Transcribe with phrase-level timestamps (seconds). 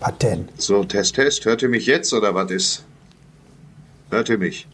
[0.00, 0.50] Patent.
[0.60, 1.44] So, Test, Test.
[1.44, 2.84] Hört ihr mich jetzt oder was ist?
[4.10, 4.66] Hört ihr mich?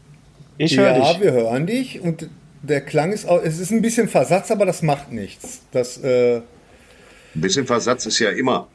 [0.57, 1.21] Ich höre ja, dich.
[1.21, 2.29] wir hören dich und
[2.61, 5.61] der Klang ist auch, es ist ein bisschen Versatz, aber das macht nichts.
[5.71, 8.67] Das, äh ein bisschen Versatz ist ja immer.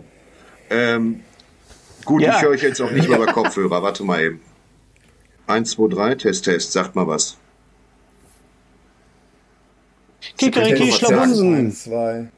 [0.69, 1.21] Ähm,
[2.05, 2.37] gut, ja.
[2.37, 3.83] ich höre euch jetzt auch nicht mehr über Kopfhörer.
[3.83, 4.41] Warte mal eben.
[5.47, 6.73] 1, 2, 3, Test, Test.
[6.73, 7.37] Sagt mal was.
[10.37, 12.31] Kikeriki Schlabunsen.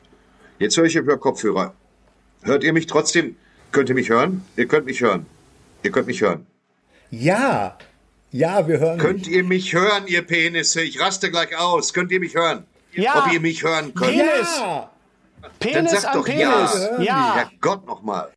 [0.59, 1.75] Jetzt höre ich über Kopfhörer.
[2.43, 3.37] Hört ihr mich trotzdem?
[3.73, 4.45] Könnt ihr mich hören?
[4.57, 5.27] Ihr könnt mich hören.
[5.83, 6.47] Ihr könnt mich hören.
[7.11, 7.77] Ja.
[8.31, 9.29] Ja, wir hören Könnt mich.
[9.35, 10.83] ihr mich hören, ihr Penisse?
[10.83, 11.93] Ich raste gleich aus.
[11.93, 12.65] Könnt ihr mich hören?
[12.93, 13.25] Ja.
[13.27, 14.11] Ob ihr mich hören könnt?
[14.13, 14.57] Penis.
[14.59, 14.91] Ja.
[15.59, 16.43] Penis Dann sagt doch Penis.
[16.43, 17.01] ja.
[17.01, 17.37] Ja.
[17.37, 18.31] Ja, Gott nochmal.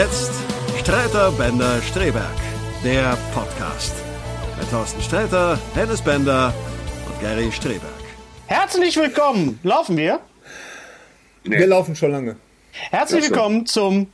[0.00, 0.32] Jetzt
[0.78, 2.24] Streiter Bender Streberg,
[2.82, 3.92] der Podcast.
[4.58, 6.54] Mit Thorsten Streiter, Hennes Bender
[7.06, 7.82] und Gary Streberg.
[8.46, 9.60] Herzlich willkommen.
[9.62, 10.20] Laufen wir?
[11.44, 11.58] Nee.
[11.58, 12.36] Wir laufen schon lange.
[12.90, 14.10] Herzlich willkommen zum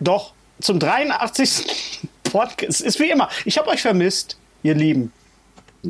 [0.00, 2.00] doch zum 83.
[2.24, 2.80] Podcast.
[2.80, 3.28] Es ist wie immer.
[3.44, 5.12] Ich habe euch vermisst, ihr Lieben.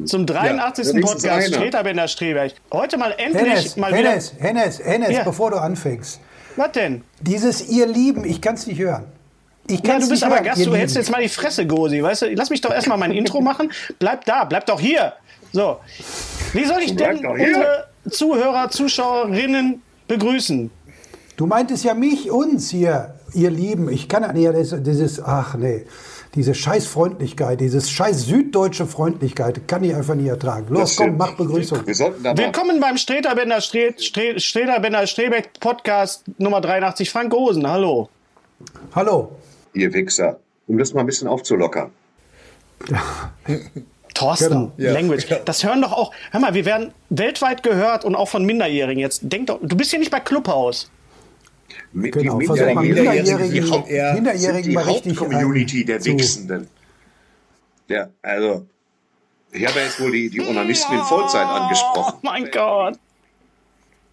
[0.05, 0.93] Zum 83.
[0.93, 2.53] Ja, Podcast Streter Bender Streberg.
[2.71, 4.45] Heute mal endlich Hennes, mal Hennes, wieder.
[4.47, 5.23] Hennes, Hennes, ja.
[5.23, 6.21] bevor du anfängst.
[6.57, 7.03] Was denn?
[7.21, 9.07] Dieses ihr Lieben, ich kann es nicht hören.
[9.73, 12.35] Ich ja, du bist aber Gast, du hältst jetzt mal die Fresse, Gosi, weißt du?
[12.35, 13.73] Lass mich doch erstmal mein Intro machen.
[13.99, 15.15] Bleib da, bleib doch hier.
[15.53, 15.79] So.
[16.53, 20.71] Wie soll ich denn unsere Zuhörer, Zuschauerinnen begrüßen?
[21.39, 23.91] Du meintest ja mich, uns hier, ihr Lieben.
[23.91, 25.87] Ich kann ja nicht, dieses, ach nee,
[26.35, 30.67] diese Scheißfreundlichkeit, dieses scheiß süddeutsche Freundlichkeit, kann ich einfach nicht ertragen.
[30.69, 31.87] Los, komm, mach Begrüßung.
[31.87, 37.67] Wir Willkommen beim Streterbender Streterbender Strebeck Podcast Nummer 83, Frank Rosen.
[37.67, 38.11] Hallo.
[38.95, 39.33] Hallo.
[39.75, 40.41] Ihr Wichser.
[40.67, 41.91] Um das mal ein bisschen aufzulockern.
[44.15, 44.73] Thorsten, genau.
[44.77, 44.93] ja.
[44.93, 45.27] Language.
[45.45, 46.13] Das hören doch auch.
[46.31, 49.01] Hör mal, wir werden weltweit gehört und auch von Minderjährigen.
[49.01, 50.91] Jetzt denk doch, du bist hier nicht bei Clubhaus.
[51.93, 56.69] Mit genau, die Minderjährigen, Minderjährigen, die, Haupt, Minderjährigen die Hauptcommunity der Wichsenden.
[57.89, 58.67] Ja, also,
[59.53, 62.15] ich habe jetzt wohl die, die Onanisten in Vollzeit angesprochen.
[62.17, 62.99] Oh mein Gott.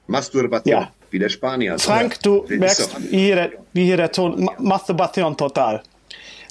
[0.07, 0.91] Masturbation, ja.
[1.11, 1.77] Wie der Spanier.
[1.79, 5.81] Frank, du ja, merkst, wie hier, der, wie hier der Ton, Masturbation total.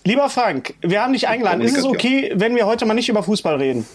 [0.05, 1.61] Lieber Frank, wir haben dich eingeladen.
[1.61, 3.87] Ist es okay, wenn wir heute mal nicht über Fußball reden?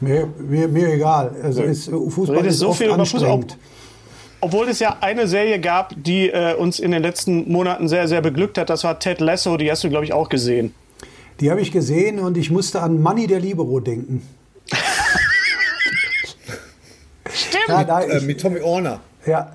[0.00, 1.34] Mir, mir, mir egal.
[1.42, 3.40] Also ist, Fußball ist so viel über Fußball.
[4.40, 8.20] Obwohl es ja eine Serie gab, die äh, uns in den letzten Monaten sehr, sehr
[8.20, 8.70] beglückt hat.
[8.70, 9.56] Das war Ted Lasso.
[9.56, 10.74] Die hast du, glaube ich, auch gesehen.
[11.38, 14.26] Die habe ich gesehen und ich musste an Manny der Libero denken.
[17.34, 17.68] Stimmt.
[17.68, 19.00] Ja, da, äh, mit Tommy Orner.
[19.26, 19.52] Ja.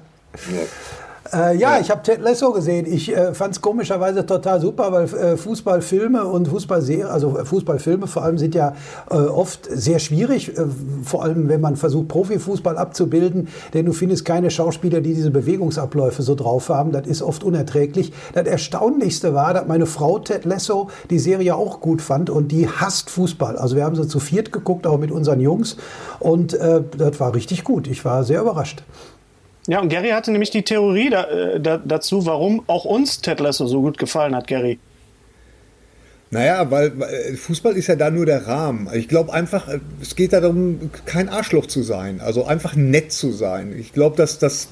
[1.34, 2.86] Äh, ja, ja, ich habe Ted Lasso gesehen.
[2.86, 8.24] Ich äh, fand es komischerweise total super, weil äh, Fußballfilme und Fußballserien, also Fußballfilme vor
[8.24, 8.76] allem, sind ja
[9.10, 10.66] äh, oft sehr schwierig, äh,
[11.04, 16.22] vor allem wenn man versucht, Profifußball abzubilden, denn du findest keine Schauspieler, die diese Bewegungsabläufe
[16.22, 16.92] so drauf haben.
[16.92, 18.14] Das ist oft unerträglich.
[18.34, 22.70] Das Erstaunlichste war, dass meine Frau Ted Lasso die Serie auch gut fand und die
[22.70, 23.58] hasst Fußball.
[23.58, 25.78] Also wir haben sie zu viert geguckt, auch mit unseren Jungs
[26.20, 27.88] und äh, das war richtig gut.
[27.88, 28.84] Ich war sehr überrascht.
[29.68, 33.42] Ja, und Gary hatte nämlich die Theorie da, äh, da, dazu, warum auch uns Ted
[33.42, 34.80] Lasso so gut gefallen hat, Gary.
[36.30, 36.92] Naja, weil
[37.38, 38.90] Fußball ist ja da nur der Rahmen.
[38.94, 43.32] Ich glaube einfach, äh, es geht darum, kein Arschloch zu sein, also einfach nett zu
[43.32, 43.76] sein.
[43.78, 44.68] Ich glaube, dass das,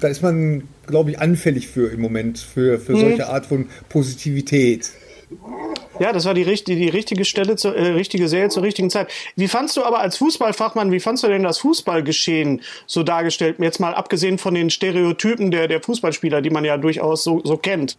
[0.00, 3.00] da ist man, glaube ich, anfällig für im Moment, für, für hm.
[3.00, 4.90] solche Art von Positivität.
[5.98, 9.10] Ja, das war die, die, die richtige Stelle, zur, äh, richtige Serie zur richtigen Zeit.
[9.34, 13.56] Wie fandst du aber als Fußballfachmann, wie fandst du denn das Fußballgeschehen so dargestellt?
[13.58, 17.56] Jetzt mal abgesehen von den Stereotypen der, der Fußballspieler, die man ja durchaus so, so
[17.56, 17.96] kennt.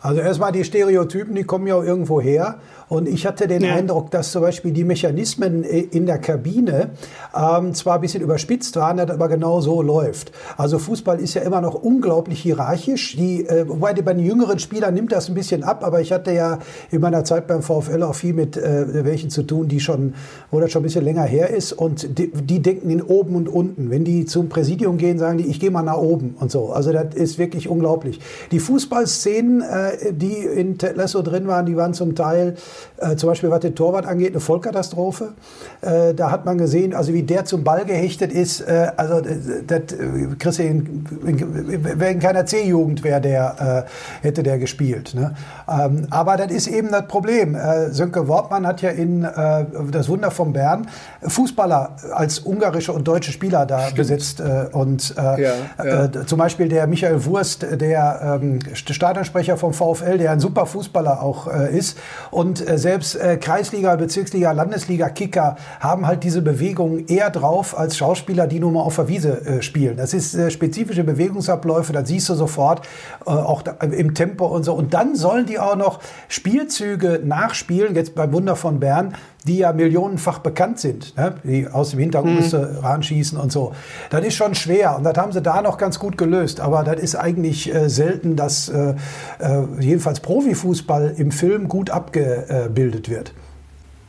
[0.00, 2.56] Also erstmal die Stereotypen, die kommen ja auch irgendwo her.
[2.88, 3.74] Und ich hatte den ja.
[3.74, 6.90] Eindruck, dass zum Beispiel die Mechanismen in der Kabine
[7.36, 10.32] ähm, zwar ein bisschen überspitzt waren, aber genau so läuft.
[10.56, 13.16] Also Fußball ist ja immer noch unglaublich hierarchisch.
[13.16, 16.32] Die, äh, wobei bei den jüngeren Spielern nimmt das ein bisschen ab, aber ich hatte
[16.32, 16.58] ja
[16.90, 20.14] in meiner Zeit beim VfL auch viel mit äh, welchen zu tun, die schon,
[20.50, 21.72] wo das schon ein bisschen länger her ist.
[21.72, 23.90] Und die, die denken in oben und unten.
[23.90, 26.72] Wenn die zum Präsidium gehen, sagen die, ich gehe mal nach oben und so.
[26.72, 28.18] Also das ist wirklich unglaublich.
[28.50, 32.56] Die Fußballszenen, äh, die in Ted Lasso drin waren, die waren zum Teil
[33.00, 35.32] äh, zum Beispiel was den Torwart angeht, eine Vollkatastrophe.
[35.80, 39.36] Äh, da hat man gesehen, also wie der zum Ball gehechtet ist, äh, also das,
[39.66, 39.98] das
[40.38, 43.86] kriegst du in, in keiner C-Jugend wäre der,
[44.22, 45.14] äh, hätte der gespielt.
[45.14, 45.34] Ne?
[45.68, 47.54] Ähm, aber das ist eben das Problem.
[47.54, 50.86] Äh, Sönke Wortmann hat ja in äh, das Wunder von Bern
[51.22, 53.96] Fußballer als ungarische und deutsche Spieler da Stimmt.
[53.96, 54.42] besetzt.
[54.72, 55.36] und ja,
[55.82, 56.26] ja.
[56.26, 61.46] zum Beispiel der Michael Wurst, der ähm, Stadionsprecher vom VfL, der ein super Fußballer auch
[61.46, 61.98] ist
[62.30, 68.60] und selbst äh, Kreisliga, Bezirksliga, Landesliga-Kicker haben halt diese Bewegung eher drauf als Schauspieler, die
[68.60, 69.96] nur mal auf der Wiese äh, spielen.
[69.96, 72.86] Das ist äh, spezifische Bewegungsabläufe, das siehst du sofort,
[73.26, 74.74] äh, auch da, im Tempo und so.
[74.74, 79.14] Und dann sollen die auch noch Spielzüge nachspielen, jetzt beim Wunder von Bern,
[79.46, 81.34] die ja millionenfach bekannt sind, ne?
[81.44, 82.78] die aus dem Hintergrund mhm.
[82.78, 83.74] ranschießen und so.
[84.10, 86.60] Das ist schon schwer und das haben sie da noch ganz gut gelöst.
[86.60, 88.94] Aber das ist eigentlich äh, selten, dass äh,
[89.38, 93.32] äh, jedenfalls Profifußball im Film gut abgebildet wird.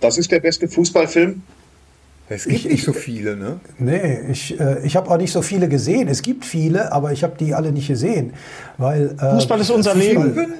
[0.01, 1.43] Das ist der beste Fußballfilm?
[2.27, 3.59] Es gibt ich, nicht so viele, ne?
[3.77, 6.07] Nee, ich, äh, ich habe auch nicht so viele gesehen.
[6.07, 8.33] Es gibt viele, aber ich habe die alle nicht gesehen.
[8.77, 10.53] Weil, äh, Fußball ist unser Leben.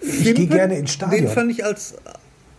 [0.00, 1.26] Ich gehe gerne ins Stadion.
[1.26, 1.94] Den fand ich als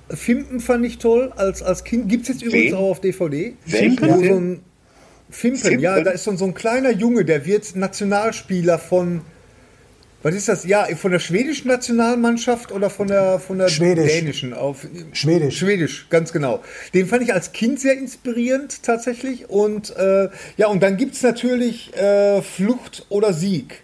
[0.10, 2.10] Fimpen fand ich toll als, als Kind.
[2.10, 2.76] Gibt es jetzt übrigens Wen?
[2.76, 3.56] auch auf DVD.
[3.66, 4.08] Fimpen?
[4.08, 4.62] Ja, so ein
[5.30, 9.22] Fimpen, Fimpen, ja, da ist so, so ein kleiner Junge, der wird Nationalspieler von,
[10.22, 10.66] was ist das?
[10.66, 14.12] Ja, von der schwedischen Nationalmannschaft oder von der, von der Schwedisch.
[14.12, 14.54] dänischen?
[14.54, 15.58] Auf, Schwedisch.
[15.58, 16.62] Schwedisch, ganz genau.
[16.94, 19.50] Den fand ich als Kind sehr inspirierend tatsächlich.
[19.50, 23.84] Und äh, ja, und dann gibt es natürlich äh, Flucht oder Sieg.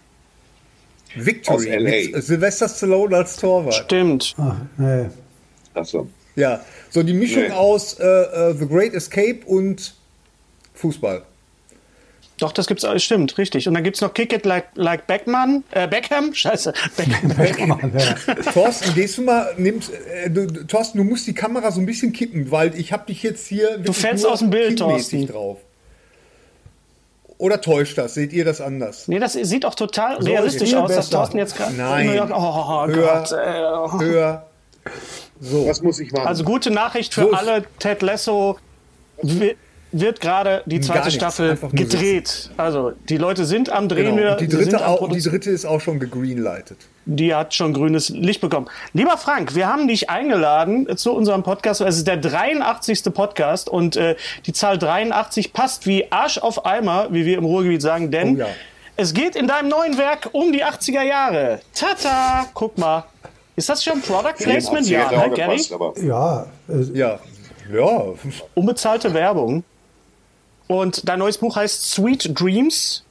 [1.16, 3.74] Victory mit Sylvester Stallone als Torwart.
[3.74, 4.34] Stimmt.
[4.38, 5.06] Ach, nee.
[5.74, 6.08] Achso.
[6.36, 7.50] Ja, so die Mischung nee.
[7.50, 9.94] aus äh, äh, The Great Escape und
[10.74, 11.22] Fußball.
[12.40, 13.68] Doch, das gibt's, stimmt, richtig.
[13.68, 17.28] Und dann gibt es noch Kick It Like, like Beckman, äh, Beckham, scheiße, Beckham.
[17.36, 18.34] Beckmann, ja.
[18.52, 22.14] Thorsten, gehst du mal, nimmst, äh, du, Thorsten, du musst die Kamera so ein bisschen
[22.14, 25.26] kippen, weil ich habe dich jetzt hier Du fällst aus dem Bild, Thorsten.
[25.26, 25.58] drauf.
[27.36, 28.14] Oder täuscht das?
[28.14, 29.06] Seht ihr das anders?
[29.06, 31.74] Nee, das sieht auch total so, realistisch aus, dass Thorsten jetzt gerade...
[31.74, 34.46] Nein, oh, oh, höher, Gott, äh, höher.
[35.40, 35.66] So.
[35.66, 36.26] Was muss ich machen?
[36.26, 37.64] Also gute Nachricht für so alle.
[37.78, 38.58] Ted Lasso
[39.92, 42.50] wird gerade die zweite Staffel gedreht.
[42.56, 44.16] Also die Leute sind am Drehen.
[44.16, 44.36] Genau.
[44.36, 46.78] Die, dritte auch, die dritte ist auch schon gegreenlightet.
[47.06, 48.68] Die hat schon grünes Licht bekommen.
[48.92, 51.80] Lieber Frank, wir haben dich eingeladen zu unserem Podcast.
[51.80, 53.02] Es ist der 83.
[53.12, 57.82] Podcast und äh, die Zahl 83 passt wie Arsch auf Eimer, wie wir im Ruhrgebiet
[57.82, 58.46] sagen, denn oh ja.
[58.96, 61.60] es geht in deinem neuen Werk um die 80er Jahre.
[61.74, 63.04] Tata, guck mal.
[63.60, 64.88] Ist das schon Product Placement?
[64.88, 65.60] Ja, ne, Gary?
[66.02, 67.18] Ja, äh, ja,
[67.70, 68.04] ja.
[68.54, 69.64] Unbezahlte Werbung.
[70.66, 73.04] Und dein neues Buch heißt Sweet Dreams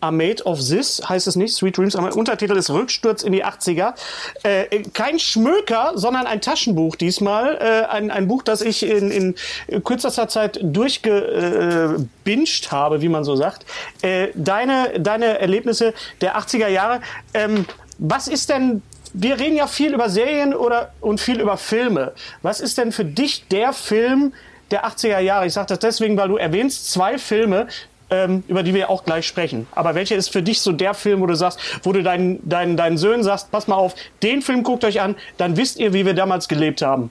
[0.00, 1.54] are made of this, heißt es nicht.
[1.54, 1.94] Sweet Dreams.
[1.94, 3.94] Aber Untertitel ist Rücksturz in die 80er.
[4.42, 7.56] Äh, kein Schmöker, sondern ein Taschenbuch diesmal.
[7.60, 9.36] Äh, ein, ein Buch, das ich in, in
[9.84, 13.64] kürzester Zeit durchgebinged äh, habe, wie man so sagt.
[14.02, 17.02] Äh, deine, deine Erlebnisse der 80er Jahre.
[17.34, 17.66] Ähm,
[17.98, 18.82] was ist denn
[19.14, 22.12] wir reden ja viel über Serien oder, und viel über Filme.
[22.42, 24.32] Was ist denn für dich der Film
[24.70, 25.46] der 80er Jahre?
[25.46, 27.68] Ich sage das deswegen, weil du erwähnst zwei Filme,
[28.10, 29.66] ähm, über die wir auch gleich sprechen.
[29.72, 32.76] Aber welcher ist für dich so der Film, wo du sagst, wo du deinen, deinen,
[32.76, 36.06] deinen Söhnen sagst, pass mal auf, den Film guckt euch an, dann wisst ihr, wie
[36.06, 37.10] wir damals gelebt haben.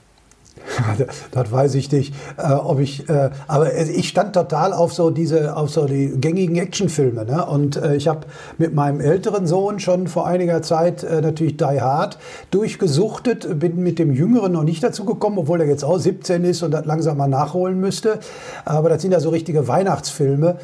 [1.30, 3.08] das weiß ich nicht, äh, ob ich.
[3.08, 7.24] Äh, aber ich stand total auf so diese, auf so die gängigen Actionfilme.
[7.24, 7.44] Ne?
[7.46, 8.20] Und äh, ich habe
[8.58, 12.18] mit meinem älteren Sohn schon vor einiger Zeit äh, natürlich Die Hard
[12.50, 13.58] durchgesuchtet.
[13.58, 16.70] Bin mit dem Jüngeren noch nicht dazu gekommen, obwohl er jetzt auch 17 ist und
[16.70, 18.18] das langsam mal nachholen müsste.
[18.64, 20.56] Aber das sind ja so richtige Weihnachtsfilme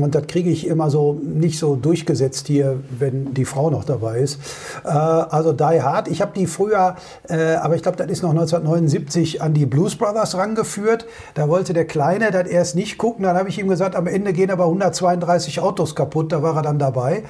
[0.00, 4.18] und das kriege ich immer so nicht so durchgesetzt hier, wenn die Frau noch dabei
[4.20, 4.38] ist.
[4.84, 6.08] Äh, also Die Hard.
[6.08, 6.96] Ich habe die früher,
[7.28, 11.06] äh, aber ich glaube, das ist noch 1979 an die Blues Brothers rangeführt.
[11.34, 13.24] Da wollte der Kleine das erst nicht gucken.
[13.24, 16.32] Dann habe ich ihm gesagt, am Ende gehen aber 132 Autos kaputt.
[16.32, 17.24] Da war er dann dabei.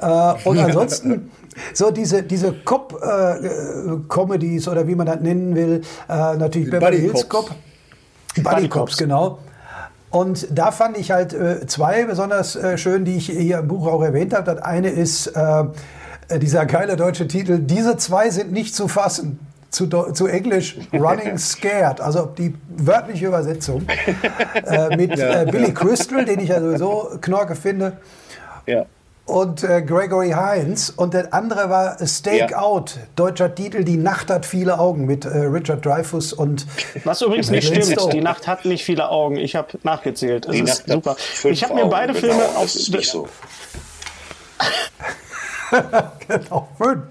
[0.00, 1.30] Äh, und ansonsten
[1.74, 7.28] so diese, diese Cop-Comedies äh, oder wie man das nennen will, äh, natürlich Beverly Hills
[7.28, 7.50] Cop.
[8.42, 9.38] Buddy Cops, genau.
[10.10, 13.86] Und da fand ich halt äh, zwei besonders äh, schön, die ich hier im Buch
[13.86, 14.54] auch erwähnt habe.
[14.54, 15.64] Das eine ist äh,
[16.38, 19.38] dieser geile deutsche Titel, diese zwei sind nicht zu fassen
[19.70, 23.86] zu, zu Englisch Running Scared, also die wörtliche Übersetzung,
[24.66, 25.72] äh, mit ja, äh, Billy ja.
[25.72, 27.98] Crystal, den ich ja sowieso knorke finde.
[28.66, 28.84] Ja.
[29.26, 30.90] Und äh, Gregory Hines.
[30.90, 32.58] Und der andere war Stake ja.
[32.58, 36.66] Out, deutscher Titel, Die Nacht hat viele Augen mit äh, Richard Dreyfuss und.
[37.04, 39.36] Was übrigens nicht stimmt, die Nacht hat nicht viele Augen.
[39.36, 40.46] Ich habe nachgezählt.
[40.46, 41.16] Es ist super.
[41.44, 42.64] Ich habe mir beide Augen, Filme genau, auf.
[42.64, 43.28] Ist nicht so.
[46.28, 47.04] genau, fünf.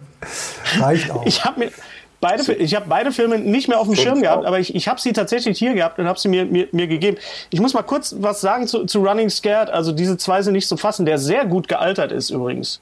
[0.80, 1.26] Reicht auch.
[1.26, 1.72] Ich habe mir.
[2.22, 2.52] Beide, so.
[2.52, 5.14] Ich habe beide Filme nicht mehr auf dem Schirm gehabt, aber ich, ich habe sie
[5.14, 7.18] tatsächlich hier gehabt und habe sie mir, mir, mir gegeben.
[7.50, 9.70] Ich muss mal kurz was sagen zu, zu Running Scared.
[9.70, 12.82] Also diese zwei sind nicht zu fassen, der sehr gut gealtert ist übrigens.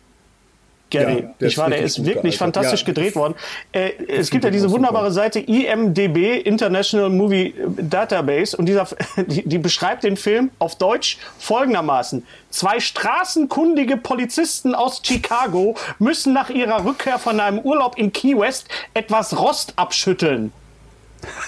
[0.90, 1.28] Gary.
[1.40, 2.86] Ja, ich war, der ist wirklich fantastisch ja.
[2.86, 3.36] gedreht worden.
[3.72, 9.58] Äh, es gibt ja diese wunderbare Seite IMDB, International Movie Database, und dieser, die, die
[9.58, 12.26] beschreibt den Film auf Deutsch folgendermaßen.
[12.50, 18.68] Zwei straßenkundige Polizisten aus Chicago müssen nach ihrer Rückkehr von einem Urlaub in Key West
[18.94, 20.54] etwas Rost abschütteln.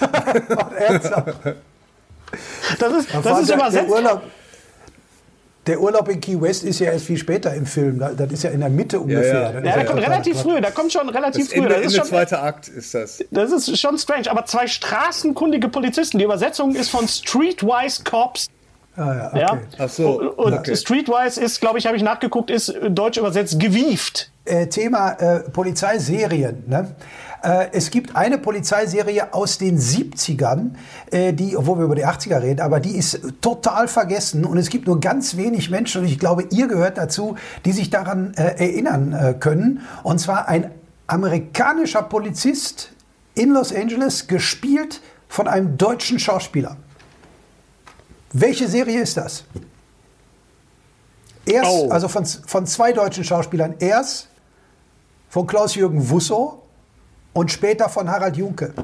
[2.78, 3.92] das ist, das ist übersetzt.
[5.66, 7.98] Der Urlaub in Key West ist ja erst viel später im Film.
[7.98, 9.32] Das ist ja in der Mitte ungefähr.
[9.32, 9.60] Ja, ja.
[9.60, 10.60] ja der kommt relativ früh.
[10.60, 11.62] Der kommt schon relativ das früh.
[11.62, 13.22] Ende, das ist schon, zweiter Akt ist das.
[13.30, 14.30] Das ist schon strange.
[14.30, 16.18] Aber zwei straßenkundige Polizisten.
[16.18, 18.48] Die Übersetzung ist von Streetwise Cops.
[18.96, 19.40] Ah, ja, okay.
[19.40, 19.58] ja?
[19.78, 20.32] Ach so.
[20.32, 20.76] Und okay.
[20.76, 24.30] Streetwise ist, glaube ich, habe ich nachgeguckt, ist deutsch übersetzt gewieft.
[24.46, 26.64] Äh, Thema äh, Polizeiserien.
[26.66, 26.94] Ne?
[27.42, 30.72] Äh, es gibt eine Polizeiserie aus den 70ern,
[31.10, 34.68] äh, die, obwohl wir über die 80er reden, aber die ist total vergessen und es
[34.68, 38.42] gibt nur ganz wenig Menschen und ich glaube, ihr gehört dazu, die sich daran äh,
[38.42, 39.80] erinnern können.
[40.02, 40.70] Und zwar ein
[41.06, 42.92] amerikanischer Polizist
[43.34, 46.76] in Los Angeles, gespielt von einem deutschen Schauspieler.
[48.32, 49.44] Welche Serie ist das?
[51.46, 51.88] Erst, oh.
[51.90, 53.74] also von, von zwei deutschen Schauspielern.
[53.78, 54.28] Erst
[55.28, 56.62] von Klaus-Jürgen Wussow
[57.32, 58.74] und später von Harald Junke.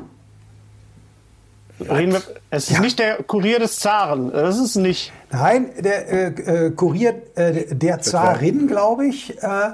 [1.78, 2.80] Wir, es ist ja.
[2.80, 4.32] nicht der Kurier des Zaren.
[4.32, 5.12] Das ist nicht.
[5.30, 9.36] Nein, der äh, äh Kurier äh, der Zarin, glaube ich.
[9.42, 9.72] Äh,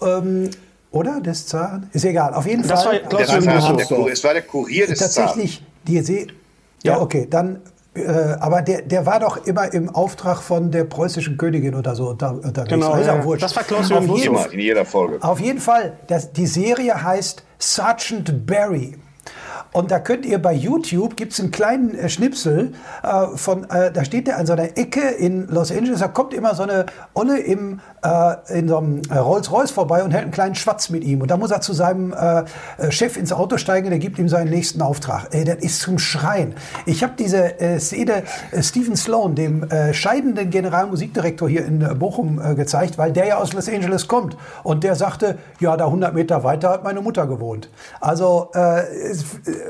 [0.00, 0.50] ähm,
[0.92, 1.90] oder des Zaren?
[1.92, 2.34] Ist egal.
[2.34, 3.02] Auf jeden das Fall.
[3.02, 5.26] War, das war, der, der, es war der Kurier des Zaren.
[5.26, 6.28] Tatsächlich, die See.
[6.82, 7.26] Ja, ja, okay.
[7.28, 7.60] Dann
[7.94, 8.02] äh,
[8.38, 12.32] aber der, der war doch immer im Auftrag von der preußischen Königin oder so unter,
[12.32, 12.68] unterwegs.
[12.68, 13.36] Genau, ja.
[13.36, 15.18] das war Klaus Jürgen Immer, in jeder Folge.
[15.22, 18.96] Auf jeden Fall, das, die Serie heißt Sergeant Barry.
[19.72, 22.72] Und da könnt ihr bei YouTube, gibt es einen kleinen äh, Schnipsel
[23.02, 26.34] äh, von, äh, da steht er an so einer Ecke in Los Angeles, da kommt
[26.34, 30.32] immer so eine Olle im, äh, in so einem äh, Rolls-Royce vorbei und hält einen
[30.32, 31.20] kleinen Schwatz mit ihm.
[31.20, 32.44] Und da muss er zu seinem äh,
[32.90, 35.28] Chef ins Auto steigen, der gibt ihm seinen nächsten Auftrag.
[35.30, 36.54] Ey, das ist zum Schreien.
[36.86, 38.22] Ich habe diese Szene
[38.60, 44.08] Stephen Sloan, dem scheidenden Generalmusikdirektor hier in Bochum gezeigt, weil der ja aus Los Angeles
[44.08, 44.36] kommt.
[44.62, 47.70] Und der sagte, ja, da 100 Meter weiter hat meine Mutter gewohnt.
[48.00, 48.50] Also,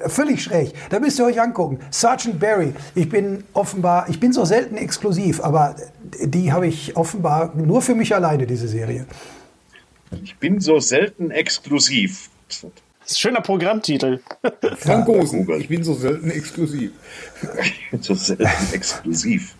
[0.06, 0.72] völlig schräg.
[0.90, 1.80] Da müsst ihr euch angucken.
[1.90, 2.72] Sergeant Barry.
[2.94, 5.76] Ich bin offenbar, ich bin so selten exklusiv, aber
[6.22, 9.06] die habe ich offenbar nur für mich alleine, diese Serie.
[10.22, 12.30] Ich bin so selten exklusiv.
[12.48, 14.20] Das ist ein schöner Programmtitel.
[14.76, 16.92] Frank Gosen, ich bin so selten exklusiv.
[17.62, 19.54] Ich bin so selten exklusiv.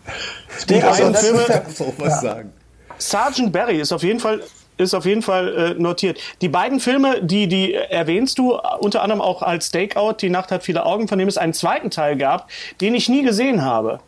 [0.69, 2.21] Die also, Filme, auch was ja.
[2.21, 2.53] sagen.
[2.97, 4.41] Sergeant Barry ist auf jeden Fall
[4.81, 6.19] ist auf jeden Fall äh, notiert.
[6.41, 10.63] Die beiden Filme, die, die erwähnst du, unter anderem auch als Stakeout, Die Nacht hat
[10.63, 12.49] viele Augen, von dem es einen zweiten Teil gab,
[12.81, 13.99] den ich nie gesehen habe.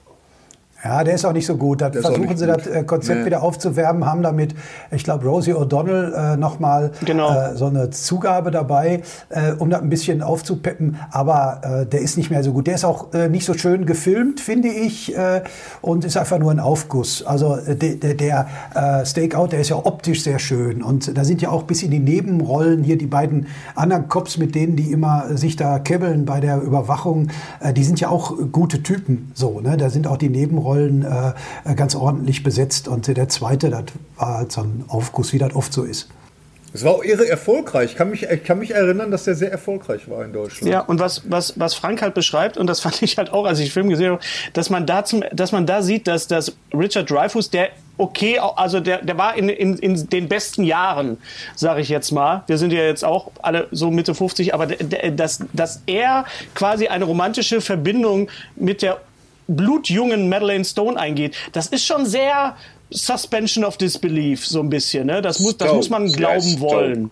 [0.83, 1.81] Ja, der ist auch nicht so gut.
[1.81, 3.25] Da versuchen sie das äh, Konzept nee.
[3.27, 4.53] wieder aufzuwärmen, haben damit,
[4.91, 7.31] ich glaube, Rosie O'Donnell äh, nochmal genau.
[7.31, 10.97] äh, so eine Zugabe dabei, äh, um das ein bisschen aufzupeppen.
[11.09, 12.67] Aber äh, der ist nicht mehr so gut.
[12.67, 15.43] Der ist auch äh, nicht so schön gefilmt, finde ich, äh,
[15.81, 17.23] und ist einfach nur ein Aufguss.
[17.25, 20.83] Also äh, der, der, der äh, Stakeout, der ist ja optisch sehr schön.
[20.83, 24.53] Und da sind ja auch bis in die Nebenrollen hier die beiden anderen Cops, mit
[24.53, 27.29] denen die immer sich da kebbeln bei der Überwachung,
[27.61, 29.31] äh, die sind ja auch gute Typen.
[29.33, 29.77] So, ne?
[29.77, 32.87] Da sind auch die Nebenrollen Rollen äh, ganz ordentlich besetzt.
[32.87, 33.85] Und der zweite, das
[34.17, 36.09] war halt so ein Aufguss, wie das oft so ist.
[36.75, 37.91] Es war auch irre erfolgreich.
[37.91, 40.71] Ich kann mich, ich kann mich erinnern, dass der sehr erfolgreich war in Deutschland.
[40.71, 43.59] Ja, und was, was, was Frank halt beschreibt, und das fand ich halt auch, als
[43.59, 44.21] ich den Film gesehen habe,
[44.53, 48.79] dass man da, zum, dass man da sieht, dass, dass Richard Dreyfuss, der okay, also
[48.79, 51.17] der, der war in, in, in den besten Jahren,
[51.55, 52.43] sage ich jetzt mal.
[52.47, 56.25] Wir sind ja jetzt auch alle so Mitte 50, aber dass, dass er
[56.55, 58.99] quasi eine romantische Verbindung mit der
[59.55, 62.55] blutjungen Madeleine Stone eingeht, das ist schon sehr
[62.89, 65.07] Suspension of Disbelief, so ein bisschen.
[65.07, 65.21] Ne?
[65.21, 67.11] Das, muss, das muss man glauben wollen.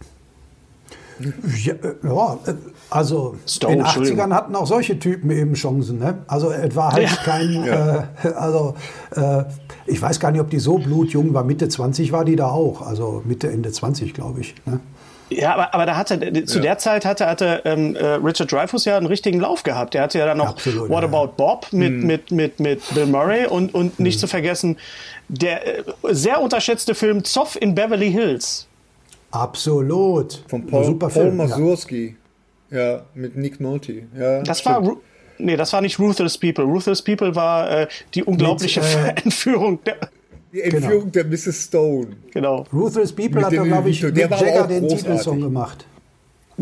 [1.63, 2.39] Ja, ja,
[2.89, 5.99] also Stone, in den 80ern hatten auch solche Typen eben Chancen.
[5.99, 6.23] Ne?
[6.27, 7.15] Also es war halt ja.
[7.23, 8.09] kein, ja.
[8.23, 8.75] äh, also
[9.15, 9.43] äh,
[9.85, 11.43] ich weiß gar nicht, ob die so blutjung war.
[11.43, 14.55] Mitte 20 war die da auch, also Mitte, Ende 20, glaube ich.
[14.65, 14.79] Ne?
[15.31, 16.61] Ja, aber, aber da hatte zu ja.
[16.61, 19.93] der Zeit hatte, hatte ähm, äh, Richard Dreyfuss ja einen richtigen Lauf gehabt.
[19.93, 21.09] Der hatte ja dann noch Absolut, What ja.
[21.09, 22.05] About Bob mit, mhm.
[22.05, 24.19] mit, mit, mit Bill Murray und, und nicht mhm.
[24.19, 24.77] zu vergessen
[25.31, 28.67] der äh, sehr unterschätzte Film Zoff in Beverly Hills.
[29.31, 30.43] Absolut.
[30.47, 32.17] Von Paul, Super Paul Film, Mazursky.
[32.69, 32.77] Ja.
[32.77, 33.01] ja.
[33.13, 34.03] mit Nick Nolte.
[34.17, 34.87] Ja, das stimmt.
[34.87, 34.97] war
[35.37, 36.65] Nee, das war nicht Ruthless People.
[36.65, 39.97] Ruthless People war äh, die unglaubliche mit, äh, Entführung der
[40.53, 41.11] die Entführung genau.
[41.11, 41.65] der Mrs.
[41.65, 42.07] Stone.
[42.33, 42.65] Genau.
[42.73, 45.85] Ruthless People hat, glaube ich, mit Jagger den Titelsong gemacht.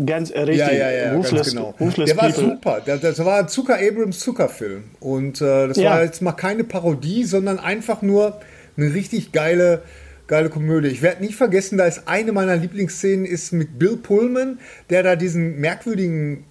[0.06, 0.58] Ganz äh, richtig.
[0.58, 1.74] Ja, ja, ja, Ruthless, genau.
[1.80, 2.82] Ruthless der war super.
[2.84, 4.84] Das, das war ein Zucker Abrams Zuckerfilm.
[5.00, 5.90] Und äh, das ja.
[5.90, 8.40] war jetzt mal keine Parodie, sondern einfach nur
[8.76, 9.82] eine richtig geile,
[10.26, 10.88] geile Komödie.
[10.88, 15.16] Ich werde nicht vergessen, da ist eine meiner Lieblingsszenen ist mit Bill Pullman, der da
[15.16, 16.44] diesen merkwürdigen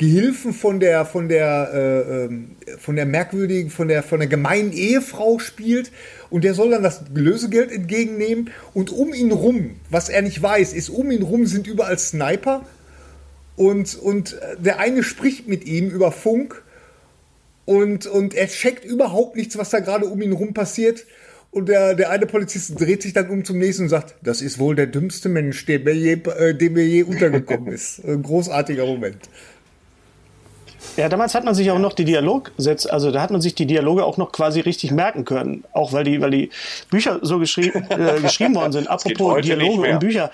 [0.00, 4.72] Gehilfen von der von der äh, ähm, von der merkwürdigen von der von der gemeinen
[4.72, 5.92] Ehefrau spielt
[6.30, 10.72] und der soll dann das Lösegeld entgegennehmen und um ihn rum, was er nicht weiß,
[10.72, 12.64] ist um ihn rum sind überall Sniper
[13.56, 16.62] und und der eine spricht mit ihm über Funk
[17.66, 21.04] und und er checkt überhaupt nichts, was da gerade um ihn rum passiert.
[21.52, 24.60] Und der, der eine Polizist dreht sich dann um zum nächsten und sagt, das ist
[24.60, 28.04] wohl der dümmste Mensch, dem mir je, äh, dem mir je untergekommen ist.
[28.04, 29.18] Ein großartiger Moment.
[30.96, 33.66] Ja, damals hat man sich auch noch die Dialogsätze, also da hat man sich die
[33.66, 35.64] Dialoge auch noch quasi richtig merken können.
[35.72, 36.50] Auch weil die, weil die
[36.90, 38.88] Bücher so geschrie äh, geschrieben worden sind.
[38.88, 40.30] Apropos Dialoge und Bücher.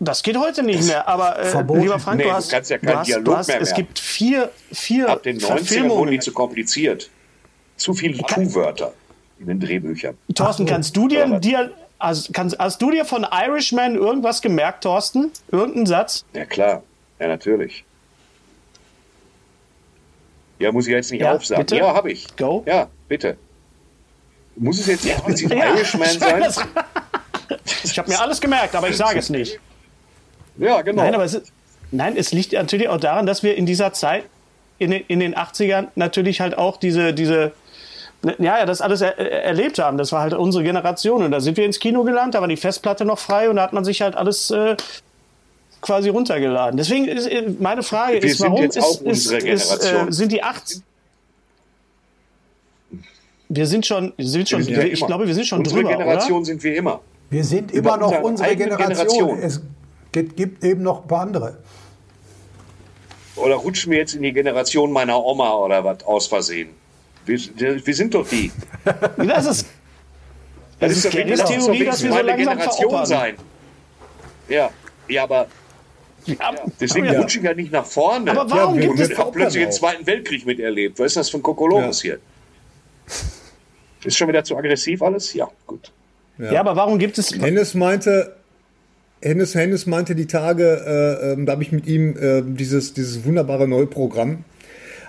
[0.00, 2.98] Das geht heute nicht mehr, aber äh, lieber Frank, nee, du hast, du ja keinen
[2.98, 7.10] hast, Dialog hast, mehr, Es gibt vier, vier Ab den 90ern wurden die zu kompliziert.
[7.76, 8.92] Zu viele Tu-Wörter
[9.38, 10.16] in den Drehbüchern.
[10.34, 15.32] Thorsten, kannst du dir, dir also, kannst, hast du dir von Irishman irgendwas gemerkt, Thorsten?
[15.50, 16.24] Irgendeinen Satz?
[16.34, 16.82] Ja, klar.
[17.18, 17.84] Ja, natürlich.
[20.58, 21.64] Ja, muss ich jetzt nicht ja, aufsagen.
[21.64, 21.76] Bitte?
[21.76, 22.36] Ja, habe ich.
[22.36, 22.62] Go.
[22.66, 23.36] Ja, bitte.
[24.56, 26.44] Muss es jetzt explizit ja, Irishman sein?
[27.82, 29.58] ich habe mir alles gemerkt, aber ich sage es nicht.
[30.56, 31.02] Ja, genau.
[31.02, 31.52] Nein, aber es, ist,
[31.90, 34.24] nein, es liegt natürlich auch daran, dass wir in dieser Zeit,
[34.78, 37.52] in den, in den 80ern, natürlich halt auch diese, diese
[38.38, 39.98] ja, ja, das alles er, erlebt haben.
[39.98, 41.22] Das war halt unsere Generation.
[41.22, 43.62] Und da sind wir ins Kino gelandet, da war die Festplatte noch frei und da
[43.62, 44.76] hat man sich halt alles äh,
[45.84, 46.76] quasi runtergeladen.
[46.76, 50.82] Deswegen ist äh, meine Frage wir ist, warum ist, ist, ist äh, sind die acht
[53.50, 55.90] wir sind schon, wir sind schon, wir sind ich glaube, wir sind schon unsere drüber,
[55.90, 56.44] Generation oder?
[56.46, 57.00] sind wir immer.
[57.30, 59.28] Wir sind immer noch unsere Generation.
[59.28, 59.38] Generation.
[59.38, 59.60] Es
[60.12, 61.58] gibt eben noch ein paar andere.
[63.36, 66.70] Oder rutschen wir jetzt in die Generation meiner Oma oder was aus Versehen?
[67.26, 67.38] Wir,
[67.84, 68.50] wir sind doch die.
[69.16, 69.66] das ist,
[70.78, 73.34] das, das ist, ist Theorie, dass wir so langsam Generation sein.
[74.48, 74.70] Ja,
[75.08, 75.46] ja, aber
[76.26, 77.20] ja, deswegen ja.
[77.20, 78.30] rutsche ich ja nicht nach vorne.
[78.30, 80.98] Aber warum ja, gibt es auch plötzlich den Zweiten Weltkrieg miterlebt?
[80.98, 82.14] Was ist das für ein Kokolores ja.
[82.14, 82.18] hier?
[84.04, 85.32] Ist schon wieder zu aggressiv alles?
[85.34, 85.92] Ja, gut.
[86.38, 87.32] Ja, aber warum gibt es.
[87.32, 88.34] Hennes meinte,
[89.22, 93.24] Hennes, Hennes meinte die Tage, äh, äh, da habe ich mit ihm äh, dieses, dieses
[93.24, 94.44] wunderbare neue Programm,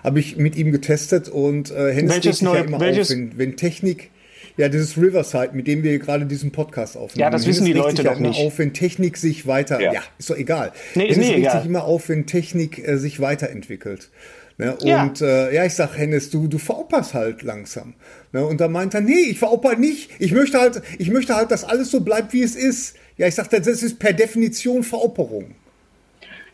[0.04, 3.12] habe ich mit ihm getestet und äh, Hennes welches neue, ja immer welches?
[3.12, 4.12] auf, wenn, wenn Technik,
[4.58, 7.22] ja, dieses Riverside, mit dem wir gerade diesen Podcast aufnehmen.
[7.22, 8.40] Ja, das wissen die Leute doch nicht.
[8.40, 10.72] auf, wenn Technik sich weiter, ja, ja ist doch egal.
[10.96, 14.10] Nee, ist Hennes regt sich immer auf, wenn Technik äh, sich weiterentwickelt.
[14.58, 14.74] Ne?
[14.78, 15.14] Und ja.
[15.22, 17.96] Äh, ja, ich sag, Hennes, du, du veropperst halt langsam.
[18.32, 18.46] Ne?
[18.46, 20.12] Und da meint er, nee, ich veropper nicht.
[20.20, 22.96] Ich möchte halt, ich möchte halt, dass alles so bleibt, wie es ist.
[23.18, 25.56] Ja, ich sag, das ist per Definition Veropperung.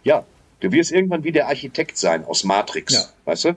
[0.03, 0.25] Ja,
[0.61, 3.03] du wirst irgendwann wie der Architekt sein aus Matrix, ja.
[3.25, 3.55] weißt du?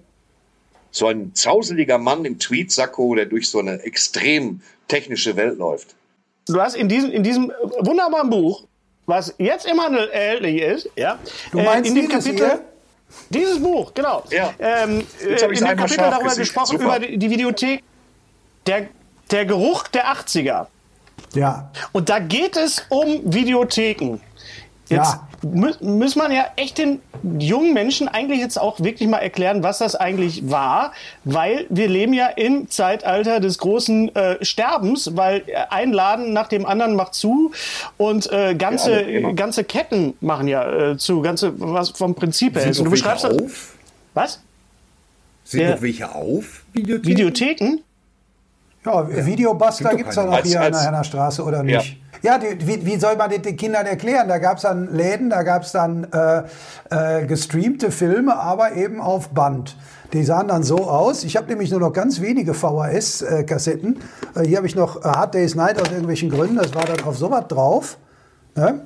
[0.95, 5.89] So ein zauseliger Mann im Tweetsacko, der durch so eine extrem technische Welt läuft.
[6.47, 8.65] Du hast in diesem, in diesem wunderbaren Buch,
[9.07, 11.19] was jetzt immer erhältlich ist, ja,
[11.51, 12.47] du meinst äh, in dem Kapitel.
[12.47, 12.61] Hier?
[13.29, 14.23] Dieses Buch, genau.
[14.31, 14.55] Ja.
[14.59, 16.43] Ähm, in dem Kapitel darüber gesehen.
[16.43, 16.85] gesprochen, Super.
[16.85, 17.83] über die, die Videothek,
[18.67, 18.89] der,
[19.31, 20.67] der Geruch der 80er.
[21.35, 21.71] Ja.
[21.93, 24.21] Und da geht es um Videotheken.
[24.89, 25.81] Jetzt ja.
[25.81, 27.01] muss man ja echt den
[27.39, 30.93] jungen Menschen eigentlich jetzt auch wirklich mal erklären, was das eigentlich war,
[31.25, 36.67] weil wir leben ja im Zeitalter des großen äh, Sterbens, weil ein Laden nach dem
[36.67, 37.53] anderen macht zu
[37.97, 42.67] und äh, ganze, ja, ganze Ketten machen ja äh, zu, ganze was vom Prinzip her
[42.67, 42.79] ist.
[42.79, 43.75] Und du beschreibst auf?
[44.13, 44.41] Was?
[45.45, 46.63] Sind Der, noch welche auf?
[46.73, 47.09] Videotheken?
[47.09, 47.79] Videotheken?
[48.85, 51.93] Ja, Videobuster gibt es ja noch hier als, an der Straße, oder nicht?
[51.93, 52.05] Ja.
[52.23, 54.29] Ja, die, wie, wie, soll man das den Kindern erklären?
[54.29, 56.45] Da gab es dann Läden, da gab es dann äh,
[56.91, 59.77] äh, gestreamte Filme, aber eben auf Band.
[60.15, 61.23] Die sahen dann so aus.
[61.25, 64.01] Ich habe nämlich nur noch ganz wenige VHS-Kassetten.
[64.35, 66.57] Äh, hier habe ich noch Hard Day's Night aus irgendwelchen Gründen.
[66.57, 67.99] Das war dann auf sowas drauf.
[68.55, 68.81] Ne?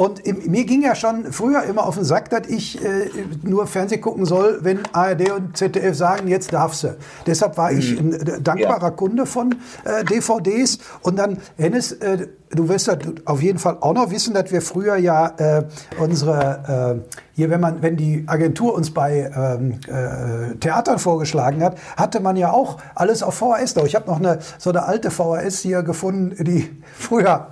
[0.00, 3.10] Und mir ging ja schon früher immer auf den Sack, dass ich äh,
[3.42, 6.96] nur Fernsehen gucken soll, wenn ARD und ZDF sagen, jetzt darfst du.
[7.26, 8.14] Deshalb war ich mhm.
[8.14, 8.90] ein dankbarer ja.
[8.92, 10.78] Kunde von äh, DVDs.
[11.02, 14.62] Und dann, Hennes, äh, du wirst ja auf jeden Fall auch noch wissen, dass wir
[14.62, 15.64] früher ja äh,
[15.98, 21.76] unsere, äh, hier, wenn man, wenn die Agentur uns bei ähm, äh, Theatern vorgeschlagen hat,
[21.98, 23.76] hatte man ja auch alles auf VHS.
[23.84, 27.48] Ich habe noch eine so eine alte VHS hier gefunden, die früher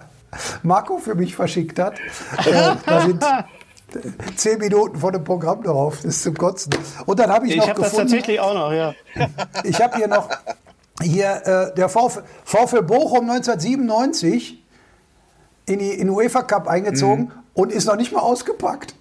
[0.62, 1.98] Marco für mich verschickt hat.
[2.44, 3.24] Äh, da sind
[4.36, 5.96] zehn Minuten vor dem Programm drauf.
[5.96, 6.72] Das ist zum Kotzen.
[7.06, 7.94] Und dann habe ich, ich noch hab gefunden.
[7.94, 8.94] Ich habe das tatsächlich auch noch, ja.
[9.64, 10.28] Ich habe hier noch
[11.02, 14.62] hier äh, der VfL, VfL Bochum 1997
[15.66, 17.32] in die in UEFA Cup eingezogen mhm.
[17.54, 18.94] und ist noch nicht mal ausgepackt.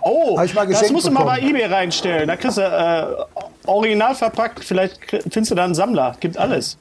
[0.00, 2.28] Oh, das musst du mal bei eBay reinstellen.
[2.28, 4.64] Da kriegst du äh, original verpackt.
[4.64, 6.16] Vielleicht findest du da einen Sammler.
[6.20, 6.78] Gibt alles.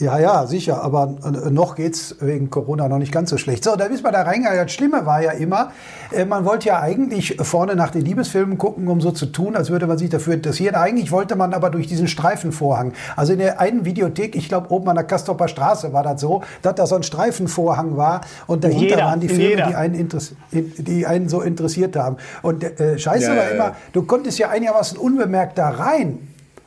[0.00, 3.64] Ja, ja, sicher, aber äh, noch geht's wegen Corona noch nicht ganz so schlecht.
[3.64, 4.62] So, da ist man da reingegangen.
[4.62, 5.72] Das Schlimme war ja immer,
[6.12, 9.70] äh, man wollte ja eigentlich vorne nach den Liebesfilmen gucken, um so zu tun, als
[9.70, 10.76] würde man sich dafür interessieren.
[10.76, 12.92] Eigentlich wollte man aber durch diesen Streifenvorhang.
[13.16, 16.42] Also in der einen Videothek, ich glaube oben an der Kastropper Straße war das so,
[16.62, 20.08] dass da so ein Streifenvorhang war und dahinter jeder, waren die Filme, die einen,
[20.52, 22.18] die einen so interessiert haben.
[22.42, 26.20] Und äh, scheiße ja, war ja, immer, du konntest ja einigermaßen unbemerkt da rein,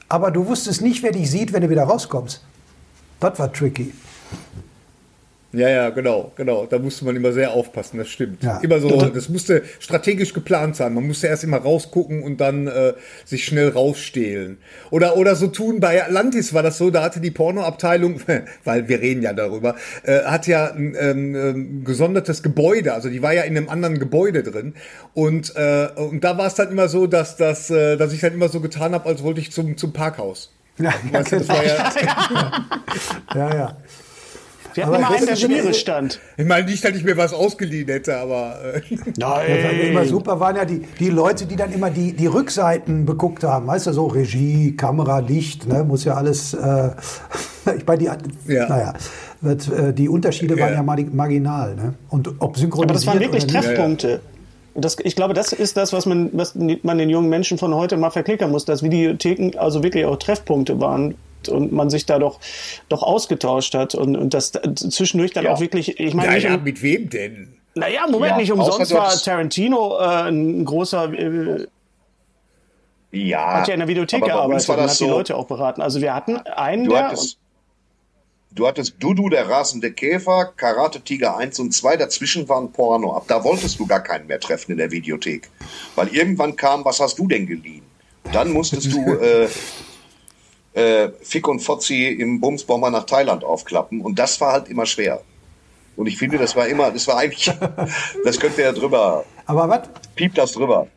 [0.09, 2.41] aber du wusstest nicht, wer dich sieht, wenn du wieder rauskommst.
[3.21, 3.93] Das war tricky.
[5.53, 6.65] Ja, ja, genau, genau.
[6.65, 8.41] Da musste man immer sehr aufpassen, das stimmt.
[8.41, 8.59] Ja.
[8.59, 10.93] Immer so, das musste strategisch geplant sein.
[10.93, 12.93] Man musste erst immer rausgucken und dann äh,
[13.25, 14.59] sich schnell rausstehlen.
[14.91, 18.21] Oder, oder so tun, bei Atlantis war das so, da hatte die Pornoabteilung,
[18.63, 23.21] weil wir reden ja darüber, äh, hat ja ein ähm, ähm, gesondertes Gebäude, also die
[23.21, 24.75] war ja in einem anderen Gebäude drin.
[25.13, 28.33] Und, äh, und da war es dann immer so, dass, dass, äh, dass ich dann
[28.33, 30.51] immer so getan habe, als wollte ich zum, zum Parkhaus.
[30.77, 31.53] Ja, ja, genau.
[31.53, 33.55] ja, ja.
[33.55, 33.77] ja.
[34.73, 36.19] Wir hatten immer einen, der Schwere stand.
[36.37, 38.57] Ich meine nicht, dass ich mir was ausgeliehen hätte, aber.
[38.75, 38.81] Äh.
[39.17, 39.79] Nein.
[39.89, 43.67] immer super waren ja die, die Leute, die dann immer die, die Rückseiten beguckt haben.
[43.67, 46.53] Weißt du, so Regie, Kamera, Licht, ne, muss ja alles.
[46.53, 46.91] Äh,
[47.77, 48.67] ich meine, die, ja.
[48.67, 48.93] naja,
[49.41, 51.75] wird, äh, die Unterschiede waren ja marginal.
[51.75, 51.93] Ne?
[52.09, 52.89] Und ob synchronisiert.
[52.89, 54.21] Aber das waren wirklich Treffpunkte.
[54.73, 57.97] Das, ich glaube, das ist das, was man, was man den jungen Menschen von heute
[57.97, 61.15] mal verklickern muss, dass Videotheken also wirklich auch Treffpunkte waren
[61.49, 62.39] und man sich da doch,
[62.89, 65.53] doch ausgetauscht hat und, und das zwischendurch dann ja.
[65.53, 66.31] auch wirklich, ich meine.
[66.31, 67.53] Naja, um, mit wem denn?
[67.73, 71.13] Naja, Moment, ja, nicht umsonst war Tarantino äh, ein großer.
[71.13, 71.67] Äh,
[73.11, 73.55] ja.
[73.55, 75.81] Hat ja in der Videothek gearbeitet und hat so, die Leute auch beraten.
[75.81, 77.09] Also wir hatten einen, der.
[77.09, 77.40] Hattest,
[78.53, 83.15] Du hattest Dudu, der rasende Käfer, Karate Tiger 1 und 2, dazwischen waren Porno.
[83.15, 85.49] Ab da wolltest du gar keinen mehr treffen in der Videothek.
[85.95, 87.83] Weil irgendwann kam, was hast du denn geliehen?
[88.33, 89.47] Dann musstest du äh,
[90.73, 95.21] äh, Fick und Fotzi im Bumsbomber nach Thailand aufklappen und das war halt immer schwer.
[95.95, 97.49] Und ich finde, das war immer, das war eigentlich,
[98.25, 99.23] das könnte ja drüber.
[99.45, 99.87] Aber was?
[100.15, 100.87] Piept das drüber.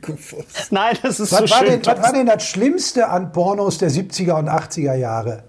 [0.70, 1.82] Nein, das ist was so war schön.
[1.82, 5.44] Denn, was war denn das Schlimmste an Pornos der 70er und 80er Jahre?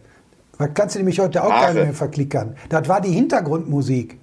[0.58, 2.56] Das kannst du nämlich heute auch gar nicht mehr verklickern.
[2.70, 4.20] Das war die Hintergrundmusik.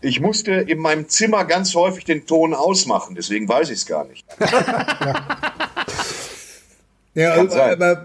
[0.00, 4.04] Ich musste in meinem Zimmer ganz häufig den Ton ausmachen, deswegen weiß ich es gar
[4.04, 4.24] nicht.
[4.40, 5.26] ja.
[7.18, 8.04] Ja, aber,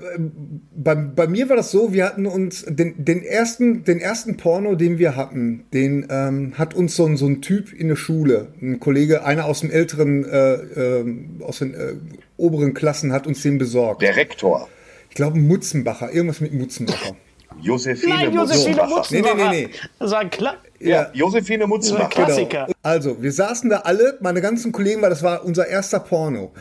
[0.75, 4.73] bei, bei, mir war das so, wir hatten uns den, den, ersten, den ersten Porno,
[4.73, 8.79] den wir hatten, den ähm, hat uns so, so ein Typ in der Schule, ein
[8.79, 11.05] Kollege, einer aus dem älteren, äh, äh,
[11.43, 11.93] aus den äh,
[12.37, 14.01] oberen Klassen hat uns den besorgt.
[14.01, 14.67] Der Rektor.
[15.09, 17.15] Ich glaube Mutzenbacher, irgendwas mit Mutzenbacher.
[17.61, 19.35] Josephine, Nein, Josephine Mutzenbacher.
[19.35, 19.73] Nee, nee, nee, nee.
[19.99, 22.09] Das war ein Kla ja, Josephine Mutzenbacher.
[22.09, 22.65] Klassiker.
[22.65, 22.77] Genau.
[22.81, 26.51] Also, wir saßen da alle, meine ganzen Kollegen, weil das war unser erster Porno.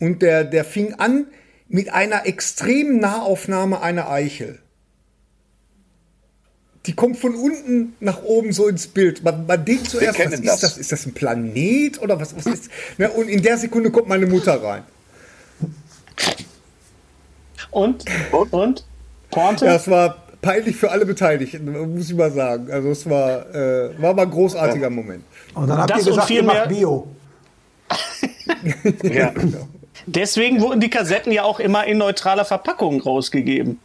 [0.00, 1.26] Und der, der fing an
[1.70, 4.58] mit einer extremen Nahaufnahme einer Eichel.
[6.86, 9.22] Die kommt von unten nach oben so ins Bild.
[9.22, 10.60] Man, man denkt zuerst, was ist das.
[10.60, 10.78] das?
[10.78, 12.70] Ist das ein Planet oder was, was ist?
[12.98, 14.82] Ne, und in der Sekunde kommt meine Mutter rein.
[17.70, 18.04] Und?
[18.50, 18.84] Und?
[19.30, 19.66] Pointe?
[19.66, 22.72] Ja, es war peinlich für alle Beteiligten, muss ich mal sagen.
[22.72, 24.90] Also es war, äh, war mal ein großartiger ja.
[24.90, 25.22] Moment.
[25.54, 27.06] Und dann habt das ihr gesagt, ihr macht Bio.
[29.02, 29.32] ja.
[30.06, 33.78] Deswegen wurden die Kassetten ja auch immer in neutraler Verpackung rausgegeben.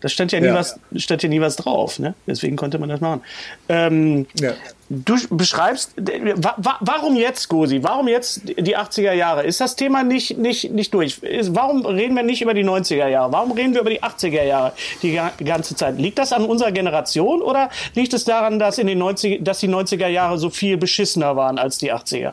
[0.00, 0.54] Da stand ja nie, ja.
[0.54, 2.14] Was, stand ja nie was drauf, ne?
[2.26, 3.20] Deswegen konnte man das machen.
[3.68, 4.52] Ähm, ja.
[4.88, 7.82] Du beschreibst, wa warum jetzt, Gosi?
[7.82, 9.42] Warum jetzt die 80er Jahre?
[9.42, 11.18] Ist das Thema nicht, nicht, nicht durch?
[11.18, 13.32] Ist, warum reden wir nicht über die 90er Jahre?
[13.32, 15.98] Warum reden wir über die 80er Jahre die ganze Zeit?
[15.98, 19.68] Liegt das an unserer Generation oder liegt es daran, dass, in den 90, dass die
[19.68, 22.32] 90er Jahre so viel beschissener waren als die 80er?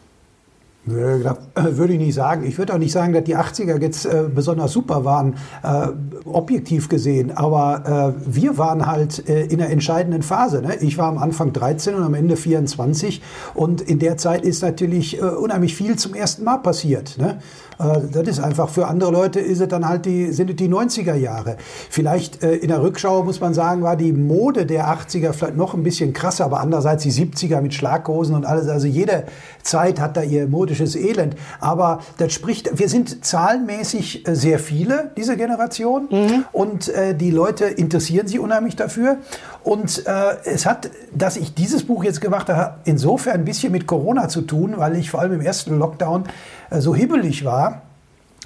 [0.85, 2.45] Würde ich nicht sagen.
[2.45, 5.87] Ich würde auch nicht sagen, dass die 80er jetzt äh, besonders super waren, äh,
[6.25, 7.35] objektiv gesehen.
[7.35, 10.61] Aber äh, wir waren halt äh, in einer entscheidenden Phase.
[10.61, 10.75] Ne?
[10.81, 13.21] Ich war am Anfang 13 und am Ende 24.
[13.55, 17.17] Und in der Zeit ist natürlich äh, unheimlich viel zum ersten Mal passiert.
[17.17, 17.39] Ne?
[17.79, 20.69] Äh, das ist einfach für andere Leute ist es dann halt die, sind es die
[20.69, 21.57] 90er Jahre.
[21.89, 25.73] Vielleicht äh, in der Rückschau muss man sagen, war die Mode der 80er vielleicht noch
[25.73, 28.67] ein bisschen krasser, aber andererseits die 70er mit Schlaghosen und alles.
[28.67, 29.25] Also jede
[29.63, 31.35] Zeit hat da ihr modisches Elend.
[31.59, 36.07] Aber das spricht, wir sind zahlenmäßig äh, sehr viele, diese Generation.
[36.09, 36.45] Mhm.
[36.51, 39.17] Und die Leute interessieren sich unheimlich dafür.
[39.63, 40.03] Und
[40.45, 44.41] es hat, dass ich dieses Buch jetzt gemacht habe, insofern ein bisschen mit Corona zu
[44.41, 46.25] tun, weil ich vor allem im ersten Lockdown
[46.71, 47.81] so hibbelig war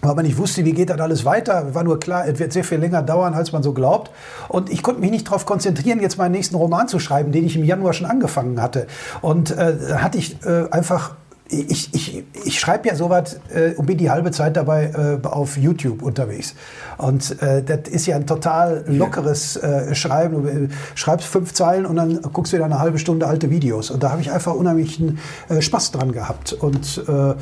[0.02, 1.74] weil man nicht wusste, wie geht das alles weiter.
[1.74, 4.12] War nur klar, es wird sehr viel länger dauern, als man so glaubt.
[4.48, 7.56] Und ich konnte mich nicht darauf konzentrieren, jetzt meinen nächsten Roman zu schreiben, den ich
[7.56, 8.88] im Januar schon angefangen hatte.
[9.22, 11.16] Und äh, hatte ich äh, einfach
[11.50, 15.58] ich, ich, ich schreibe ja sowas äh, und bin die halbe Zeit dabei äh, auf
[15.58, 16.54] YouTube unterwegs.
[16.98, 20.44] Und äh, das ist ja ein total lockeres äh, Schreiben.
[20.44, 23.90] Du äh, schreibst fünf Zeilen und dann guckst du dir eine halbe Stunde alte Videos.
[23.90, 25.18] Und da habe ich einfach unheimlichen
[25.50, 26.54] äh, Spaß dran gehabt.
[26.54, 27.34] Und äh,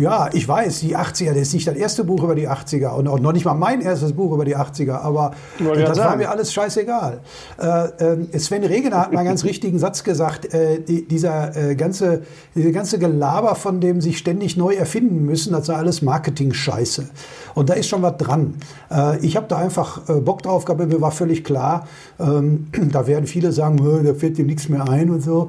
[0.00, 3.08] ja, ich weiß, die 80er, das ist nicht das erste Buch über die 80er und
[3.08, 6.30] auch noch nicht mal mein erstes Buch über die 80er, aber äh, das war mir
[6.30, 7.20] alles scheißegal.
[7.60, 11.74] Äh, äh, Sven Regener hat mal einen ganz richtigen Satz gesagt, äh, die, dieser äh,
[11.74, 12.22] ganze,
[12.54, 17.08] diese ganze Gelaber von dem sich ständig neu erfinden müssen, das sei alles Marketing-Scheiße.
[17.54, 18.54] Und da ist schon was dran.
[18.90, 21.86] Äh, ich habe da einfach äh, Bock drauf gehabt, mir war völlig klar,
[22.18, 25.48] ähm, da werden viele sagen, da fällt dir nichts mehr ein und so.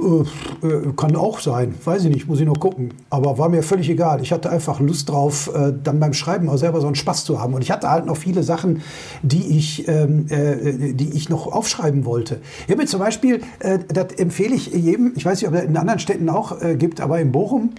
[0.00, 2.94] Äh, äh, kann auch sein, weiß ich nicht, muss ich noch gucken.
[3.10, 4.20] Aber war mir völlig egal.
[4.22, 7.40] Ich hatte einfach Lust drauf, äh, dann beim Schreiben auch selber so einen Spaß zu
[7.40, 7.54] haben.
[7.54, 8.82] Und ich hatte halt noch viele Sachen,
[9.22, 12.40] die ich, ähm, äh, die ich noch aufschreiben wollte.
[12.66, 15.98] Ich habe zum Beispiel, das empfehle ich jedem, ich weiß nicht, ob es in anderen
[15.98, 17.70] Städten auch gibt, aber in Bochum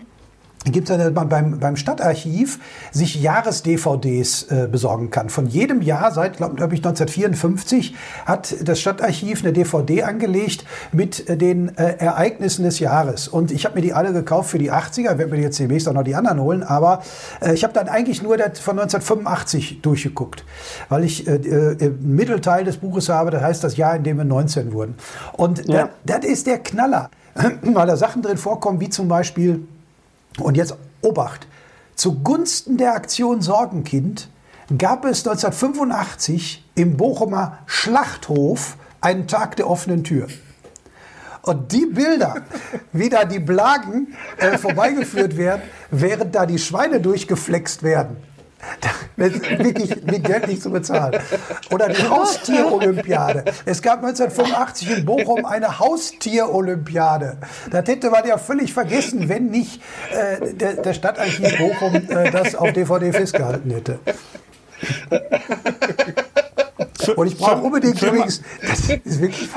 [0.71, 2.59] gibt es man beim, beim Stadtarchiv
[2.91, 5.29] sich Jahres-DVDs äh, besorgen kann.
[5.29, 11.29] Von jedem Jahr, seit, glaube glaub ich, 1954, hat das Stadtarchiv eine DVD angelegt mit
[11.29, 13.27] äh, den äh, Ereignissen des Jahres.
[13.27, 15.93] Und ich habe mir die alle gekauft für die 80er, werde mir jetzt demnächst auch
[15.93, 17.01] noch die anderen holen, aber
[17.41, 20.45] äh, ich habe dann eigentlich nur das von 1985 durchgeguckt,
[20.89, 24.17] weil ich äh, äh, im Mittelteil des Buches habe, das heißt das Jahr, in dem
[24.17, 24.95] wir 19 wurden.
[25.33, 25.89] Und ja.
[26.05, 27.09] das ist der Knaller,
[27.61, 29.67] weil da Sachen drin vorkommen, wie zum Beispiel
[30.39, 31.47] und jetzt Obacht.
[31.95, 34.29] Zugunsten der Aktion Sorgenkind
[34.77, 40.27] gab es 1985 im Bochumer Schlachthof einen Tag der offenen Tür.
[41.43, 42.37] Und die Bilder,
[42.91, 48.17] wie da die Blagen äh, vorbeigeführt werden, während da die Schweine durchgeflext werden,
[49.15, 51.19] wirklich mit Geld nicht zu bezahlen.
[51.71, 53.45] Oder die Haustier-Olympiade.
[53.65, 57.37] Es gab 1985 in Bochum eine Haustier-Olympiade.
[57.71, 62.55] Das hätte man ja völlig vergessen, wenn nicht äh, der, der Stadtarchiv Bochum äh, das
[62.55, 63.99] auf DVD festgehalten hätte.
[67.15, 69.49] Und ich brauche unbedingt übrigens, das ist wirklich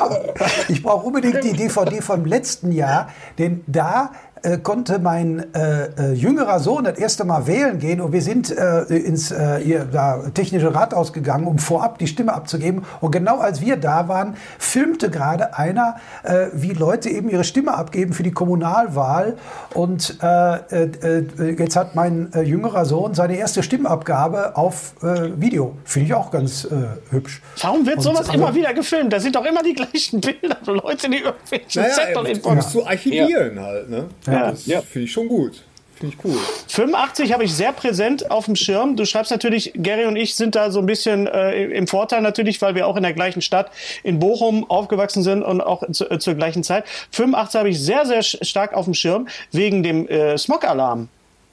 [0.68, 6.12] ich brauche unbedingt die DVD vom letzten Jahr, denn da äh, konnte mein äh, äh,
[6.12, 10.30] jüngerer Sohn das erste Mal wählen gehen und wir sind äh, ins äh, ihr, da,
[10.34, 12.84] technische Rathaus gegangen, um vorab die Stimme abzugeben.
[13.00, 17.74] Und genau als wir da waren, filmte gerade einer, äh, wie Leute eben ihre Stimme
[17.74, 19.36] abgeben für die Kommunalwahl.
[19.74, 25.74] Und jetzt hat mein jüngerer Sohn seine erste Stimmabgabe auf Video.
[25.84, 26.66] Finde ich auch ganz
[27.10, 27.42] hübsch.
[27.62, 29.12] Warum wird sowas also, immer wieder gefilmt?
[29.12, 32.74] Da sind doch immer die gleichen Bilder von Leuten, die irgendwelche naja, Zettel in musst
[32.74, 33.62] du archivieren ja.
[33.62, 34.04] halt, ne?
[34.32, 34.82] Ja, das ja.
[34.82, 35.62] finde ich schon gut.
[35.98, 36.38] Finde ich cool.
[36.68, 38.94] 85 habe ich sehr präsent auf dem Schirm.
[38.94, 42.62] Du schreibst natürlich, Gary und ich sind da so ein bisschen äh, im Vorteil natürlich,
[42.62, 43.72] weil wir auch in der gleichen Stadt
[44.04, 46.84] in Bochum aufgewachsen sind und auch zu, äh, zur gleichen Zeit.
[47.10, 51.08] 85 habe ich sehr, sehr stark auf dem Schirm wegen dem äh, Smog-Alarm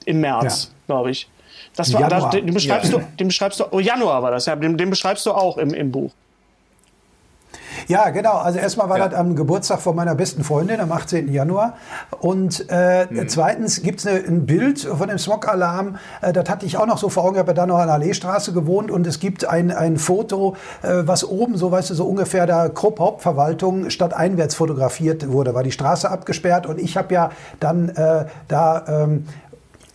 [0.05, 0.85] im März, ja.
[0.85, 1.27] glaube ich.
[1.75, 2.99] Das war, das, den, beschreibst ja.
[2.99, 5.73] du, den beschreibst du, oh Januar war das, ja, den, den beschreibst du auch im,
[5.73, 6.11] im Buch.
[7.87, 8.33] Ja, genau.
[8.33, 9.07] Also erstmal war ja.
[9.07, 11.31] das am Geburtstag von meiner besten Freundin am 18.
[11.31, 11.75] Januar.
[12.19, 13.27] Und äh, mhm.
[13.27, 15.97] zweitens gibt es ein Bild von dem Smog-Alarm.
[16.21, 17.35] Äh, das hatte ich auch noch so vor Augen.
[17.35, 21.03] Ich habe da noch an der Alleestraße gewohnt und es gibt ein, ein Foto, äh,
[21.05, 25.53] was oben, so weißt du, so ungefähr der Krupp Hauptverwaltung statt einwärts fotografiert wurde.
[25.53, 29.25] War die Straße abgesperrt und ich habe ja dann äh, da ähm,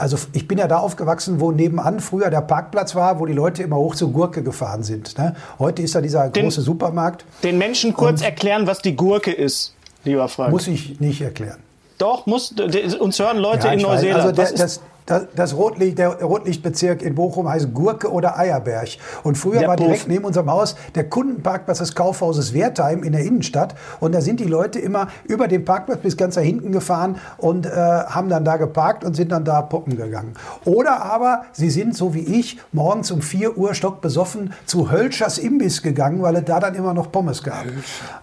[0.00, 3.62] also ich bin ja da aufgewachsen, wo nebenan früher der Parkplatz war, wo die Leute
[3.62, 5.18] immer hoch zur Gurke gefahren sind.
[5.18, 5.36] Ne?
[5.58, 7.24] Heute ist da dieser den, große Supermarkt.
[7.42, 10.52] Den Menschen kurz erklären, was die Gurke ist, lieber Frank.
[10.52, 11.58] Muss ich nicht erklären.
[11.98, 12.54] Doch, muss,
[12.98, 14.22] uns hören Leute ja, in Neuseeland.
[14.22, 18.88] Also der, das, das, das Rotlicht, der Rotlichtbezirk in Bochum heißt Gurke oder Eierberg.
[19.22, 19.86] Und früher der war Puff.
[19.86, 23.74] direkt neben unserem Haus der Kundenparkplatz des Kaufhauses Wertheim in der Innenstadt.
[23.98, 27.66] Und da sind die Leute immer über den Parkplatz bis ganz da hinten gefahren und
[27.66, 30.34] äh, haben dann da geparkt und sind dann da poppen gegangen.
[30.64, 35.82] Oder aber sie sind, so wie ich, morgens um 4 Uhr stockbesoffen zu Hölschers Imbiss
[35.82, 37.64] gegangen, weil es da dann immer noch Pommes gab.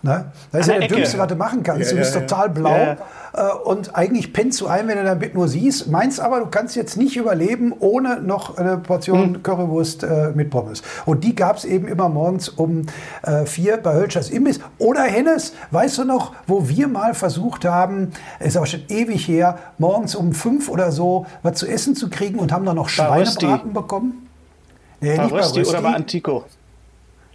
[0.01, 0.31] Ne?
[0.51, 1.91] Das ist ja der Dümmste, was du machen kannst.
[1.91, 2.75] Ja, du bist ja, total blau.
[2.75, 2.97] Ja.
[3.37, 5.87] Äh, und eigentlich pennst du ein, wenn du dein Bett nur siehst.
[5.87, 9.43] Meinst aber, du kannst jetzt nicht überleben ohne noch eine Portion mhm.
[9.43, 10.81] Currywurst äh, mit Pommes.
[11.05, 12.87] Und die gab es eben immer morgens um
[13.23, 14.59] äh, vier bei Hölschers Imbiss.
[14.79, 19.57] Oder Hennes, weißt du noch, wo wir mal versucht haben, ist aber schon ewig her,
[19.77, 23.73] morgens um fünf oder so was zu essen zu kriegen und haben dann noch Schweinebraten
[23.73, 24.27] bekommen?
[24.99, 26.43] Nee, bei nicht bei Rösti oder bei Antico?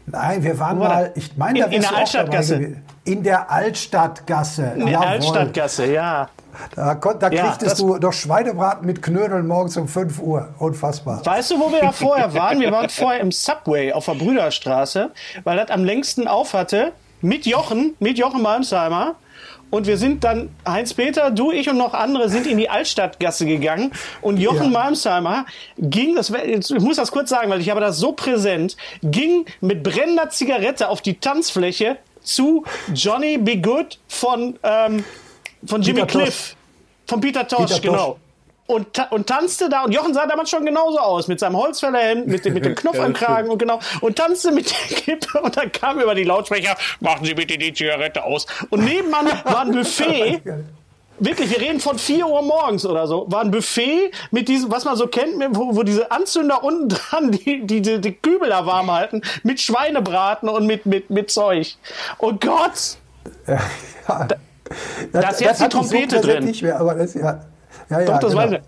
[0.07, 2.77] Nein, wir waren mal, ich meine, da in, in der Altstadtgasse.
[3.05, 4.73] In der Altstadtgasse.
[4.75, 5.07] In der Jawohl.
[5.07, 6.29] Altstadtgasse, ja.
[6.75, 10.49] Da, da kriegtest ja, du doch Schweinebraten mit Knödeln morgens um 5 Uhr.
[10.59, 11.25] Unfassbar.
[11.25, 12.61] Weißt du, wo wir da vorher waren?
[12.61, 15.11] Wir waren vorher im Subway auf der Brüderstraße,
[15.45, 16.93] weil das am längsten auf hatte.
[17.21, 19.15] Mit Jochen, mit Jochen Malmsheimer.
[19.73, 23.91] Und wir sind dann, Heinz-Peter, du, ich und noch andere sind in die Altstadtgasse gegangen.
[24.21, 24.69] Und Jochen ja.
[24.69, 25.47] Malmsheimer
[25.79, 29.83] ging, das, ich muss das kurz sagen, weil ich habe das so präsent, ging mit
[29.83, 35.07] brennender Zigarette auf die Tanzfläche zu Johnny Be Good von, ähm,
[35.65, 36.51] von Jimmy Peter Cliff.
[36.51, 36.57] Tosh.
[37.07, 38.07] Von Peter Tosh, Peter genau.
[38.09, 38.17] Tosh
[38.66, 39.83] und, und tanzte da.
[39.85, 42.98] Und Jochen sah damals schon genauso aus, mit seinem Holzfällerhemd, mit, dem, mit dem Knopf
[42.98, 43.81] am Kragen und genau.
[44.01, 47.72] Und tanzte mit der Kippe und dann kam über die Lautsprecher, machen Sie bitte die
[47.72, 48.46] Zigarette aus.
[48.70, 50.42] Und nebenan war ein Buffet.
[51.18, 54.85] Wirklich, wir reden von 4 Uhr morgens oder so, war ein Buffet mit diesem, was
[54.85, 58.66] man so kennt, wo, wo diese Anzünder unten dran die, die, die, die Kübel da
[58.66, 61.77] warm halten, mit Schweinebraten und mit, mit, mit Zeug.
[62.18, 62.96] Oh Gott!
[63.46, 63.61] Ja,
[64.25, 64.37] da,
[65.12, 66.44] da ist jetzt die Trompete drin.
[66.44, 67.44] Nicht mehr, aber das, ja.
[67.93, 68.43] Ja, ja, Doch, das genau.
[68.43, 68.59] weiß ich.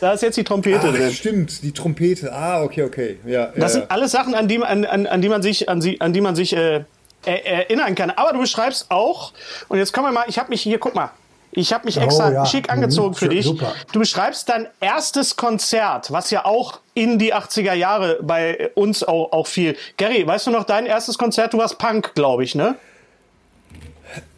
[0.00, 1.12] Da ist jetzt die Trompete Ach, drin.
[1.12, 2.32] Stimmt, die Trompete.
[2.32, 3.18] Ah, okay, okay.
[3.26, 5.82] Ja, das ja, sind alles Sachen, an die, an, an, an die man sich, an,
[5.98, 6.84] an die man sich äh,
[7.24, 8.10] erinnern kann.
[8.10, 9.32] Aber du beschreibst auch,
[9.68, 11.10] und jetzt kommen wir mal, ich habe mich hier, guck mal,
[11.52, 12.46] ich habe mich oh, extra ja.
[12.46, 13.44] schick angezogen mhm, für dich.
[13.44, 13.74] Super.
[13.92, 19.32] Du beschreibst dein erstes Konzert, was ja auch in die 80er Jahre bei uns auch,
[19.32, 19.76] auch fiel.
[19.96, 21.52] Gary, weißt du noch dein erstes Konzert?
[21.52, 22.76] Du warst Punk, glaube ich, ne?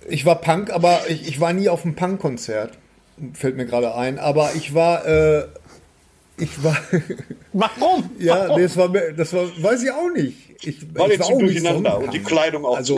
[0.09, 2.73] Ich war Punk, aber ich, ich war nie auf einem Punk-Konzert
[3.35, 4.19] fällt mir gerade ein.
[4.19, 5.45] Aber ich war, äh,
[6.37, 6.77] ich war.
[7.53, 8.11] Warum?
[8.19, 8.63] ja, Warum?
[8.63, 10.37] das war, das war, weiß ich auch nicht.
[10.65, 12.97] Ich, war ich war auch durcheinander und die Kleidung auch also.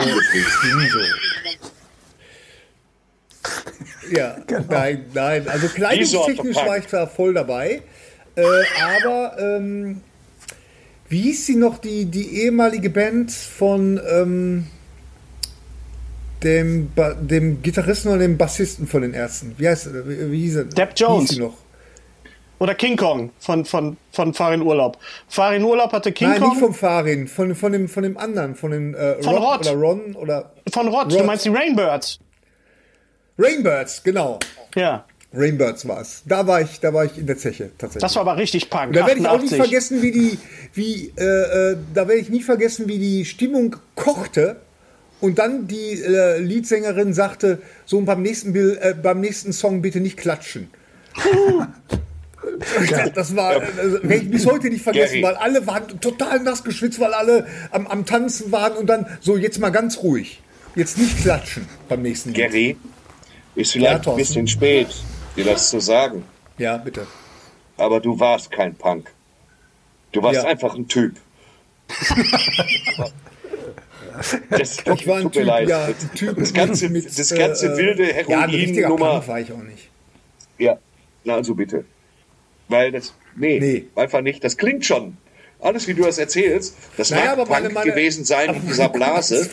[4.11, 4.65] Ja, genau.
[4.69, 5.47] nein, nein.
[5.47, 7.81] Also kleidungstechnisch war ich zwar voll dabei,
[8.35, 8.43] äh,
[9.01, 10.01] aber ähm,
[11.09, 14.67] wie hieß sie noch, die, die ehemalige Band von ähm,
[16.45, 19.55] dem, dem Gitarristen oder dem Bassisten von den Ärzten.
[19.57, 20.63] Wie heißt wie, wie hieß er?
[20.65, 21.31] Depp Jones.
[21.31, 21.57] Hieß noch?
[22.59, 24.97] Oder King Kong von, von, von Farin Urlaub.
[25.27, 26.47] Farin Urlaub hatte King Nein, Kong.
[26.49, 29.59] Nein, nicht vom Farin, von, von, dem, von dem anderen, von dem äh, von Rod,
[29.61, 30.51] oder Ron oder.
[30.71, 32.19] Von Rod, Rod, du meinst die Rainbirds.
[33.37, 34.39] Rainbirds, genau.
[34.75, 35.03] Ja.
[35.33, 36.23] Rainbirds war es.
[36.25, 38.01] Da war ich, da war ich in der Zeche tatsächlich.
[38.01, 38.93] Das war aber richtig Punk.
[38.93, 40.39] da werde ich auch nicht vergessen, wie die,
[40.73, 41.23] wie, äh,
[41.71, 44.61] äh, da werde ich nie vergessen, wie die Stimmung kochte,
[45.21, 49.99] und dann die äh, Leadsängerin sagte, so beim nächsten, Bild, äh, beim nächsten Song bitte
[49.99, 50.69] nicht klatschen.
[52.89, 53.09] Ja.
[53.09, 55.23] Das war, also, werde ich bis heute nicht vergessen, Gary.
[55.23, 59.35] weil alle waren total nass geschwitzt, weil alle am, am, Tanzen waren und dann so,
[59.35, 60.41] jetzt mal ganz ruhig.
[60.75, 62.37] Jetzt nicht klatschen beim nächsten Lied.
[62.37, 62.77] Gary,
[63.55, 64.87] ist vielleicht ja, ein bisschen spät,
[65.35, 66.23] dir das zu sagen.
[66.57, 67.07] Ja, bitte.
[67.77, 69.11] Aber du warst kein Punk.
[70.11, 70.45] Du warst ja.
[70.45, 71.15] einfach ein Typ.
[74.49, 78.05] Das tut, ich war ein typ, Ja, typ das ganze, mit, das ganze äh, wilde
[78.05, 79.13] Heroin-Nummer.
[79.13, 79.89] Ja, war ich auch nicht.
[80.57, 80.77] Ja,
[81.23, 81.85] na also bitte.
[82.67, 84.43] Weil das, nee, nee, einfach nicht.
[84.43, 85.17] Das klingt schon.
[85.59, 89.49] Alles, wie du das erzählst, das naja, mag Punk meine, gewesen sein in dieser Blase.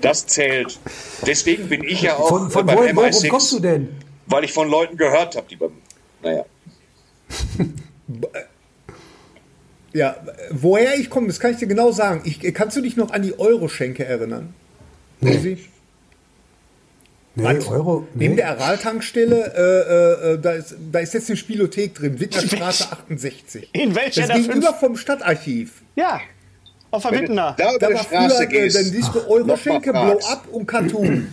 [0.00, 0.78] Das zählt.
[1.26, 2.96] Deswegen bin ich ja auch von, von beim wo, MI6.
[2.96, 3.88] Worum kommst du denn?
[4.26, 5.72] Weil ich von Leuten gehört habe, die beim
[6.22, 6.44] naja.
[9.98, 10.16] Ja,
[10.50, 12.22] woher ich komme, das kann ich dir genau sagen.
[12.24, 14.54] Ich, kannst du dich noch an die Euro-Schenke erinnern?
[15.20, 15.58] Nee.
[17.34, 18.24] Nee, Euro, nee.
[18.24, 23.70] Neben der Aral-Tankstelle, äh, äh, da, ist, da ist jetzt eine Spielothek drin, Wittnerstraße 68.
[23.72, 25.82] In welcher das gegenüber vom Stadtarchiv.
[25.94, 26.20] Ja,
[26.90, 27.54] auf der Wittner.
[27.56, 31.32] Da, da war früher, äh, dann siehst du Euro-Schenke, Blow-Up und Cartoon.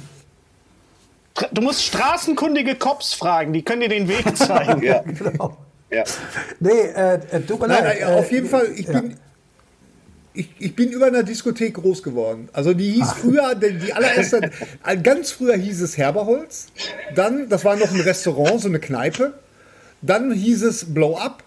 [1.51, 4.83] Du musst straßenkundige Cops fragen, die können dir den Weg zeigen.
[4.83, 5.57] ja, genau.
[5.95, 6.03] Ja.
[6.59, 7.97] Nee, äh, äh tut mir nein, leid.
[8.01, 8.99] Nein, auf jeden Fall, ich ja.
[8.99, 9.15] bin,
[10.33, 12.49] ich, ich bin über einer Diskothek groß geworden.
[12.51, 13.17] Also die hieß Ach.
[13.17, 14.51] früher, die, die allererste,
[15.01, 16.67] ganz früher hieß es Herberholz.
[17.15, 19.35] Dann, das war noch ein Restaurant, so eine Kneipe.
[20.01, 21.43] Dann hieß es Blow Up.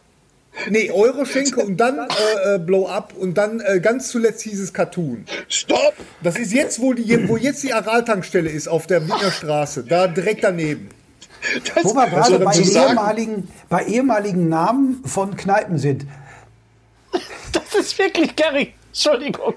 [0.70, 4.72] Nee, Euroschenke und dann äh, äh, Blow Up und dann äh, ganz zuletzt hieß es
[4.72, 5.26] Cartoon.
[5.48, 5.94] Stopp!
[6.22, 10.08] Das ist jetzt, wo, die, wo jetzt die Araltankstelle ist, auf der Wiener Straße, da
[10.08, 10.88] direkt daneben.
[11.74, 16.06] Das, wo wir gerade bei ehemaligen, bei ehemaligen Namen von Kneipen sind.
[17.52, 18.74] Das ist wirklich Gary.
[18.88, 19.54] Entschuldigung.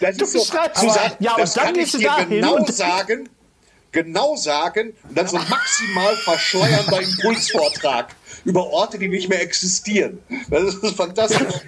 [0.00, 3.28] Das du ist so, schreibst, aber, sagen, ja, das dann kann ich dir genau sagen,
[3.90, 8.14] genau sagen und dann so maximal verschleiernder Impulsvortrag
[8.44, 10.20] über Orte, die nicht mehr existieren.
[10.48, 11.60] Das ist fantastisch.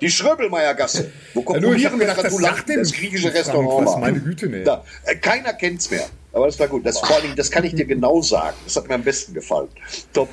[0.00, 3.98] Die Schröbelmeiergasse, wo konkurrieren ja, Gratulanten das griechische Restaurant war.
[3.98, 4.62] Meine Güte, nee.
[4.62, 6.08] Da, äh, keiner kennt's mehr.
[6.38, 6.86] Aber das war gut.
[6.86, 8.56] Das, vor allem, das kann ich dir genau sagen.
[8.64, 9.68] Das hat mir am besten gefallen.
[10.12, 10.28] Top.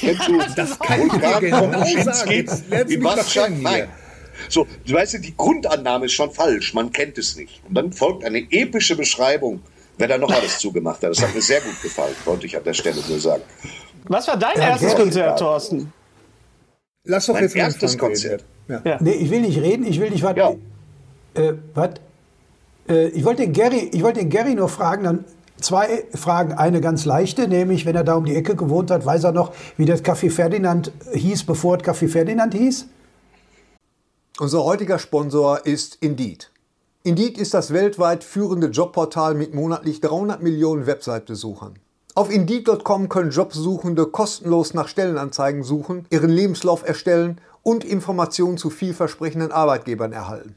[0.00, 2.30] Kennst du das kann ich dir genau sagen.
[2.88, 3.62] Wie Bastian?
[3.62, 3.88] Nein.
[4.48, 6.74] So, du weißt, die Grundannahme ist schon falsch.
[6.74, 7.62] Man kennt es nicht.
[7.68, 9.60] Und dann folgt eine epische Beschreibung,
[9.96, 11.10] wer da noch alles zugemacht hat.
[11.10, 13.42] Das hat mir sehr gut gefallen, wollte ich an der Stelle nur sagen.
[14.04, 15.92] Was war dein ja, erstes Konzert, Thorsten?
[17.04, 18.44] Lass doch mein jetzt erstes Konzert.
[18.68, 18.98] Ja.
[19.00, 20.36] Nee, ich will nicht reden, ich will nicht was.
[20.36, 20.50] Ja.
[21.34, 21.90] Äh, was?
[22.88, 25.24] Äh, ich wollte den Gary, ich wollte den Gary nur fragen, dann
[25.60, 26.52] zwei Fragen.
[26.52, 29.52] Eine ganz leichte, nämlich, wenn er da um die Ecke gewohnt hat, weiß er noch,
[29.76, 32.86] wie das Café Ferdinand hieß, bevor es Café Ferdinand hieß?
[34.40, 36.50] Unser heutiger Sponsor ist Indeed.
[37.02, 41.74] Indeed ist das weltweit führende Jobportal mit monatlich 300 Millionen Website-Besuchern.
[42.14, 49.52] Auf Indeed.com können Jobsuchende kostenlos nach Stellenanzeigen suchen, ihren Lebenslauf erstellen und Informationen zu vielversprechenden
[49.52, 50.56] Arbeitgebern erhalten.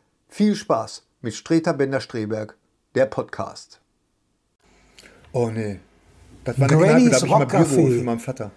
[0.31, 2.55] viel Spaß mit Streter Bender-Streberg,
[2.95, 3.79] der Podcast.
[5.33, 5.79] Oh nee,
[6.45, 8.51] das war eine Kneipe, da habe ich mal Bier für meinen Vater.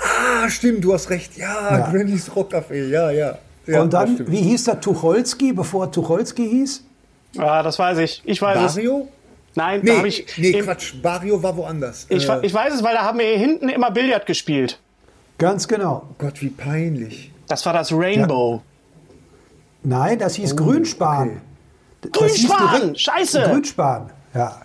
[0.00, 1.36] Ah, stimmt, du hast recht.
[1.36, 1.90] Ja, ja.
[1.90, 3.38] Granny's Rockcafé, ja, ja.
[3.66, 6.84] ja und dann, wie hieß der Tucholsky, bevor Tucholsky hieß?
[7.38, 8.20] Ah, das weiß ich.
[8.24, 9.08] Ich weiß Barrio?
[9.08, 9.56] es.
[9.56, 10.26] Nein, nee, da habe ich.
[10.36, 12.06] Nee, Quatsch, Barrio war woanders.
[12.08, 14.80] Ich, äh, ich weiß es, weil da haben wir hinten immer Billard gespielt.
[15.38, 16.08] Ganz genau.
[16.10, 17.30] Oh Gott, wie peinlich.
[17.46, 18.56] Das war das Rainbow.
[18.56, 18.73] Ja.
[19.84, 21.40] Nein, das hieß oh, Grünspan.
[22.04, 22.10] Okay.
[22.10, 22.96] Grünspan!
[22.96, 23.42] Scheiße!
[23.42, 24.60] Grünspan, ja.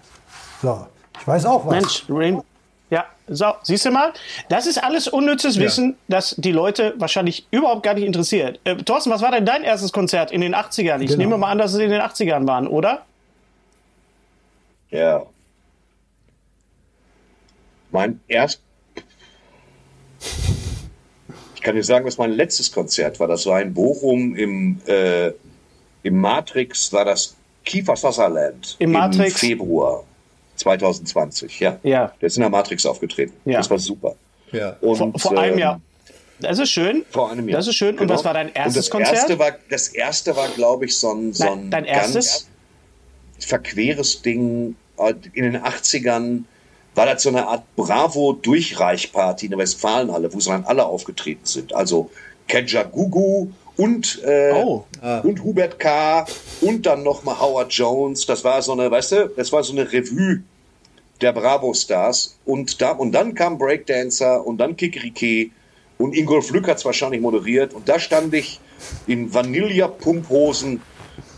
[0.62, 0.88] So,
[1.20, 1.74] ich weiß auch was.
[1.74, 2.44] Mensch, Rainbow.
[2.90, 4.14] Ja, so, siehst du mal?
[4.50, 5.64] Das ist alles unnützes ja.
[5.64, 8.60] Wissen, das die Leute wahrscheinlich überhaupt gar nicht interessiert.
[8.64, 11.00] Äh, Thorsten, was war denn dein erstes Konzert in den 80ern?
[11.02, 11.18] Ich genau.
[11.20, 13.06] nehme mal an, dass es in den 80ern waren, oder?
[14.90, 15.24] Ja.
[17.92, 18.62] Mein erst.
[21.60, 23.28] Ich kann dir sagen, was mein letztes Konzert war.
[23.28, 25.34] Das war in Bochum im, äh,
[26.04, 27.36] im Matrix, war das
[27.66, 28.78] Kiefer Sutherland.
[28.80, 29.42] Im Matrix.
[29.42, 30.06] Februar.
[30.56, 31.78] 2020, ja.
[31.84, 32.14] ja.
[32.22, 33.34] Der ist in der Matrix aufgetreten.
[33.44, 33.58] Ja.
[33.58, 34.16] Das war super.
[34.54, 34.78] Ja.
[34.80, 35.82] Und, vor, vor einem ähm, Jahr.
[36.40, 37.04] Das ist schön.
[37.12, 37.58] Vor einem Jahr.
[37.58, 37.98] Das ist schön.
[37.98, 38.04] Genau.
[38.04, 39.16] Und was war dein erstes das Konzert?
[39.16, 42.48] Erste war, das erste war, glaube ich, so ein, so ein Nein, ganz
[43.38, 44.78] verqueres Ding.
[45.34, 46.44] In den 80ern
[47.00, 51.74] war das so eine Art Bravo-Durchreichparty in der Westfalenhalle, wo so dann alle aufgetreten sind.
[51.74, 52.12] Also
[52.46, 53.48] Kedja Gugu
[53.78, 54.84] und, äh, oh.
[55.02, 55.20] ah.
[55.20, 56.26] und Hubert K.
[56.60, 58.26] und dann nochmal Howard Jones.
[58.26, 60.44] Das war so eine, weißt du, das war so eine Revue
[61.22, 62.38] der Bravo-Stars.
[62.44, 65.52] Und, da, und dann kam Breakdancer und dann Kikrike
[65.98, 67.74] Und Ingolf Lück hat es wahrscheinlich moderiert.
[67.74, 68.60] Und da stand ich
[69.08, 70.82] in Vanilla-Pumphosen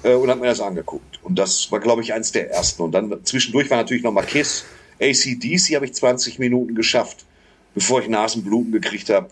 [0.01, 1.19] äh, und habe mir das angeguckt.
[1.21, 2.81] Und das war, glaube ich, eins der ersten.
[2.81, 4.65] Und dann zwischendurch war natürlich noch mal Kiss.
[5.01, 7.25] ACDC habe ich 20 Minuten geschafft,
[7.73, 9.29] bevor ich Nasenbluten gekriegt habe.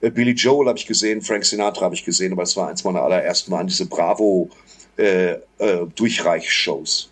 [0.00, 2.84] Äh, Billy Joel habe ich gesehen, Frank Sinatra habe ich gesehen, aber es war eins
[2.84, 4.50] meiner allerersten Mal an diese Bravo
[4.98, 7.10] äh, äh, Durchreichshows.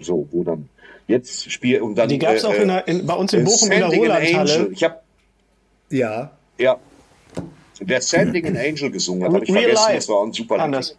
[0.00, 0.68] So, wo dann
[1.06, 2.08] jetzt Spiel und dann.
[2.08, 4.70] Die gab es auch in der, in, bei uns in Bochum in der Rolandhalle.
[4.72, 5.00] Ich habe
[5.90, 6.30] ja.
[6.58, 6.78] Ja.
[7.80, 9.96] Der Sanding an Angel gesungen hat, habe ich Real vergessen, life.
[9.96, 10.96] das war ein super Lied.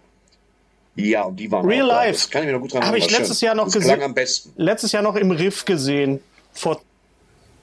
[0.96, 2.14] Ja, und die waren Real auch Life.
[2.14, 4.02] Das kann ich mir noch gut dran Habe ich letztes Jahr noch gesehen.
[4.02, 4.52] am besten.
[4.58, 6.20] Letztes Jahr noch im Riff gesehen.
[6.54, 6.82] Vor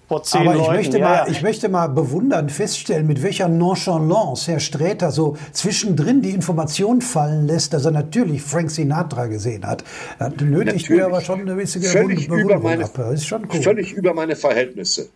[0.09, 0.73] vor zehn Aber ich Leuten.
[0.75, 1.29] möchte, ja, mal, ja.
[1.29, 7.47] ich möchte mal bewundern, feststellen, mit welcher Nonchalance Herr Sträter so zwischendrin die Information fallen
[7.47, 9.85] lässt, dass er natürlich Frank Sinatra gesehen hat.
[10.19, 12.93] Das nötigt mir aber schon eine gewisse völlig über meine, ab.
[12.97, 13.61] Das ist schon cool.
[13.61, 15.11] Völlig über meine Verhältnisse.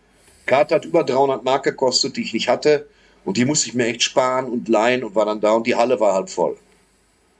[0.45, 2.85] Karte hat über 300 Mark gekostet, die ich nicht hatte.
[3.25, 5.53] Und die musste ich mir echt sparen und leihen und war dann da.
[5.53, 6.55] Und die Halle war halb voll.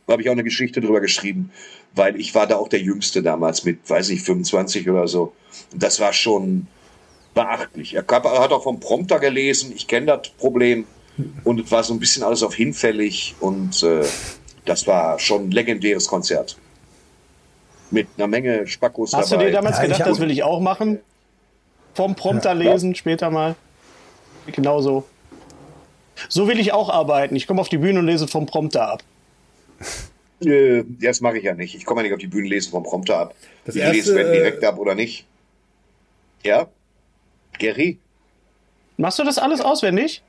[0.05, 1.51] Da habe ich auch eine Geschichte drüber geschrieben,
[1.95, 5.33] weil ich war da auch der Jüngste damals mit, weiß ich, 25 oder so.
[5.71, 6.67] Und das war schon
[7.33, 7.93] beachtlich.
[7.95, 10.85] Er hat auch vom Prompter gelesen, ich kenne das Problem
[11.43, 14.03] und es war so ein bisschen alles auf hinfällig und äh,
[14.65, 16.57] das war schon ein legendäres Konzert.
[17.91, 19.43] Mit einer Menge Spackos Hast dabei.
[19.45, 20.99] du dir damals Ja, gedacht, hab- das will ich auch machen?
[21.93, 23.55] Vom Prompter lesen, später mal.
[24.47, 25.03] Genauso.
[26.27, 27.35] So will ich auch arbeiten.
[27.35, 29.03] Ich komme auf die Bühne und lese vom Prompter ab.
[30.45, 31.75] Äh, das mache ich ja nicht.
[31.75, 33.35] Ich komme ja nicht auf die Bühne lesen vom Prompter ab.
[33.65, 35.25] Das ich erste, lese wenn äh, direkt ab oder nicht.
[36.43, 36.67] Ja?
[37.59, 37.99] Gary?
[38.97, 40.21] Machst du das alles auswendig?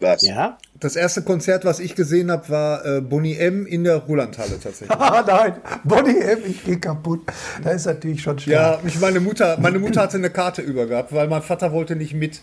[0.00, 0.22] Was?
[0.22, 0.58] Ja.
[0.80, 3.64] Das erste Konzert, was ich gesehen habe, war äh, Bonnie M.
[3.64, 4.90] in der Rolandhalle tatsächlich.
[4.98, 5.54] Ah, nein,
[5.84, 7.20] Bonnie M, ich gehe kaputt.
[7.62, 8.84] Da ist natürlich schon Ja, stark.
[8.84, 12.12] mich meine Mutter, meine Mutter hatte eine Karte über gehabt, weil mein Vater wollte nicht
[12.12, 12.42] mit.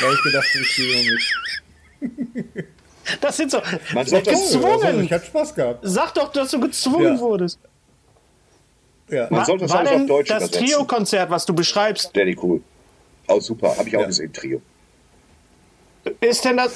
[0.00, 2.66] Habe ich gedacht, ich gehe mit.
[3.20, 3.58] Das sind so.
[3.94, 4.84] Man sollte- gezwungen.
[4.84, 5.78] Also, ich hatte Spaß gehabt.
[5.82, 7.20] Sag doch, dass du gezwungen Ja.
[7.20, 7.58] wurdest.
[9.08, 9.26] Ja.
[9.30, 10.50] Man sollte es War alles auf denn Deutsch das.
[10.50, 12.60] Trio-Konzert, was du beschreibst, Daddy cool.
[13.28, 13.76] Oh, super.
[13.76, 14.06] Habe ich auch Ja.
[14.06, 14.62] gesehen, Trio.
[16.20, 16.72] ist denn das.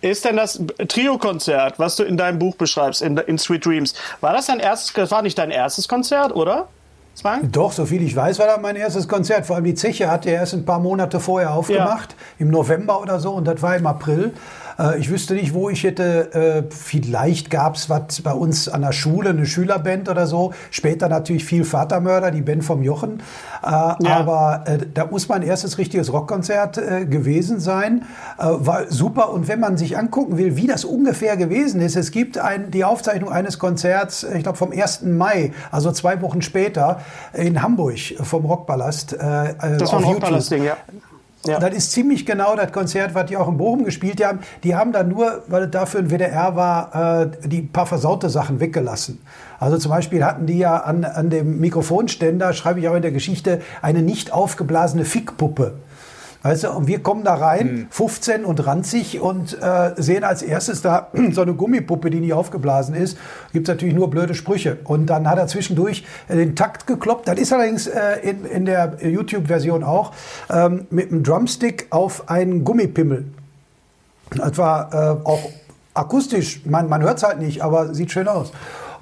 [0.00, 4.32] Ist denn das Trio-Konzert, was du in deinem Buch beschreibst, in, in Sweet Dreams, war
[4.32, 6.68] das dein erstes, das war nicht dein erstes Konzert, oder?
[7.16, 7.50] Zwang?
[7.50, 9.44] Doch, soviel ich weiß, war das mein erstes Konzert.
[9.46, 13.18] Vor allem die Zeche hat ja erst ein paar Monate vorher aufgemacht, im November oder
[13.18, 14.34] so, und das war im April.
[14.78, 16.32] Äh, Ich wüsste nicht, wo ich hätte,
[16.68, 20.52] äh, vielleicht gab es was bei uns an der Schule, eine Schülerband oder so.
[20.70, 23.22] Später natürlich viel Vatermörder, die Band vom Jochen.
[23.62, 28.04] Äh, Aber äh, da muss mein erstes richtiges Rockkonzert äh, gewesen sein.
[28.38, 29.32] War super.
[29.32, 32.84] Und wenn man sich angucken will, wie das ungefähr gewesen ist, es gibt ein, die
[32.84, 35.02] Aufzeichnung eines Konzerts, ich glaube vom 1.
[35.02, 37.00] Mai, also zwei Wochen später,
[37.32, 39.14] in Hamburg vom Rockpalast.
[39.14, 39.16] äh,
[39.78, 40.04] Das war ein.
[40.04, 40.76] Rockpalast-Ding, ja.
[41.46, 41.58] Ja.
[41.58, 44.40] Das ist ziemlich genau das Konzert, was die auch in Bochum gespielt haben.
[44.64, 48.60] Die haben da nur, weil es dafür ein WDR war, äh, die paar versaute Sachen
[48.60, 49.20] weggelassen.
[49.60, 53.12] Also zum Beispiel hatten die ja an, an dem Mikrofonständer, schreibe ich auch in der
[53.12, 55.74] Geschichte, eine nicht aufgeblasene Fickpuppe.
[56.42, 60.82] Weißt du, und wir kommen da rein, 15 und ranzig und äh, sehen als erstes
[60.82, 63.18] da so eine Gummipuppe, die nicht aufgeblasen ist.
[63.52, 64.78] Gibt natürlich nur blöde Sprüche.
[64.84, 67.26] Und dann hat er zwischendurch äh, den Takt gekloppt.
[67.26, 70.12] Das ist allerdings äh, in, in der YouTube-Version auch
[70.48, 73.24] ähm, mit einem Drumstick auf einen Gummipimmel.
[74.36, 75.50] Das war äh, auch
[75.94, 78.52] akustisch, man, man hört es halt nicht, aber sieht schön aus.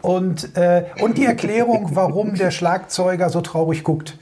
[0.01, 4.17] Und, äh, und die Erklärung, warum der Schlagzeuger so traurig guckt.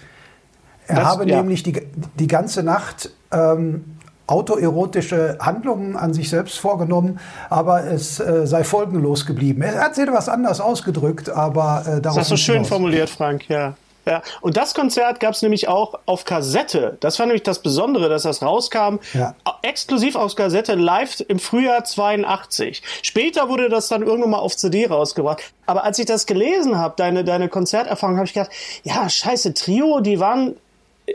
[0.87, 1.39] Er Das- habe ja.
[1.39, 1.81] nämlich die,
[2.19, 3.85] die ganze Nacht ähm,
[4.27, 7.19] autoerotische Handlungen an sich selbst vorgenommen,
[7.51, 9.63] aber es äh, sei folgenlos geblieben.
[9.63, 12.69] Er hat sich etwas anders ausgedrückt, aber äh, darauf Das hast du schön hinaus.
[12.69, 13.75] formuliert, Frank, ja.
[14.07, 16.99] Ja, und das Konzert gab es nämlich auch auf Kassette.
[17.01, 19.35] Das war nämlich das Besondere, dass das rauskam, Ja.
[19.63, 22.83] exklusiv aus Kassette, live im Frühjahr 82.
[23.01, 25.43] Später wurde das dann irgendwann mal auf CD rausgebracht.
[25.65, 28.51] Aber als ich das gelesen habe, deine, deine Konzerterfahrung, habe ich gedacht,
[28.83, 30.55] ja, scheiße, Trio, die waren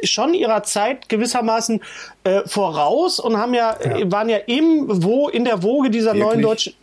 [0.04, 1.82] schon ihrer Zeit gewissermaßen
[2.24, 6.42] äh, voraus und haben ja, äh, waren ja im, wo, in der Woge dieser neuen
[6.42, 6.46] Wirklich?
[6.46, 6.74] deutschen.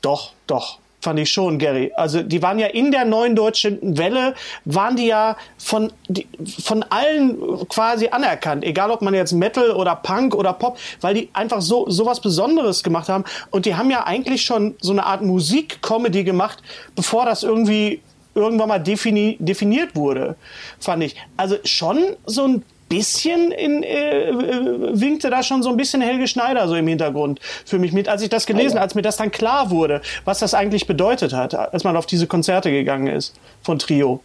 [0.00, 0.78] Doch, doch.
[1.06, 1.92] Fand ich schon, Gary.
[1.94, 4.34] Also die waren ja in der neuen deutschen Welle,
[4.64, 6.26] waren die ja von, die,
[6.64, 11.28] von allen quasi anerkannt, egal ob man jetzt Metal oder Punk oder Pop, weil die
[11.32, 13.22] einfach so sowas Besonderes gemacht haben.
[13.50, 16.60] Und die haben ja eigentlich schon so eine Art Musik-Comedy gemacht,
[16.96, 18.02] bevor das irgendwie
[18.36, 20.36] irgendwann mal defini definiert wurde,
[20.78, 21.16] fand ich.
[21.36, 26.28] Also schon so ein bisschen in, äh, äh, winkte da schon so ein bisschen Helge
[26.28, 29.30] Schneider so im Hintergrund für mich mit, als ich das gelesen, als mir das dann
[29.30, 33.78] klar wurde, was das eigentlich bedeutet hat, als man auf diese Konzerte gegangen ist von
[33.78, 34.20] Trio.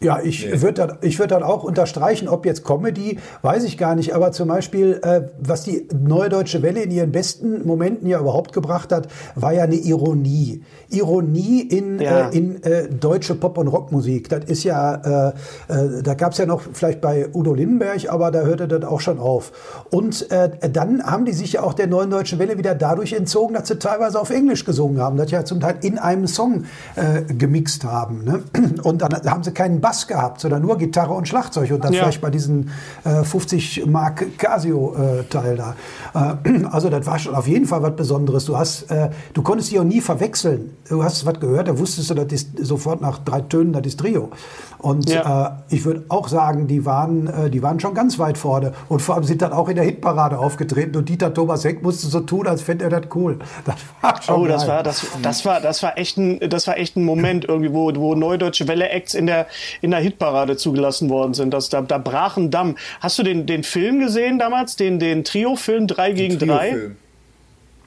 [0.00, 0.62] Ja, ich nee.
[0.62, 4.48] würde ich würd dann auch unterstreichen, ob jetzt Comedy, weiß ich gar nicht, aber zum
[4.48, 9.08] Beispiel, äh, was die Neue Deutsche Welle in ihren besten Momenten ja überhaupt gebracht hat,
[9.34, 10.62] war ja eine Ironie.
[10.90, 12.28] Ironie in, ja.
[12.28, 14.28] äh, in äh, deutsche Pop- und Rockmusik.
[14.28, 15.32] Das ist ja, äh,
[15.68, 19.00] äh, da gab es ja noch vielleicht bei Udo Lindenberg, aber da hörte das auch
[19.00, 19.50] schon auf.
[19.90, 23.54] Und äh, dann haben die sich ja auch der Neuen Deutschen Welle wieder dadurch entzogen,
[23.54, 26.64] dass sie teilweise auf Englisch gesungen haben, dass sie ja zum Teil in einem Song
[26.94, 28.22] äh, gemixt haben.
[28.22, 28.42] Ne?
[28.84, 32.02] Und dann haben sie keinen Bass gehabt, sondern nur Gitarre und Schlagzeug und dann ja.
[32.02, 32.68] vielleicht bei diesem
[33.04, 36.36] äh, 50 Mark Casio äh, Teil da.
[36.44, 38.44] Äh, also das war schon auf jeden Fall was Besonderes.
[38.44, 40.76] Du hast, äh, du konntest die auch nie verwechseln.
[40.88, 44.00] Du hast was gehört, da wusstest du, das ist sofort nach drei Tönen, das ist
[44.00, 44.30] Trio.
[44.78, 45.58] Und ja.
[45.70, 48.72] äh, ich würde auch sagen, die waren, äh, die waren schon ganz weit vorne.
[48.88, 50.96] Und vor allem sind dann auch in der Hitparade aufgetreten.
[50.96, 53.38] Und Dieter Thomas Heck musste so tun, als fände er das cool.
[53.64, 56.76] Das war schon oh, das war, das, das, war, das, war echt ein, das war
[56.76, 59.46] echt ein Moment irgendwie, wo, wo Neudeutsche Welle-Acts in der,
[59.80, 61.52] in der Hitparade zugelassen worden sind.
[61.52, 62.76] Das, da, da brach ein Damm.
[63.00, 64.76] Hast du den, den Film gesehen damals?
[64.76, 66.92] Den, den Trio-Film 3 gegen 3?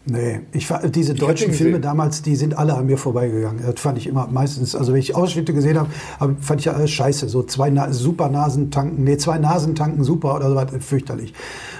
[0.04, 3.64] Nee, ich diese deutschen Filme damals, die sind alle an mir vorbeigegangen.
[3.64, 6.89] Das fand ich immer meistens, also wenn ich Ausschnitte gesehen habe, fand ich ja alles
[6.89, 7.30] scheiße.
[7.30, 11.36] So zwei Na super Nasentanken, nee, zwei Nasentanken super oder so was, fürchterlich.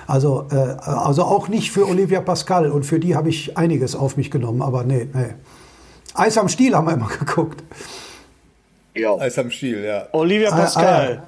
[0.06, 4.18] Also, äh, also auch nicht für Olivia Pascal und für die habe ich einiges auf
[4.18, 5.34] mich genommen, aber nee, nee.
[6.14, 7.64] Eis am Stiel haben wir immer geguckt.
[8.96, 9.16] Ja.
[9.18, 10.08] Eis am Stiel, ja.
[10.12, 11.24] Olivia Pascal.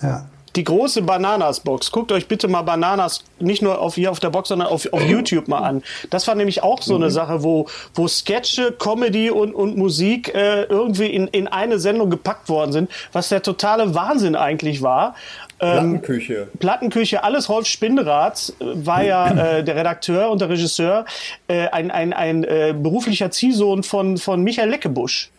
[0.00, 0.26] Ah, ah, ja
[0.56, 1.92] die große Bananas-Box.
[1.92, 5.02] Guckt euch bitte mal Bananas nicht nur auf hier auf der Box, sondern auf, auf
[5.02, 5.82] YouTube mal an.
[6.10, 7.10] Das war nämlich auch so eine mhm.
[7.10, 12.48] Sache, wo, wo Sketche, Comedy und, und Musik äh, irgendwie in, in eine Sendung gepackt
[12.48, 15.14] worden sind, was der totale Wahnsinn eigentlich war.
[15.60, 16.48] Ähm, Plattenküche.
[16.58, 21.04] Plattenküche, alles Rolf Spinrath äh, war ja äh, der Redakteur und der Regisseur,
[21.48, 25.30] äh, ein, ein, ein äh, beruflicher Ziehsohn von, von Michael Leckebusch.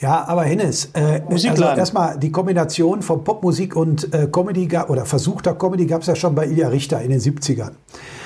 [0.00, 5.54] Ja, aber Hennes, äh, also erstmal die Kombination von Popmusik und äh, Comedy oder versuchter
[5.54, 7.72] Comedy gab es ja schon bei Ilja Richter in den 70ern.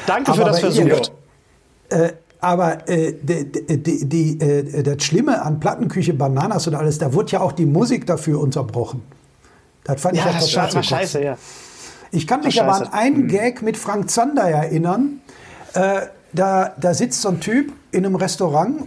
[0.07, 1.11] Danke aber für das Versuch.
[1.89, 7.14] Äh, aber äh, die, die, die, äh, das Schlimme an Plattenküche, Bananas und alles, da
[7.14, 9.03] wurde ja auch die Musik dafür unterbrochen.
[9.85, 11.39] Das fand ja, ich ja das total war scheiße, ja.
[12.11, 15.20] Ich kann mich aber an einen Gag mit Frank Zander erinnern.
[15.73, 16.03] Äh,
[16.33, 18.83] da, da sitzt so ein Typ in einem Restaurant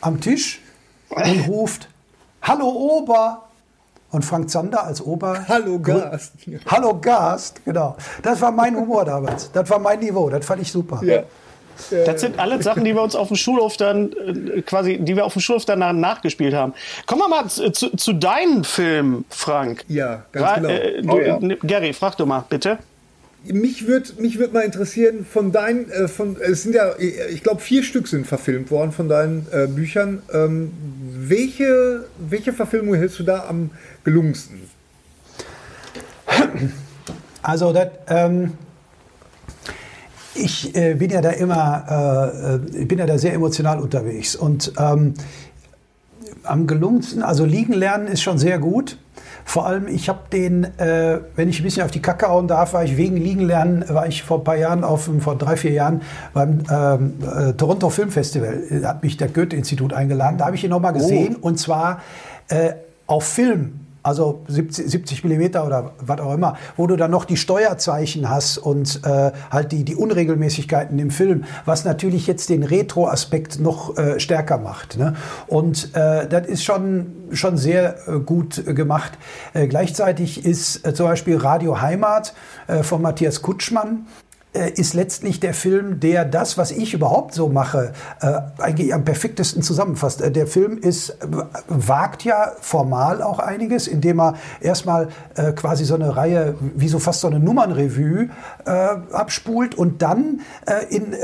[0.00, 0.60] am Tisch
[1.08, 1.88] und ruft,
[2.42, 3.42] Hallo Ober.
[4.10, 5.46] Und Frank Zander als Ober.
[5.48, 6.34] Hallo Gast.
[6.66, 7.96] Hallo Gast, genau.
[8.22, 9.50] Das war mein Humor damals.
[9.52, 10.28] Das war mein Niveau.
[10.28, 11.00] Das fand ich super.
[11.02, 11.22] Ja.
[12.04, 15.24] Das sind alle Sachen, die wir uns auf dem Schulhof dann äh, quasi, die wir
[15.24, 16.74] auf dem Schulhof dann nachgespielt haben.
[17.06, 19.84] Kommen wir mal zu, zu, zu deinem Film, Frank.
[19.88, 20.68] Ja, ganz Ra genau.
[20.68, 21.56] Äh, du, oh, ja.
[21.62, 22.78] Gary, frag du mal, bitte
[23.44, 27.60] mich würde mich würd mal interessieren, von deinen, äh, von, es sind ja, ich glaube,
[27.60, 30.22] vier Stück sind verfilmt worden von deinen äh, Büchern.
[30.32, 30.72] Ähm,
[31.02, 33.70] welche, welche Verfilmung hältst du da am
[34.04, 34.60] gelungensten?
[37.42, 38.52] Also, das, ähm,
[40.34, 44.72] ich äh, bin ja da immer, äh, ich bin ja da sehr emotional unterwegs und
[44.78, 45.14] ähm,
[46.44, 48.96] am gelungensten, also liegen lernen ist schon sehr gut.
[49.44, 52.72] Vor allem, ich habe den, äh, wenn ich ein bisschen auf die Kacke hauen darf,
[52.72, 55.72] war ich wegen Liegen lernen, war ich vor ein paar Jahren, auf, vor drei, vier
[55.72, 60.38] Jahren beim ähm, äh, Toronto Filmfestival, da hat mich der Goethe-Institut eingeladen.
[60.38, 61.46] Da habe ich ihn nochmal gesehen oh.
[61.46, 62.00] und zwar
[62.48, 62.72] äh,
[63.06, 67.36] auf Film also 70, 70 Millimeter oder was auch immer, wo du dann noch die
[67.36, 73.60] Steuerzeichen hast und äh, halt die, die Unregelmäßigkeiten im Film, was natürlich jetzt den Retro-Aspekt
[73.60, 74.98] noch äh, stärker macht.
[74.98, 75.14] Ne?
[75.46, 79.12] Und äh, das ist schon, schon sehr äh, gut gemacht.
[79.54, 82.34] Äh, gleichzeitig ist äh, zum Beispiel Radio Heimat
[82.66, 84.06] äh, von Matthias Kutschmann
[84.52, 89.62] ist letztlich der Film, der das, was ich überhaupt so mache, äh, eigentlich am perfektesten
[89.62, 90.20] zusammenfasst.
[90.20, 91.14] Äh, der Film ist, äh,
[91.68, 96.98] wagt ja formal auch einiges, indem er erstmal äh, quasi so eine Reihe, wie so
[96.98, 98.28] fast so eine Nummernrevue
[98.66, 98.70] äh,
[99.12, 100.40] abspult und dann
[100.90, 101.14] in,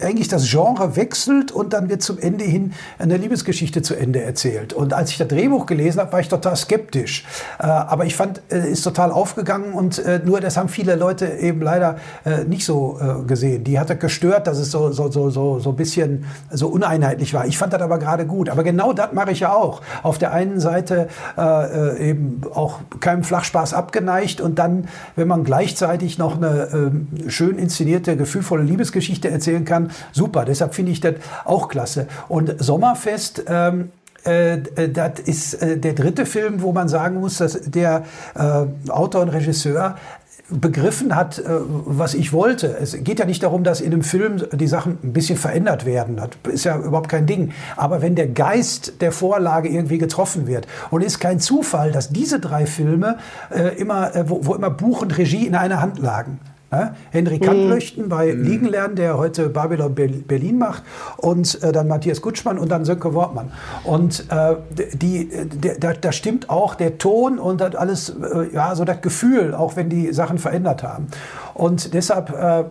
[0.00, 4.72] eigentlich das Genre wechselt und dann wird zum Ende hin eine Liebesgeschichte zu Ende erzählt.
[4.72, 7.24] Und als ich das Drehbuch gelesen habe, war ich total skeptisch.
[7.58, 11.96] aber ich fand, es ist total aufgegangen und nur das haben viele Leute eben leider
[12.48, 13.64] nicht so äh, gesehen.
[13.64, 17.46] Die hatte gestört, dass es so, so, so, so, so ein bisschen so uneinheitlich war.
[17.46, 18.48] Ich fand das aber gerade gut.
[18.48, 19.82] Aber genau das mache ich ja auch.
[20.02, 25.44] Auf der einen Seite äh, äh, eben auch keinem Flachspaß abgeneigt und dann, wenn man
[25.44, 26.92] gleichzeitig noch eine
[27.26, 30.44] äh, schön inszenierte, gefühlvolle Liebesgeschichte erzählen kann, super.
[30.44, 32.06] Deshalb finde ich das auch klasse.
[32.28, 33.90] Und Sommerfest, ähm,
[34.24, 38.04] äh, äh, das ist der dritte Film, wo man sagen muss, dass der
[38.88, 39.96] Autor und Regisseur
[40.48, 42.76] begriffen hat, äh, was ich wollte.
[42.80, 46.16] Es geht ja nicht darum, dass in einem Film die Sachen ein bisschen verändert werden.
[46.16, 47.52] Das ist ja überhaupt kein Ding.
[47.76, 52.38] Aber wenn der Geist der Vorlage irgendwie getroffen wird und ist kein Zufall, dass diese
[52.38, 53.18] drei Filme
[53.50, 56.38] äh, immer, äh, wo, wo immer Buch und Regie in einer Hand lagen.
[56.76, 58.08] Ja, Henry Kantlöchten mhm.
[58.08, 58.42] bei mhm.
[58.42, 60.82] Liegen lernen, der heute Babylon Berlin macht,
[61.16, 63.50] und äh, dann Matthias Gutschmann und dann Sönke Wortmann.
[63.84, 64.56] Und äh,
[64.94, 65.30] die,
[65.80, 69.76] da, da stimmt auch der Ton und das alles, äh, ja, so das Gefühl, auch
[69.76, 71.06] wenn die Sachen verändert haben.
[71.54, 72.64] Und deshalb äh,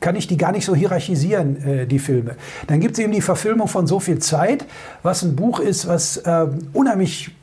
[0.00, 2.36] kann ich die gar nicht so hierarchisieren, äh, die Filme.
[2.66, 4.66] Dann gibt es eben die Verfilmung von So viel Zeit,
[5.02, 7.34] was ein Buch ist, was äh, unheimlich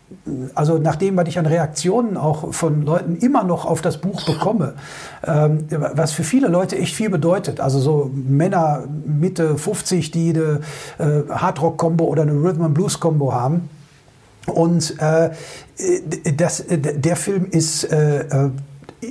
[0.55, 4.25] also nach dem, was ich an Reaktionen auch von Leuten immer noch auf das Buch
[4.25, 4.75] bekomme,
[5.27, 7.59] ähm, was für viele Leute echt viel bedeutet.
[7.59, 10.61] Also so Männer Mitte 50, die eine
[10.99, 13.69] äh, Hardrock-Kombo oder eine Rhythm-and-Blues-Kombo haben.
[14.45, 15.31] Und äh,
[16.35, 18.49] das, der Film ist, äh, äh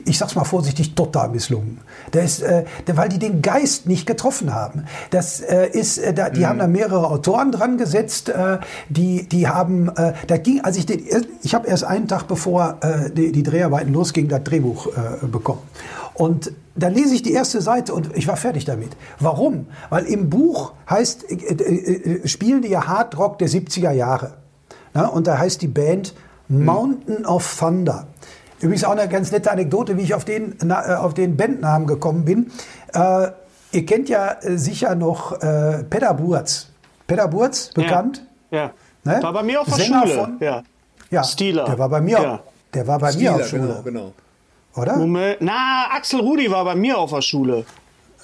[0.05, 1.81] ich sag's mal vorsichtig, total misslungen.
[2.13, 2.65] Der ist, äh,
[2.95, 4.85] weil die den Geist nicht getroffen haben.
[5.11, 6.47] Das äh, ist, äh, da, die mhm.
[6.47, 10.87] haben da mehrere Autoren dran gesetzt, äh, die, die haben, äh, da ging, als ich
[10.87, 11.03] den,
[11.43, 15.63] ich habe erst einen Tag bevor äh, die, die Dreharbeiten losgingen, das Drehbuch äh, bekommen.
[16.15, 18.97] Und dann lese ich die erste Seite und ich war fertig damit.
[19.19, 19.67] Warum?
[19.91, 24.35] Weil im Buch heißt, äh, äh, äh spielen die ja Hard Rock der 70er Jahre.
[24.95, 26.15] Na, und da heißt die Band
[26.49, 26.65] mhm.
[26.65, 28.07] Mountain of Thunder.
[28.63, 31.87] Übrigens auch eine ganz nette Anekdote, wie ich auf den, na, äh, auf den Bandnamen
[31.87, 32.53] gekommen bin.
[32.95, 33.29] Äh,
[33.73, 36.69] ihr kennt ja äh, sicher noch äh, Peter Burz.
[37.09, 38.25] Peter Burz, bekannt?
[38.53, 38.59] Ja.
[38.59, 38.71] ja.
[39.05, 39.23] Ne?
[39.23, 40.15] War bei mir auf der Sänger Schule.
[40.15, 40.63] Von, ja.
[41.11, 41.25] ja.
[41.25, 41.65] Stieler.
[41.65, 42.41] Der war bei mir, ja.
[42.73, 43.63] der war bei Stieler, mir auf Schule.
[43.63, 44.13] Genau, genau.
[44.77, 44.97] Oder?
[44.97, 45.39] Moment.
[45.41, 47.65] Na, Axel Rudi war bei mir auf der Schule.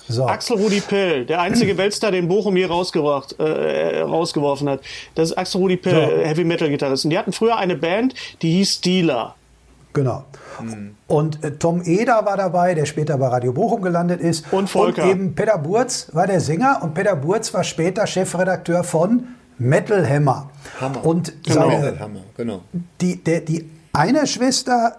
[0.06, 0.26] So.
[0.26, 4.80] Axel Rudi Pill, der einzige Weltstar, den Bochum hier rausgebracht, äh, rausgeworfen hat.
[5.16, 6.24] Das ist Axel Rudi Pill, so.
[6.24, 7.04] Heavy Metal Gitarrist.
[7.04, 9.34] Und die hatten früher eine Band, die hieß Steeler.
[9.92, 10.24] Genau.
[10.60, 10.94] Mhm.
[11.06, 14.52] Und äh, Tom Eder war dabei, der später bei Radio Bochum gelandet ist.
[14.52, 15.02] Und Volker.
[15.02, 19.28] Und eben Peter Burz war der Sänger und Peter Burz war später Chefredakteur von
[19.58, 20.50] Metal Hammer.
[20.80, 21.04] Hammer.
[21.04, 21.68] Und genau.
[21.68, 22.62] Metal Hammer, genau.
[23.00, 24.96] Die, der, die eine Schwester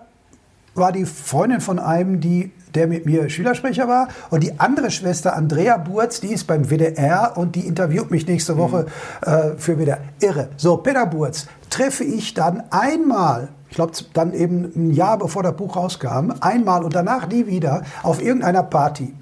[0.76, 4.10] war die Freundin von einem, die der mit mir Schülersprecher war.
[4.30, 8.58] Und die andere Schwester, Andrea Burz, die ist beim WDR und die interviewt mich nächste
[8.58, 8.86] Woche
[9.26, 9.32] mhm.
[9.32, 10.00] äh, für WDR.
[10.20, 10.50] Irre.
[10.58, 15.56] So, Peter Burz treffe ich dann einmal ich glaube, dann eben ein Jahr bevor das
[15.56, 19.14] Buch rauskam, einmal und danach nie wieder auf irgendeiner Party.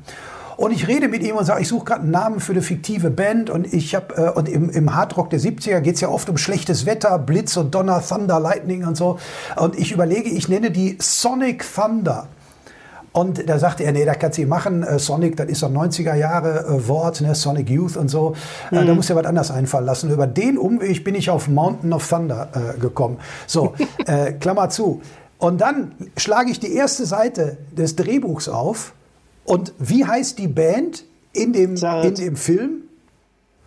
[0.58, 3.12] Und ich rede mit ihm und sage, ich suche gerade einen Namen für eine fiktive
[3.12, 6.30] Band und ich habe äh, und im, im Hardrock der 70er geht es ja oft
[6.30, 9.20] um schlechtes Wetter, Blitz und Donner, Thunder, Lightning und so.
[9.56, 12.28] Und ich überlege, ich nenne die Sonic Thunder.
[13.18, 14.84] Und da sagte er, nee, das kannst du machen.
[14.84, 17.34] Äh, Sonic, das ist doch 90er Jahre äh, Wort, ne?
[17.34, 18.36] Sonic Youth und so.
[18.72, 18.88] Äh, mhm.
[18.88, 20.12] Da muss ja was anderes einfallen lassen.
[20.12, 23.18] Über den Umweg bin ich auf Mountain of Thunder äh, gekommen.
[23.48, 23.74] So,
[24.06, 25.02] äh, Klammer zu.
[25.40, 28.94] Und dann schlage ich die erste Seite des Drehbuchs auf.
[29.46, 31.04] Und wie heißt die Band
[31.34, 32.84] in dem, in dem Film?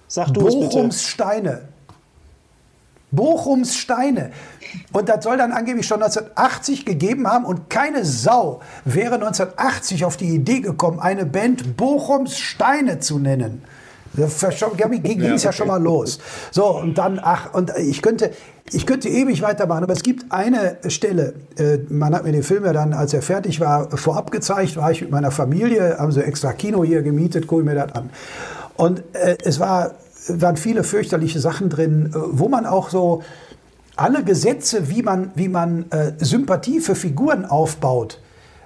[0.07, 1.63] Sag du Bochums Steine.
[3.11, 4.31] Bochums Steine.
[4.93, 10.17] Und das soll dann angeblich schon 1980 gegeben haben und keine Sau wäre 1980 auf
[10.17, 13.63] die Idee gekommen, eine Band Bochums Steine zu nennen.
[14.13, 16.19] Da ging es ja, schon mal los.
[16.51, 18.33] So, und dann, ach, und ich könnte,
[18.73, 22.65] ich könnte ewig weitermachen, aber es gibt eine Stelle, äh, man hat mir den Film
[22.65, 26.21] ja dann, als er fertig war, vorab gezeigt, war ich mit meiner Familie, haben so
[26.21, 28.11] extra Kino hier gemietet, gucke mir das an.
[28.77, 29.93] Und äh, es war
[30.29, 33.23] waren viele fürchterliche Sachen drin, äh, wo man auch so
[33.97, 38.21] alle Gesetze, wie man, wie man äh, Sympathie für Figuren aufbaut,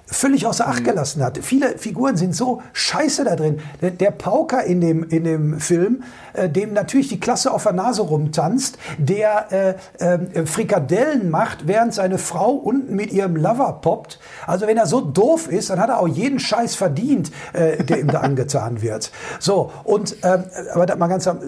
[0.07, 0.85] völlig außer Acht mhm.
[0.85, 1.39] gelassen hat.
[1.41, 3.59] Viele Figuren sind so scheiße da drin.
[3.81, 6.03] Der, Pauker in dem, in dem Film,
[6.33, 11.93] äh, dem natürlich die Klasse auf der Nase rumtanzt, der äh, äh, Frikadellen macht, während
[11.93, 14.19] seine Frau unten mit ihrem Lover poppt.
[14.45, 17.99] Also wenn er so doof ist, dann hat er auch jeden Scheiß verdient, äh, der
[17.99, 19.11] ihm da angetan wird.
[19.39, 20.43] So, und, ähm,
[20.73, 21.39] aber da mal ganz am,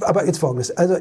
[0.00, 0.76] aber jetzt folgendes.
[0.76, 0.96] Also,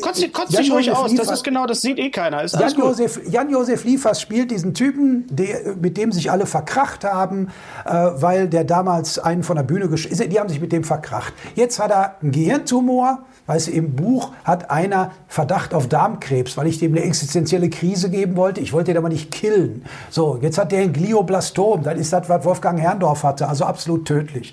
[0.00, 2.42] kotzt, kotzt dich ruhig aus, Liefers, das ist genau, das sieht eh keiner.
[2.42, 7.04] Ist Jan, Josef, Jan Josef Liefers spielt diesen Typen, der, mit dem sich alle verkracht
[7.04, 7.48] haben,
[7.84, 10.32] äh, weil der damals einen von der Bühne ist.
[10.32, 11.32] Die haben sich mit dem verkracht.
[11.54, 13.20] Jetzt hat er einen Gehirntumor.
[13.46, 18.10] Weißt du, im Buch hat einer Verdacht auf Darmkrebs, weil ich dem eine existenzielle Krise
[18.10, 18.60] geben wollte.
[18.60, 19.84] Ich wollte den aber nicht killen.
[20.10, 21.84] So, jetzt hat der ein Glioblastom.
[21.84, 23.48] Das ist das, was Wolfgang Herrndorf hatte.
[23.48, 24.52] Also absolut tödlich.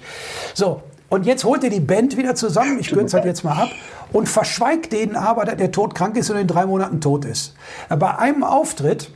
[0.54, 0.82] So,
[1.14, 3.70] und jetzt holt er die Band wieder zusammen, ich kürze halt jetzt mal ab,
[4.12, 7.54] und verschweigt denen aber, dass der Tod krank ist und in drei Monaten tot ist.
[7.88, 9.12] Bei einem Auftritt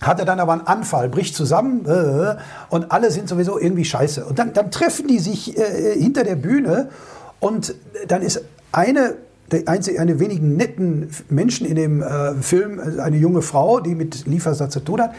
[0.00, 2.36] hat er dann aber einen Anfall, bricht zusammen äh,
[2.70, 4.24] und alle sind sowieso irgendwie scheiße.
[4.24, 6.90] Und dann, dann treffen die sich äh, hinter der Bühne
[7.40, 7.74] und
[8.06, 9.14] dann ist eine
[9.50, 14.26] der einzige, eine wenigen netten Menschen in dem äh, Film, eine junge Frau, die mit
[14.26, 15.14] Liefersatz zu tun hat.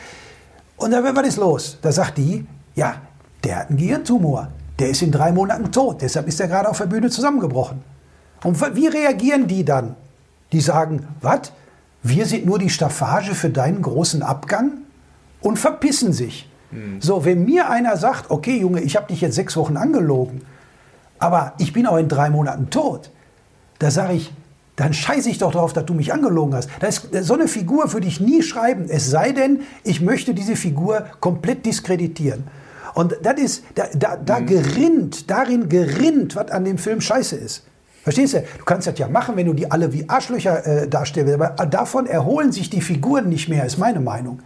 [0.77, 1.79] Und dann, was ist los?
[1.81, 2.45] Da sagt die,
[2.75, 2.95] Ja,
[3.43, 4.49] der hat einen Gehirntumor.
[4.79, 6.01] Der ist in drei Monaten tot.
[6.01, 7.83] Deshalb ist er gerade auf der Bühne zusammengebrochen.
[8.43, 9.95] Und wie reagieren die dann?
[10.51, 11.51] Die sagen, was?
[12.03, 14.73] Wir sind nur die Staffage für deinen großen Abgang?
[15.41, 16.49] Und verpissen sich.
[16.71, 17.01] Mhm.
[17.01, 20.41] So, wenn mir einer sagt, okay Junge, ich habe dich jetzt sechs Wochen angelogen,
[21.19, 23.11] aber ich bin auch in drei Monaten tot,
[23.79, 24.33] da sage ich,
[24.75, 26.69] dann scheiße ich doch darauf, dass du mich angelogen hast.
[26.79, 30.55] Das ist, so eine Figur würde ich nie schreiben, es sei denn, ich möchte diese
[30.55, 32.43] Figur komplett diskreditieren.
[32.97, 34.47] Und das ist, da, da, da mhm.
[34.47, 37.63] gerinnt, darin gerinnt, was an dem Film scheiße ist.
[38.01, 38.39] Verstehst du?
[38.39, 42.07] Du kannst das ja machen, wenn du die alle wie Arschlöcher äh, darstellst, aber davon
[42.07, 44.39] erholen sich die Figuren nicht mehr, ist meine Meinung.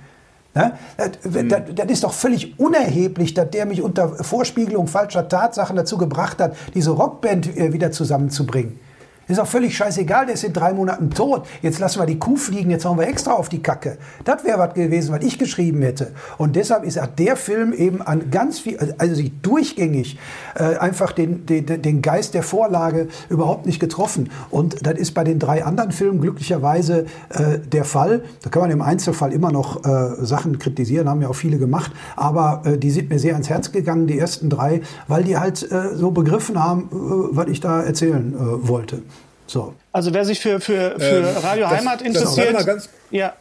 [0.54, 0.74] Ne?
[0.98, 1.48] Das, mhm.
[1.48, 6.42] das, das, ist doch völlig unerheblich, dass der mich unter Vorspiegelung falscher Tatsachen dazu gebracht
[6.42, 8.82] hat, diese Rockband äh, wieder zusammenzubringen.
[9.28, 11.46] Ist auch völlig scheißegal, der ist in drei Monaten tot.
[11.62, 13.98] Jetzt lassen wir die Kuh fliegen, jetzt hauen wir extra auf die Kacke.
[14.26, 16.12] Das wäre was gewesen, was ich geschrieben hätte.
[16.38, 20.18] Und deshalb ist der Film eben an ganz viel, also sich durchgängig
[20.56, 24.30] äh, einfach den, den, den Geist der Vorlage überhaupt nicht getroffen.
[24.50, 28.24] Und das ist bei den drei anderen Filmen glücklicherweise äh, der Fall.
[28.44, 31.92] Da kann man im Einzelfall immer noch äh, Sachen kritisieren, haben ja auch viele gemacht.
[32.18, 35.72] Aber äh, die sind mir sehr ans Herz gegangen, die ersten drei, weil die halt
[35.72, 39.04] äh, so begriffen haben, äh, was ich da erzählen wollte.
[39.52, 39.76] So.
[39.92, 42.54] Also wer sich für, für, für ähm, Radio das, Heimat interessiert.
[42.54, 43.34] Das, ganz, ja.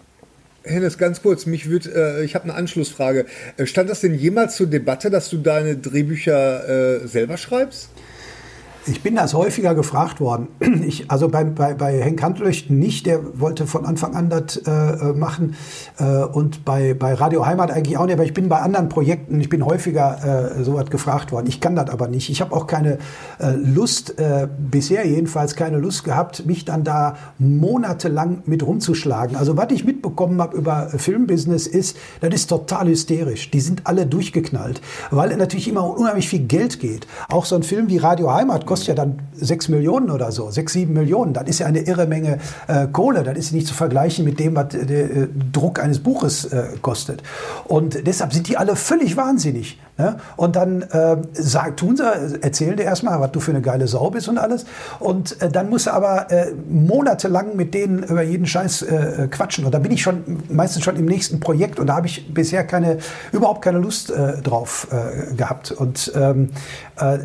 [0.65, 3.27] Hennes, ganz kurz, mich würd, äh, ich habe eine Anschlussfrage.
[3.57, 7.91] Äh, stand das denn jemals zur Debatte, dass du deine Drehbücher äh, selber schreibst?
[8.87, 10.49] Ich bin das häufiger gefragt worden.
[10.91, 14.71] Ich, also bei, bei, bei Henk Handlöchten nicht, der wollte von Anfang an das äh,
[14.71, 15.55] äh, machen.
[15.99, 18.15] Äh, und bei, bei Radio Heimat eigentlich auch nicht.
[18.15, 21.47] Aber ich bin bei anderen Projekten, ich bin häufiger äh, so was gefragt worden.
[21.49, 22.31] Ich kann das aber nicht.
[22.31, 22.99] Ich habe auch keine
[23.39, 29.37] äh, Lust, äh, bisher jedenfalls keine Lust gehabt, mich dann da monatelang mit rumzuschlagen.
[29.37, 33.51] Also was ich mitbekommen habe über Filmbusiness ist, das ist total hysterisch.
[33.51, 37.07] Die sind alle durchgeknallt, weil natürlich immer unheimlich viel Geld geht.
[37.29, 40.75] Auch so ein Film wie Radio Heimat kostet ja dann sechs Millionen oder so, sechs,
[40.75, 41.33] sieben Millionen.
[41.33, 43.25] Das ist ja eine irre Menge äh, Kohle.
[43.25, 47.25] Das ist nicht zu vergleichen mit dem, was der äh, Druck eines Buches äh, kostet.
[47.65, 49.81] Und deshalb sind die alle völlig wahnsinnig.
[50.01, 50.17] Ne?
[50.37, 52.05] Und dann äh, sag, tun sie,
[52.41, 54.65] erzählen dir erstmal, was du für eine geile Sau bist und alles.
[54.99, 59.67] Und äh, dann musst du aber äh, monatelang mit denen über jeden Scheiß äh, quatschen.
[59.67, 62.65] Und da bin ich schon meistens schon im nächsten Projekt und da habe ich bisher
[62.65, 62.99] keine,
[63.31, 65.71] überhaupt keine Lust äh, drauf äh, gehabt.
[65.71, 66.51] Und ähm,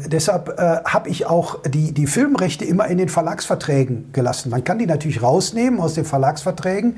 [0.08, 4.50] deshalb habe ich auch die, die Filmrechte immer in den Verlagsverträgen gelassen.
[4.50, 6.98] Man kann die natürlich rausnehmen aus den Verlagsverträgen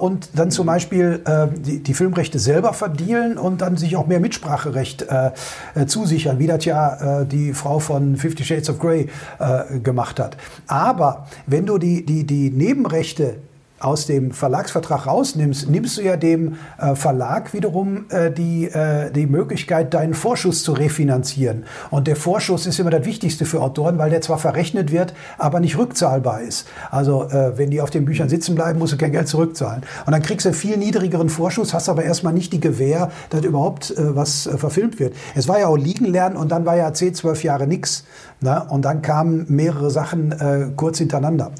[0.00, 1.22] und dann zum Beispiel
[1.64, 5.30] die, die Filmrechte selber verdienen und dann sich auch mehr Mitspracherecht äh,
[5.74, 10.20] äh, zusichern, wie das ja äh, die Frau von Fifty Shades of Grey äh, gemacht
[10.20, 10.36] hat.
[10.66, 13.36] Aber wenn du die, die, die Nebenrechte
[13.80, 19.26] aus dem Verlagsvertrag rausnimmst, nimmst du ja dem äh, Verlag wiederum äh, die, äh, die
[19.26, 21.64] Möglichkeit, deinen Vorschuss zu refinanzieren.
[21.90, 25.60] Und der Vorschuss ist immer das Wichtigste für Autoren, weil der zwar verrechnet wird, aber
[25.60, 26.68] nicht rückzahlbar ist.
[26.90, 29.82] Also äh, wenn die auf den Büchern sitzen bleiben, musst du kein Geld zurückzahlen.
[30.04, 33.42] Und dann kriegst du einen viel niedrigeren Vorschuss, hast aber erstmal nicht die Gewähr, dass
[33.44, 35.14] überhaupt äh, was äh, verfilmt wird.
[35.34, 38.04] Es war ja auch liegen lernen und dann war ja 10, 12 Jahre nichts.
[38.42, 38.62] Ne?
[38.68, 41.52] Und dann kamen mehrere Sachen kurz hintereinander.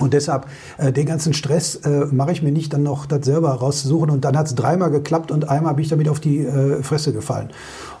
[0.00, 0.46] Und deshalb,
[0.78, 4.10] äh, den ganzen Stress äh, mache ich mir nicht dann noch das selber rauszusuchen.
[4.10, 7.12] Und dann hat es dreimal geklappt und einmal bin ich damit auf die äh, Fresse
[7.12, 7.50] gefallen.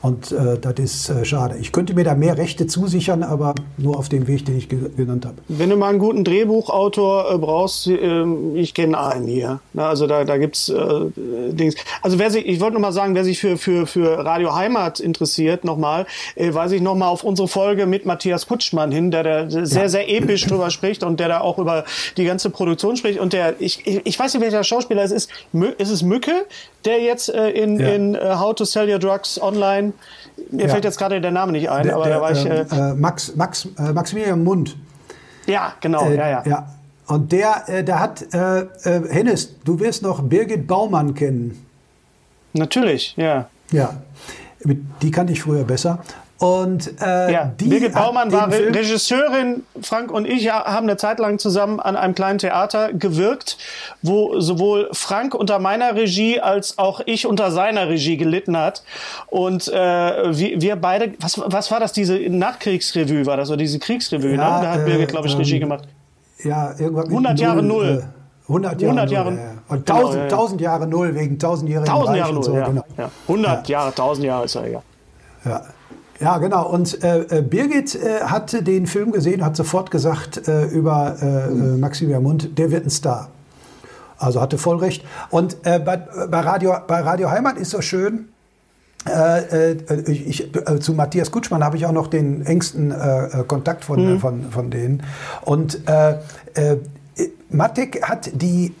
[0.00, 1.56] Und äh, das ist äh, schade.
[1.60, 4.78] Ich könnte mir da mehr Rechte zusichern, aber nur auf dem Weg, den ich ge
[4.96, 5.36] genannt habe.
[5.48, 9.60] Wenn du mal einen guten Drehbuchautor äh, brauchst, ähm, ich kenne einen hier.
[9.72, 11.10] Na, also da, da gibt es äh,
[11.50, 11.74] Dings.
[12.02, 15.00] Also wer sich, ich wollte noch mal sagen, wer sich für, für, für Radio Heimat
[15.00, 19.50] interessiert, nochmal, äh, weise ich nochmal auf unsere Folge mit Matthias Kutschmann hin, der da
[19.50, 19.88] sehr, ja.
[19.88, 21.84] sehr episch drüber spricht und der da auch über
[22.16, 23.18] die ganze Produktion spricht.
[23.18, 25.30] Und der, ich, ich weiß nicht, welcher Schauspieler es ist.
[25.78, 26.46] Ist es Mücke,
[26.84, 27.88] der jetzt äh, in, ja.
[27.88, 29.92] in uh, How to Sell Your Drugs Online
[30.50, 30.68] mir ja.
[30.68, 32.44] fällt jetzt gerade der Name nicht ein, der, aber der, da war ich.
[32.44, 34.76] Ähm, äh, Max, Max, äh, Maximilian Mund.
[35.46, 36.42] Ja, genau, äh, ja, ja.
[36.46, 36.68] ja.
[37.06, 38.66] Und der, äh, der hat, äh, äh,
[39.08, 41.66] Hennes, du wirst noch Birgit Baumann kennen.
[42.52, 43.48] Natürlich, ja.
[43.70, 43.94] Ja,
[45.02, 46.02] die kannte ich früher besser.
[46.38, 49.64] Und äh, ja, die Birgit Baumann war Re Regisseurin.
[49.82, 53.58] Frank und ich haben eine Zeit lang zusammen an einem kleinen Theater gewirkt,
[54.02, 58.84] wo sowohl Frank unter meiner Regie als auch ich unter seiner Regie gelitten hat.
[59.26, 61.92] Und äh, wir, wir beide, was, was war das?
[61.92, 64.30] Diese Nachkriegsrevue war das oder diese Kriegsrevue?
[64.30, 64.64] Ja, ne?
[64.64, 65.88] Da hat Birgit, glaube ich, ähm, Regie gemacht.
[66.44, 68.04] Ja, irgendwann 100 Jahre Null.
[68.46, 69.52] 100 Jahre 100 Jahre, null, ja.
[69.68, 72.84] Und 1000, genau, ja, 1000 Jahre Null wegen 1000-jährigen 1000 Jahre Null, so, genau.
[72.96, 73.10] ja.
[73.26, 74.82] 100 Jahre, 1000 Jahre ist ja egal.
[75.44, 75.62] Ja.
[76.20, 76.68] Ja, genau.
[76.68, 81.80] Und äh, äh, Birgit äh, hatte den Film gesehen, hat sofort gesagt äh, über mhm.
[81.80, 83.28] Maximilian Mund, der wird ein Star.
[84.18, 85.04] Also hatte voll recht.
[85.30, 88.28] Und bei, bei, Radio, bei Radio Heimat ist so schön,
[89.06, 92.92] Äh, äh, ich, äh, zu Matthias Kutschmann habe ich auch noch den engsten
[93.46, 94.20] Kontakt von, mhm.
[94.20, 95.02] von, von denen.
[95.42, 95.80] Und
[97.50, 98.74] Matek hat die,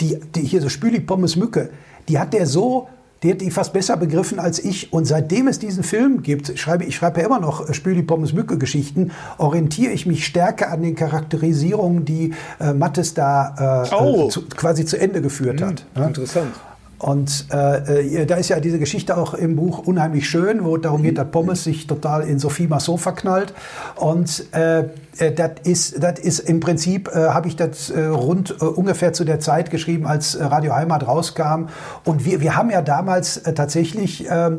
[0.00, 1.70] die, die hier so Spüli Pommes Mücke,
[2.08, 2.88] die hat der so
[3.22, 4.92] die hat die fast besser begriffen als ich.
[4.92, 8.58] Und seitdem es diesen Film gibt, schreibe, ich schreibe ja immer noch Spüli Pommes Mücke
[8.58, 14.28] Geschichten, orientiere ich mich stärker an den Charakterisierungen, die äh, Mattes da äh, oh.
[14.28, 15.86] zu, quasi zu Ende geführt hm, hat.
[15.94, 16.54] Interessant.
[16.98, 21.02] Und äh, äh, da ist ja diese Geschichte auch im Buch unheimlich schön, wo darum
[21.02, 23.52] geht, dass Pommes sich total in Sophie Massot verknallt.
[23.96, 24.84] Und äh,
[25.18, 29.12] äh das ist, das ist im Prinzip, äh, habe ich das äh, rund äh, ungefähr
[29.12, 31.66] zu der Zeit geschrieben, als Radio Heimat rauskam.
[32.04, 34.50] Und wir, wir haben ja damals äh, tatsächlich äh,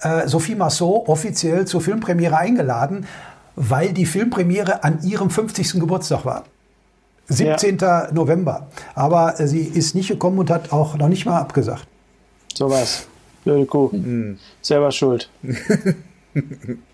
[0.00, 3.06] äh, Sophie Massot offiziell zur Filmpremiere eingeladen,
[3.54, 5.74] weil die Filmpremiere an ihrem 50.
[5.74, 6.44] Geburtstag war.
[7.28, 7.78] 17.
[7.78, 8.08] Ja.
[8.12, 8.68] November.
[8.94, 11.86] Aber äh, sie ist nicht gekommen und hat auch noch nicht mal abgesagt.
[12.54, 13.06] So was.
[13.44, 13.88] Blöde Kuh.
[13.92, 14.38] Mhm.
[14.60, 15.30] Selber schuld.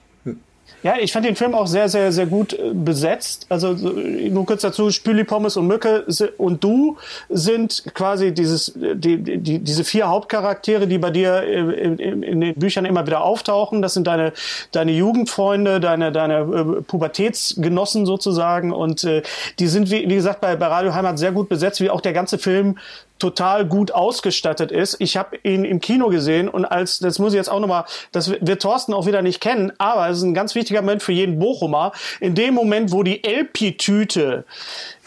[0.82, 3.46] Ja, ich fand den Film auch sehr, sehr, sehr gut äh, besetzt.
[3.48, 6.06] Also nur kurz dazu, Spüli, Pommes und Mücke
[6.36, 6.96] und du
[7.28, 12.54] sind quasi dieses, die, die, diese vier Hauptcharaktere, die bei dir in, in, in, den
[12.54, 13.82] Büchern immer wieder auftauchen.
[13.82, 14.32] Das sind deine,
[14.70, 18.72] deine Jugendfreunde, deine, deine äh, Pubertätsgenossen sozusagen.
[18.72, 19.22] Und äh,
[19.58, 22.12] die sind, wie, wie gesagt, bei, bei Radio Heimat sehr gut besetzt, wie auch der
[22.12, 22.78] ganze Film
[23.18, 24.96] total gut ausgestattet ist.
[25.00, 28.30] Ich habe ihn im Kino gesehen und als, das muss ich jetzt auch nochmal, das
[28.30, 31.38] wird Thorsten auch wieder nicht kennen, aber es ist ein ganz wichtiger Moment für jeden
[31.38, 31.92] Bochumer.
[32.20, 34.44] In dem Moment, wo die LP-Tüte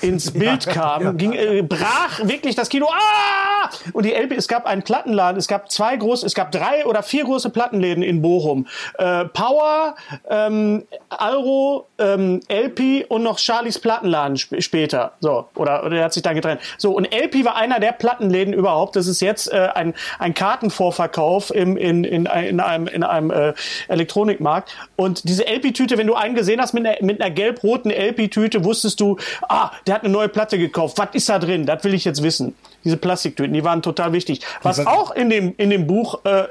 [0.01, 1.12] ins Bild ja, kam, ja.
[1.12, 2.88] Ging, äh, brach wirklich das Kino.
[2.91, 3.70] Ah!
[3.93, 7.03] Und die LP, es gab einen Plattenladen, es gab zwei große, es gab drei oder
[7.03, 8.68] vier große Plattenläden in Bochum.
[8.97, 9.95] Äh, Power,
[10.30, 15.14] ähm, Alro, ähm, LP und noch Charlies Plattenladen sp später.
[15.20, 16.62] So, oder, oder er hat sich dann getrennt.
[16.78, 18.95] So, und LP war einer der Plattenläden überhaupt.
[18.95, 23.54] Das ist jetzt äh, ein, ein Kartenvorverkauf im, in, in, in einem, in einem äh,
[23.89, 24.76] Elektronikmarkt.
[24.95, 28.99] Und diese LP-Tüte, wenn du einen gesehen hast mit einer, mit einer gelb-roten LP-Tüte, wusstest
[28.99, 30.97] du, ah, der hat eine neue Platte gekauft.
[30.97, 31.68] Was ist da drin?
[31.68, 32.56] Das will ich jetzt wissen.
[32.84, 34.41] Diese Plastiktüten, die waren total wichtig.
[34.64, 36.47] Was auch in dem, in dem Buch, äh, äh,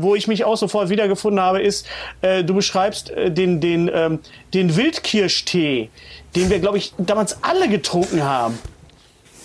[0.00, 1.86] wo ich mich auch sofort wiedergefunden habe, ist,
[2.22, 4.20] äh, du beschreibst äh, den, den, ähm,
[4.54, 5.90] den Wildkirschtee,
[6.36, 8.56] den wir, glaube ich, damals alle getrunken haben.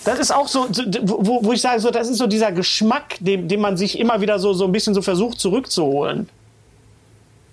[0.05, 0.67] Das ist auch so,
[1.03, 4.21] wo, wo ich sage, so, das ist so dieser Geschmack, den, den man sich immer
[4.21, 6.27] wieder so, so ein bisschen so versucht zurückzuholen.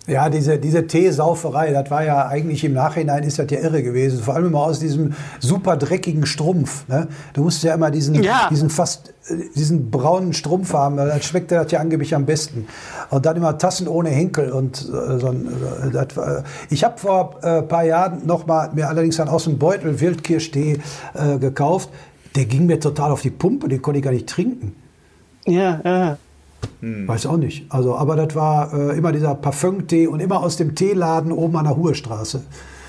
[0.07, 4.21] Ja, diese, diese Teesauferei, das war ja eigentlich im Nachhinein ist das ja irre gewesen.
[4.21, 6.89] Vor allem immer aus diesem super dreckigen Strumpf.
[6.89, 7.07] Ne?
[7.35, 8.49] Du musst ja immer diesen, ja.
[8.51, 9.13] diesen fast,
[9.55, 12.67] diesen braunen Strumpf haben, dann schmeckt das ja angeblich am besten.
[13.11, 16.99] Und dann immer Tassen ohne Henkel und äh, so ein, äh, das, äh, Ich habe
[16.99, 20.81] vor ein paar Jahren noch mal mir allerdings dann aus dem Beutel Wildkirschtee
[21.15, 21.91] äh, gekauft.
[22.37, 24.75] Der ging mir total auf die Pumpe, den konnte ich gar nicht trinken.
[25.47, 26.19] Ja, ja.
[26.81, 27.09] Hm.
[27.09, 27.67] Weiß auch nicht.
[27.71, 31.65] Also, aber das war äh, immer dieser Parfümtee und immer aus dem Teeladen oben an
[31.65, 32.43] der Huhestraße.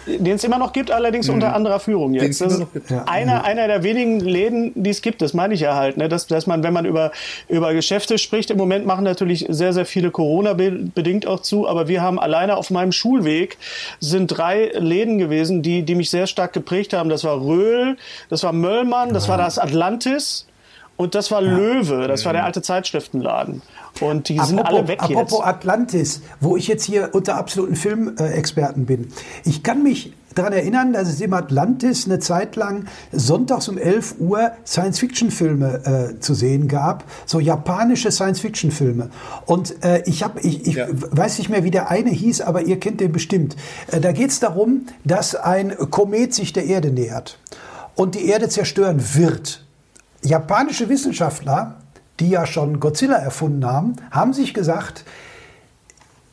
[0.07, 1.35] Den es immer noch gibt, allerdings mhm.
[1.35, 2.41] unter anderer Führung jetzt.
[2.41, 3.03] Das ist ja.
[3.05, 3.45] einer, mhm.
[3.45, 6.09] einer der wenigen Läden, die es gibt, das meine ich ja halt, ne?
[6.09, 7.11] dass, dass man, wenn man über,
[7.47, 12.01] über Geschäfte spricht, im Moment machen natürlich sehr, sehr viele Corona-bedingt auch zu, aber wir
[12.01, 13.57] haben alleine auf meinem Schulweg
[13.99, 17.09] sind drei Läden gewesen, die, die mich sehr stark geprägt haben.
[17.09, 17.97] Das war Röhl,
[18.29, 20.45] das war Möllmann, das war das Atlantis
[21.01, 21.57] und das war ja.
[21.57, 23.63] Löwe, das war der alte Zeitschriftenladen.
[24.01, 25.33] Und die sind alle weg apropos jetzt.
[25.33, 29.07] Apropos Atlantis, wo ich jetzt hier unter absoluten Filmexperten bin.
[29.43, 34.15] Ich kann mich daran erinnern, dass es im Atlantis eine Zeit lang sonntags um 11
[34.19, 39.09] Uhr Science-Fiction-Filme äh, zu sehen gab, so japanische Science-Fiction-Filme.
[39.47, 40.85] Und äh, ich, hab, ich, ich ja.
[40.87, 43.55] weiß nicht mehr, wie der eine hieß, aber ihr kennt den bestimmt.
[43.91, 47.39] Äh, da geht es darum, dass ein Komet sich der Erde nähert
[47.95, 49.65] und die Erde zerstören wird
[50.21, 51.75] japanische Wissenschaftler,
[52.19, 55.05] die ja schon Godzilla erfunden haben, haben sich gesagt,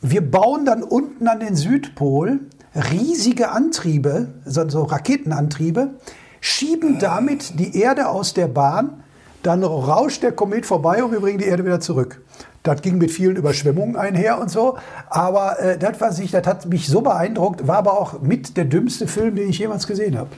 [0.01, 2.39] wir bauen dann unten an den Südpol
[2.75, 5.95] riesige Antriebe, so Raketenantriebe,
[6.39, 9.03] schieben damit die Erde aus der Bahn,
[9.43, 12.21] dann rauscht der Komet vorbei und wir bringen die Erde wieder zurück.
[12.63, 14.77] Das ging mit vielen Überschwemmungen einher und so.
[15.09, 18.65] Aber äh, das, was ich, das hat mich so beeindruckt, war aber auch mit der
[18.65, 20.29] dümmste Film, den ich jemals gesehen habe.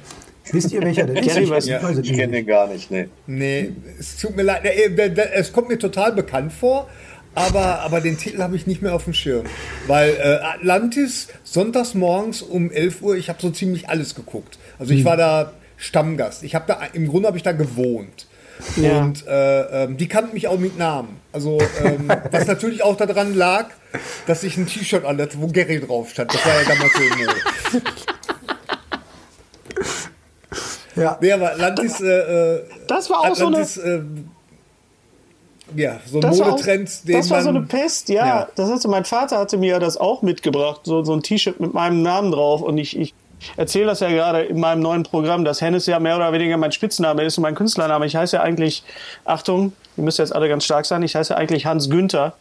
[0.52, 1.38] Wisst ihr, welcher das ist?
[1.38, 3.08] Ich, weiß, ja, ich kenne den gar nicht, nee.
[3.28, 4.64] Nee, es tut mir leid.
[5.34, 6.90] Es kommt mir total bekannt vor,
[7.36, 9.46] aber, aber den Titel habe ich nicht mehr auf dem Schirm.
[9.88, 14.58] Weil äh, Atlantis, sonntags morgens um 11 Uhr, ich habe so ziemlich alles geguckt.
[14.80, 15.06] Also ich hm.
[15.06, 16.44] war da Stammgast.
[16.44, 18.28] Ich habe da, im Grunde habe ich da gewohnt.
[18.76, 19.02] Ja.
[19.02, 21.20] Und äh, ähm, die kannten mich auch mit Namen.
[21.32, 23.70] Also, ähm, was natürlich auch daran lag,
[24.28, 26.34] dass ich ein T-Shirt anhatte, wo Gary drauf stand.
[26.34, 27.80] Das war ja damals so
[31.02, 31.18] Ja.
[31.20, 32.00] Nee, aber Atlantis.
[32.02, 33.94] Äh, das war auch Atlantis, so eine.
[33.94, 34.04] Äh,
[35.76, 38.26] ja, so ein Modetrend, auch, den Das war so eine Pest, ja.
[38.26, 38.48] ja.
[38.56, 42.02] Das hatte, mein Vater hatte mir das auch mitgebracht, so, so ein T-Shirt mit meinem
[42.02, 42.62] Namen drauf.
[42.62, 43.14] Und ich, ich
[43.58, 46.72] erzähle das ja gerade in meinem neuen Programm, dass Hennes ja mehr oder weniger mein
[46.72, 48.06] Spitzname ist und mein Künstlername.
[48.06, 48.84] Ich heiße ja eigentlich,
[49.26, 52.34] Achtung, ihr müsst jetzt alle ganz stark sein, ich heiße eigentlich Hans Günther.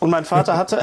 [0.00, 0.80] Und mein Vater hatte,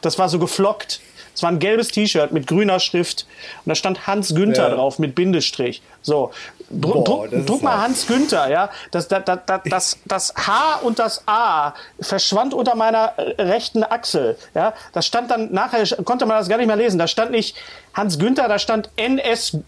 [0.00, 1.00] das war so geflockt.
[1.38, 3.24] Es war ein gelbes T-Shirt mit grüner Schrift
[3.64, 4.74] und da stand Hans Günther ja.
[4.74, 5.82] drauf mit Bindestrich.
[6.02, 6.32] So,
[6.68, 8.70] Dru Boah, druck, druck mal Hans Günther, ja.
[8.90, 14.36] Das, das, das, das, das H und das A verschwand unter meiner rechten Achsel.
[14.52, 16.98] Ja, das stand dann nachher, konnte man das gar nicht mehr lesen.
[16.98, 17.56] Da stand nicht
[17.94, 19.58] Hans Günther, da stand NS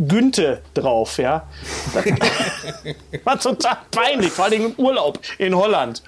[0.00, 1.46] Günte drauf, ja.
[1.94, 2.04] Das
[3.24, 6.02] war total peinlich, vor allem im Urlaub in Holland.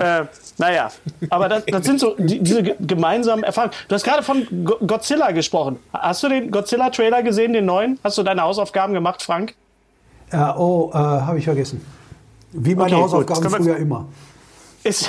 [0.00, 0.24] Äh,
[0.56, 0.90] naja,
[1.30, 3.74] aber das, das sind so die, diese gemeinsamen Erfahrungen.
[3.88, 4.46] Du hast gerade von
[4.86, 5.78] Godzilla gesprochen.
[5.92, 7.98] Hast du den Godzilla-Trailer gesehen, den neuen?
[8.04, 9.54] Hast du deine Hausaufgaben gemacht, Frank?
[10.32, 11.84] Ja, oh, äh, habe ich vergessen.
[12.52, 14.06] Wie meine okay, Hausaufgaben früher immer.
[14.84, 15.08] Ist,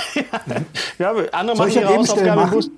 [1.00, 2.72] ja, andere machen ihre Hausaufgaben machen?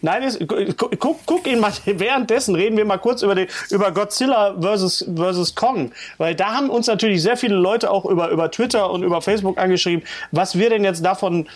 [0.00, 0.40] Nein, ist,
[0.76, 1.72] guck, guck ihn mal.
[1.84, 5.92] Währenddessen reden wir mal kurz über, den, über Godzilla versus, versus Kong.
[6.18, 9.58] Weil da haben uns natürlich sehr viele Leute auch über, über Twitter und über Facebook
[9.58, 11.48] angeschrieben, was wir denn jetzt davon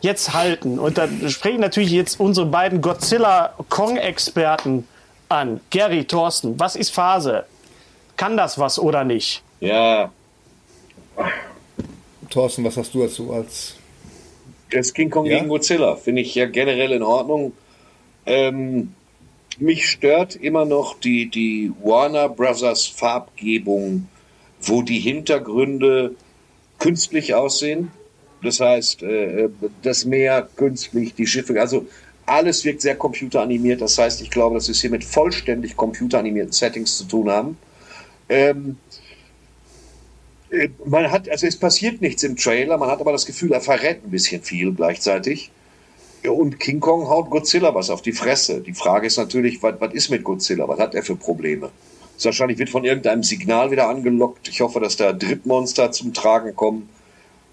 [0.00, 0.78] jetzt halten.
[0.78, 4.86] Und da sprechen natürlich jetzt unsere beiden Godzilla-Kong-Experten
[5.28, 5.60] an.
[5.70, 7.44] Gary, Thorsten, was ist Phase?
[8.16, 9.42] Kann das was oder nicht?
[9.60, 10.10] Ja.
[12.30, 13.74] Thorsten, was hast du dazu als.
[14.70, 15.38] Das King Kong ja?
[15.38, 17.52] gegen Godzilla finde ich ja generell in Ordnung.
[18.26, 18.94] Ähm,
[19.58, 24.08] mich stört immer noch die, die Warner Brothers Farbgebung,
[24.60, 26.14] wo die Hintergründe
[26.78, 27.90] künstlich aussehen.
[28.42, 29.48] Das heißt, äh,
[29.82, 31.86] das Meer künstlich, die Schiffe, also
[32.26, 33.80] alles wirkt sehr computeranimiert.
[33.80, 37.58] Das heißt, ich glaube, dass wir es hier mit vollständig computeranimierten Settings zu tun haben.
[38.28, 38.76] Ähm,
[40.50, 43.60] äh, man hat, also es passiert nichts im Trailer, man hat aber das Gefühl, er
[43.60, 45.50] verrät ein bisschen viel gleichzeitig.
[46.28, 48.60] Und King Kong haut Godzilla was auf die Fresse.
[48.60, 50.68] Die Frage ist natürlich, was, was ist mit Godzilla?
[50.68, 51.70] Was hat er für Probleme?
[52.20, 54.48] Wahrscheinlich wird von irgendeinem Signal wieder angelockt.
[54.48, 56.88] Ich hoffe, dass da Drittmonster zum Tragen kommen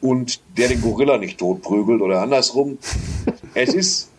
[0.06, 2.78] und der den Gorilla nicht totprügelt oder andersrum.
[3.54, 4.10] es ist.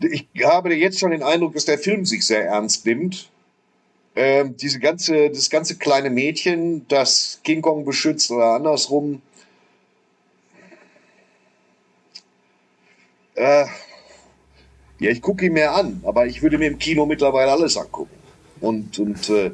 [0.00, 3.30] Ich habe jetzt schon den Eindruck, dass der Film sich sehr ernst nimmt.
[4.14, 9.22] Ähm, diese ganze, das ganze kleine Mädchen, das King Kong beschützt oder andersrum,
[13.36, 13.66] Äh,
[14.98, 18.16] ja, ich gucke ihn mir an, aber ich würde mir im Kino mittlerweile alles angucken.
[18.60, 19.50] Und, und äh,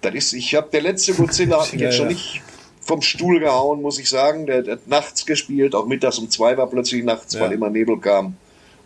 [0.00, 2.42] das ist, ich habe der letzte Godzilla hat mich ja, jetzt schon nicht
[2.82, 4.46] vom Stuhl gehauen, muss ich sagen.
[4.46, 7.40] Der, der, hat nachts gespielt, auch mittags um zwei war plötzlich nachts, ja.
[7.40, 8.36] weil immer Nebel kam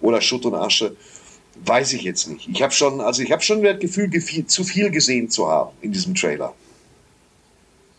[0.00, 0.94] oder Schutt und Asche.
[1.64, 2.48] Weiß ich jetzt nicht.
[2.48, 4.10] Ich habe schon, also ich habe schon das Gefühl,
[4.46, 6.52] zu viel gesehen zu haben in diesem Trailer.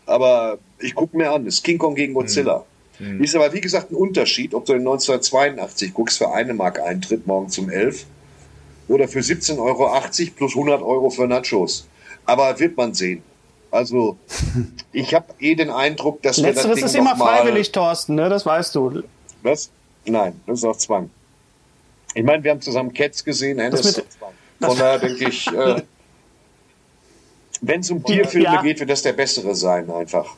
[0.06, 2.64] Aber ich gucke mir an, das ist King Kong gegen Godzilla.
[2.98, 3.22] Mhm.
[3.22, 7.26] Ist aber wie gesagt ein Unterschied, ob du in 1982 guckst für eine Mark Eintritt
[7.26, 8.06] morgen zum 11
[8.86, 9.90] oder für 17,80 Euro
[10.36, 11.86] plus 100 Euro für Nachos.
[12.24, 13.22] Aber wird man sehen.
[13.70, 14.16] Also,
[14.92, 18.28] ich habe eh den Eindruck, dass Letzteres wir das Ding ist immer freiwillig, Thorsten, ne?
[18.28, 19.02] das weißt du.
[19.42, 19.70] Was?
[20.04, 21.10] Nein, das ist auch Zwang.
[22.14, 24.02] Ich meine, wir haben zusammen Cats gesehen, Hennes.
[24.60, 25.82] Von daher denke ich, äh,
[27.60, 28.62] wenn es um Tierfilme ja.
[28.62, 30.34] geht, wird das der bessere sein, einfach.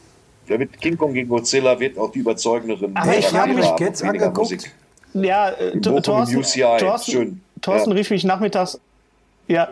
[0.48, 2.96] Der wird King Kong gegen Godzilla wird auch die überzeugenderen.
[2.96, 4.36] Aber ich habe mich jetzt angeguckt.
[4.36, 4.72] Musik.
[5.12, 6.42] Ja, äh, Thorsten,
[6.78, 7.40] Thorsten, Schön.
[7.60, 7.96] Thorsten ja.
[7.96, 8.80] rief mich nachmittags.
[9.48, 9.68] Ja,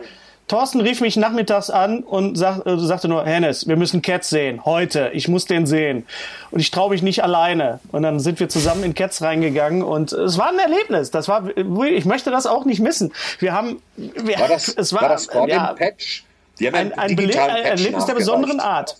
[0.49, 4.65] Thorsten rief mich nachmittags an und sag, äh, sagte nur, Hennes, wir müssen Cats sehen.
[4.65, 5.11] Heute.
[5.13, 6.07] Ich muss den sehen.
[6.49, 7.79] Und ich traue mich nicht alleine.
[7.91, 11.11] Und dann sind wir zusammen in Cats reingegangen und es war ein Erlebnis.
[11.11, 13.13] Das war, ich möchte das auch nicht missen.
[13.37, 16.25] Wir haben, wir, war das, es war, war das vor ja, dem Patch?
[16.59, 18.97] ein, ein, ein Erlebnis der besonderen Art.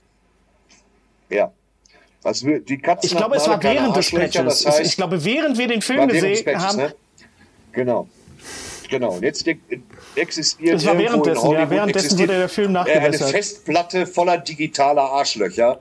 [1.29, 1.51] Ja.
[2.23, 4.63] Also die Katzen ich glaube, es war während des Patches.
[4.63, 6.77] Das heißt, ich glaube, während wir den Film gesehen haben.
[6.77, 6.95] Ne?
[7.71, 8.07] Genau.
[8.89, 9.13] Genau.
[9.13, 9.45] Und jetzt
[10.15, 13.21] existiert das war währenddessen, ja, währenddessen wurde der Film nachgebessert.
[13.21, 15.79] Eine Festplatte voller digitaler Arschlöcher,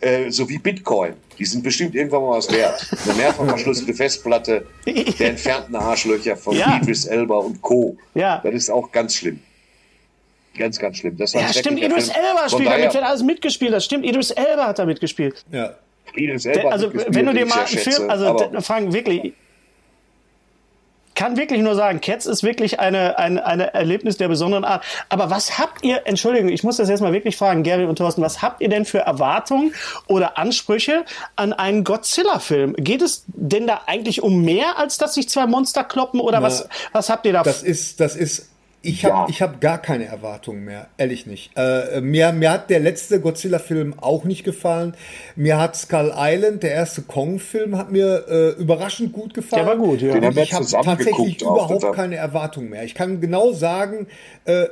[0.00, 1.14] äh, so wie Bitcoin.
[1.38, 2.86] Die sind bestimmt irgendwann mal was wert.
[3.04, 6.78] Eine mehrfach verschlüsselte Festplatte der entfernten Arschlöcher von ja.
[6.78, 7.96] Idris Elba und Co.
[8.14, 8.40] Ja.
[8.42, 9.40] Das ist auch ganz schlimm.
[10.56, 11.16] Ganz, ganz schlimm.
[11.16, 13.72] Das war ja, stimmt, Idris Elba spielt damit, wird alles mitgespielt.
[13.72, 15.44] Das stimmt, Idris Elba hat da mitgespielt.
[15.52, 15.74] Ja.
[16.14, 19.34] Idris Elba also, wenn du dir mal einen Film, also Frank, wirklich,
[21.18, 24.84] kann wirklich nur sagen, Cats ist wirklich eine, eine, eine Erlebnis der besonderen Art.
[25.08, 28.22] Aber was habt ihr, Entschuldigung, ich muss das jetzt mal wirklich fragen, Gary und Thorsten,
[28.22, 29.74] was habt ihr denn für Erwartungen
[30.06, 31.04] oder Ansprüche
[31.34, 32.74] an einen Godzilla-Film?
[32.78, 36.46] Geht es denn da eigentlich um mehr, als dass sich zwei Monster kloppen oder Na,
[36.46, 37.42] was, was habt ihr da?
[37.42, 38.46] Das ist, das ist
[38.88, 39.40] ich habe ja.
[39.40, 41.52] hab gar keine Erwartungen mehr, ehrlich nicht.
[41.56, 44.94] Äh, mir, mir hat der letzte Godzilla-Film auch nicht gefallen.
[45.36, 49.66] Mir hat Skull Island, der erste Kong-Film, hat mir äh, überraschend gut gefallen.
[49.66, 50.14] Der war gut, ja.
[50.14, 52.84] Und ich habe tatsächlich überhaupt keine Erwartungen mehr.
[52.84, 54.06] Ich kann genau sagen,
[54.44, 54.66] äh,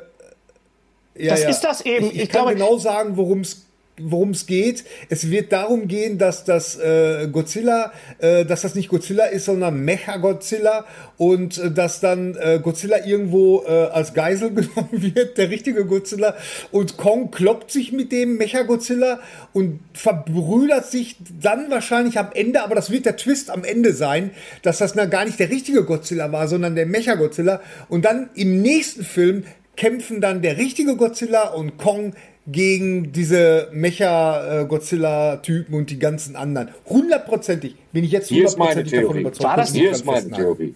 [1.18, 1.48] ja, das ja.
[1.48, 2.06] ist das eben.
[2.06, 3.65] Ich, ich, ich kann glaube, genau sagen, worum es
[3.98, 4.84] worum es geht.
[5.08, 9.84] Es wird darum gehen, dass das äh, Godzilla, äh, dass das nicht Godzilla ist, sondern
[9.84, 10.84] Mecha-Godzilla
[11.16, 16.34] und äh, dass dann äh, Godzilla irgendwo äh, als Geisel genommen wird, der richtige Godzilla
[16.72, 19.20] und Kong kloppt sich mit dem Mecha-Godzilla
[19.52, 24.30] und verbrüdert sich dann wahrscheinlich am Ende, aber das wird der Twist am Ende sein,
[24.62, 28.60] dass das na, gar nicht der richtige Godzilla war, sondern der Mecha-Godzilla und dann im
[28.60, 29.44] nächsten Film
[29.76, 32.14] kämpfen dann der richtige Godzilla und Kong
[32.46, 36.68] gegen diese Mecha-Godzilla-Typen und die ganzen anderen.
[36.86, 39.44] Hundertprozentig bin ich jetzt hundertprozentig davon überzeugt.
[39.44, 40.74] War das Hier ist meine Theorie.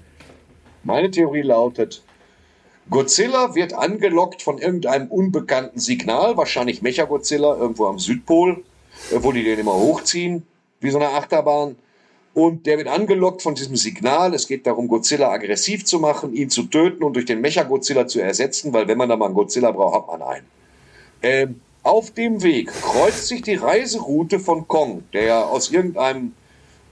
[0.82, 2.02] Meine Theorie lautet,
[2.88, 8.64] Godzilla wird angelockt von irgendeinem unbekannten Signal, wahrscheinlich Mecha-Godzilla irgendwo am Südpol,
[9.12, 10.42] äh, wo die den immer hochziehen,
[10.80, 11.76] wie so eine Achterbahn.
[12.34, 14.34] Und der wird angelockt von diesem Signal.
[14.34, 18.20] Es geht darum, Godzilla aggressiv zu machen, ihn zu töten und durch den Mecha-Godzilla zu
[18.20, 20.46] ersetzen, weil wenn man da mal einen Godzilla braucht, hat man einen.
[21.22, 26.34] Ähm, auf dem Weg kreuzt sich die Reiseroute von Kong, der aus irgendeinem,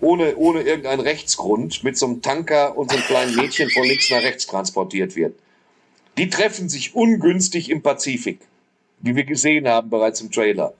[0.01, 4.11] ohne, ohne irgendeinen Rechtsgrund, mit so einem Tanker und so einem kleinen Mädchen von links
[4.11, 5.35] nach rechts transportiert wird.
[6.17, 8.41] Die treffen sich ungünstig im Pazifik,
[9.01, 10.75] wie wir gesehen haben bereits im Trailer.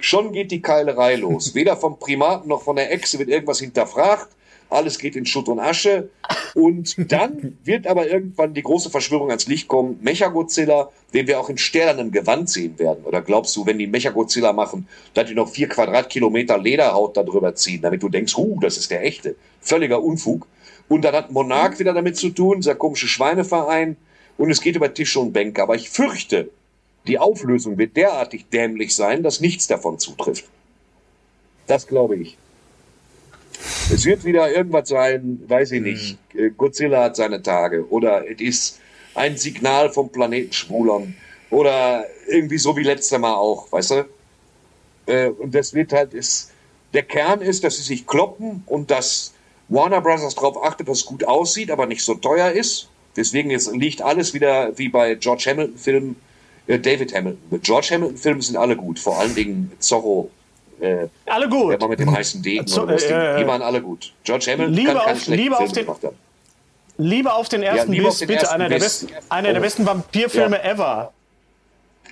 [0.00, 1.54] Schon geht die Keilerei los.
[1.54, 4.28] Weder vom Primaten noch von der Echse wird irgendwas hinterfragt
[4.70, 6.08] alles geht in Schutt und Asche.
[6.54, 9.98] Und dann wird aber irgendwann die große Verschwörung ans Licht kommen.
[10.00, 13.04] Mechagodzilla, den wir auch in sternernem Gewand sehen werden.
[13.04, 17.82] Oder glaubst du, wenn die Mechagodzilla machen, dass die noch vier Quadratkilometer Lederhaut darüber ziehen,
[17.82, 19.36] damit du denkst, huh, das ist der echte.
[19.60, 20.46] Völliger Unfug.
[20.88, 23.96] Und dann hat Monarch wieder damit zu tun, dieser komische Schweineverein.
[24.38, 25.62] Und es geht über Tische und Bänke.
[25.62, 26.50] Aber ich fürchte,
[27.06, 30.46] die Auflösung wird derartig dämlich sein, dass nichts davon zutrifft.
[31.66, 32.36] Das glaube ich.
[33.92, 36.18] Es wird wieder irgendwas sein, weiß ich nicht.
[36.32, 36.56] Mhm.
[36.56, 37.88] Godzilla hat seine Tage.
[37.90, 38.80] Oder es ist
[39.14, 41.14] ein Signal vom Planeten Schwulern.
[41.50, 44.08] Oder irgendwie so wie letztes Mal auch, weißt du?
[45.06, 46.52] Äh, und das wird halt, ist,
[46.92, 49.32] der Kern ist, dass sie sich kloppen und dass
[49.68, 52.88] Warner Brothers darauf achtet, dass es gut aussieht, aber nicht so teuer ist.
[53.16, 56.16] Deswegen ist, liegt alles wieder wie bei George Hamilton-Filmen,
[56.66, 57.60] äh, David Hamilton.
[57.62, 60.30] George Hamilton-Filme sind alle gut, vor allen Dingen Zorro
[60.80, 61.72] äh, alle gut.
[61.72, 62.66] Der war mit dem heißen Degen.
[62.66, 64.12] Zu, äh, die, die, waren alle gut.
[64.24, 66.16] George Hamilton Liebe kann auf, Liebe auf den, gemacht haben.
[66.98, 68.40] Lieber auf den ersten ja, Biss, den bitte.
[68.40, 69.00] Ersten einer, Biss.
[69.00, 70.70] Der besten, einer der besten Vampirfilme ja.
[70.70, 71.12] ever.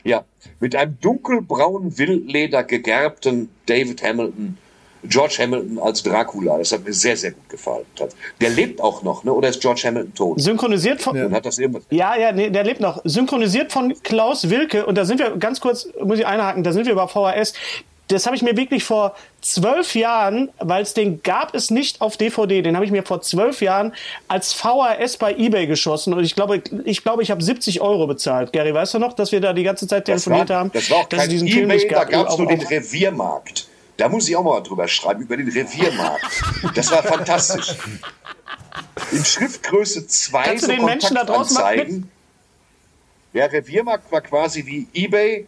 [0.04, 0.24] Ja,
[0.60, 4.56] mit einem dunkelbraunen Wildleder gegerbten David Hamilton,
[5.04, 6.58] George Hamilton als Dracula.
[6.58, 7.84] Das hat mir sehr, sehr gut gefallen.
[8.40, 9.32] Der lebt auch noch, ne?
[9.32, 10.40] oder ist George Hamilton tot?
[10.40, 11.16] Synchronisiert von.
[11.16, 13.00] Ja, hat das ja, ja nee, der lebt noch.
[13.04, 14.86] Synchronisiert von Klaus Wilke.
[14.86, 17.54] Und da sind wir, ganz kurz, muss ich einhaken, da sind wir bei VHS
[18.08, 22.16] das habe ich mir wirklich vor zwölf Jahren, weil es den gab es nicht auf
[22.16, 23.94] DVD, den habe ich mir vor zwölf Jahren
[24.28, 28.52] als VHS bei eBay geschossen und ich glaube, ich glaube, ich habe 70 Euro bezahlt.
[28.52, 30.72] Gary, weißt du noch, dass wir da die ganze Zeit telefoniert das war, haben?
[30.72, 32.10] Das war auch kein diesen eBay, Film nicht gab.
[32.10, 33.68] da gab es nur den Reviermarkt.
[33.98, 36.24] Da muss ich auch mal drüber schreiben, über den Reviermarkt.
[36.74, 37.74] Das war fantastisch.
[39.10, 41.86] In Schriftgröße 2 Kannst so du den Menschen da draußen mal
[43.34, 45.46] Der Reviermarkt war quasi wie eBay,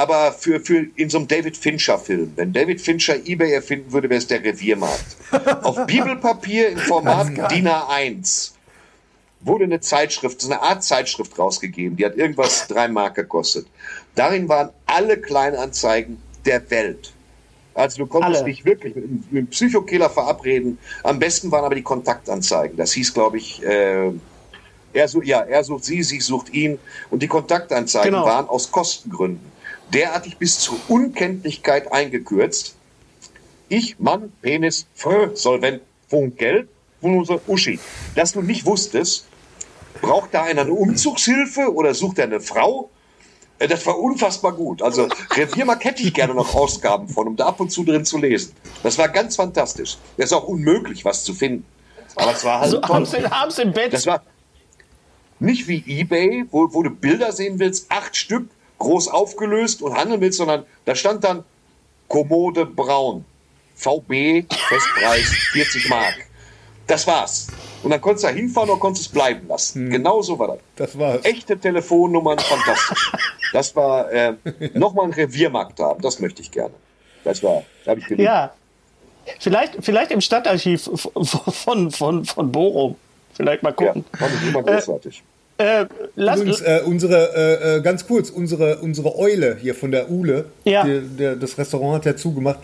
[0.00, 2.32] aber für, für in so einem David Fincher-Film.
[2.34, 5.04] Wenn David Fincher eBay erfinden würde, wäre es der Reviermarkt.
[5.62, 8.52] Auf Bibelpapier im Format DIN A1
[9.42, 11.98] wurde eine Zeitschrift, so eine Art Zeitschrift rausgegeben.
[11.98, 13.66] Die hat irgendwas drei Mark gekostet.
[14.14, 16.16] Darin waren alle Kleinanzeigen
[16.46, 17.12] der Welt.
[17.74, 18.50] Also du konntest alle.
[18.50, 20.78] dich wirklich mit, mit einem Psychokiller verabreden.
[21.02, 22.78] Am besten waren aber die Kontaktanzeigen.
[22.78, 24.10] Das hieß, glaube ich, äh,
[24.94, 26.78] er, sucht, ja, er sucht sie, sie sucht ihn.
[27.10, 28.24] Und die Kontaktanzeigen genau.
[28.24, 29.49] waren aus Kostengründen
[29.92, 32.76] derartig bis zur Unkenntlichkeit eingekürzt.
[33.68, 36.68] Ich, Mann, Penis, Frö, Solvent, Funk, Geld,
[37.00, 37.78] von unserer Uschi.
[38.14, 39.26] Dass du nicht wusstest,
[40.00, 42.90] braucht da einer eine Umzugshilfe oder sucht er eine Frau?
[43.58, 44.82] Äh, das war unfassbar gut.
[44.82, 48.18] Also Reviermark hätte ich gerne noch Ausgaben von, um da ab und zu drin zu
[48.18, 48.52] lesen.
[48.82, 49.98] Das war ganz fantastisch.
[50.16, 51.64] Das ist auch unmöglich, was zu finden.
[52.16, 53.92] Aber es war halt also abends, abends im Bett.
[53.92, 54.22] Das war
[55.38, 58.48] nicht wie Ebay, wo, wo du Bilder sehen willst, acht Stück,
[58.80, 61.44] groß aufgelöst und handeln willst, sondern da stand dann
[62.08, 63.24] Kommode Braun,
[63.76, 66.14] VB, Festpreis 40 Mark.
[66.88, 67.46] Das war's.
[67.84, 69.84] Und dann konntest du da hinfahren oder konntest es bleiben lassen.
[69.84, 69.90] Hm.
[69.90, 70.58] Genau so war das.
[70.74, 71.24] Das war's.
[71.24, 73.12] Echte Telefonnummern, fantastisch.
[73.52, 74.34] Das war äh,
[74.74, 76.00] nochmal ein Reviermarkt haben.
[76.02, 76.72] Das möchte ich gerne.
[77.24, 78.24] Das war, da habe ich geliebt.
[78.24, 78.52] Ja.
[79.40, 80.88] Vielleicht, vielleicht im Stadtarchiv
[81.24, 82.94] von, von, von Bochum.
[83.34, 84.04] Vielleicht mal gucken.
[84.12, 85.24] Ja, fand ich immer großartig.
[85.60, 90.10] Äh, Äh, Übrigens, äh, unsere, äh, äh, ganz kurz, unsere, unsere Eule hier von der
[90.10, 90.84] Ule, ja.
[90.84, 92.60] die, der, das Restaurant hat ja zugemacht.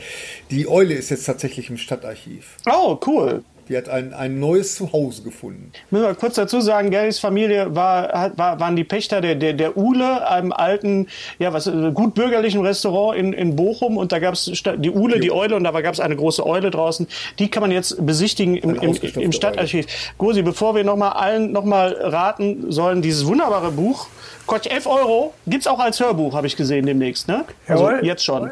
[0.51, 2.56] Die Eule ist jetzt tatsächlich im Stadtarchiv.
[2.66, 3.43] Oh, cool.
[3.68, 5.72] Die hat ein, ein neues Zuhause gefunden.
[5.90, 9.76] Müssen wir kurz dazu sagen, Garys Familie war, war, waren die Pächter der, der, der
[9.76, 13.97] Ule, einem alten, ja, was, gut bürgerlichen Restaurant in, in Bochum.
[13.97, 16.70] Und da gab es die Ule, die Eule, und da gab es eine große Eule
[16.70, 17.09] draußen.
[17.38, 19.86] Die kann man jetzt besichtigen im, im, im Stadtarchiv.
[20.16, 24.06] Gosi, bevor wir nochmal allen nochmal raten sollen, dieses wunderbare Buch,
[24.47, 27.44] kostet 11 Euro, gibt es auch als Hörbuch, habe ich gesehen demnächst, ne?
[27.66, 28.06] Also Jawohl.
[28.06, 28.51] jetzt schon.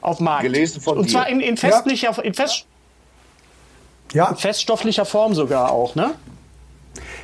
[0.00, 0.44] Auf Markt.
[0.44, 2.22] Gelesen von Und zwar in, in festlicher, ja.
[2.22, 2.66] in fest,
[4.12, 4.28] ja.
[4.28, 6.12] In feststofflicher Form sogar auch, ne?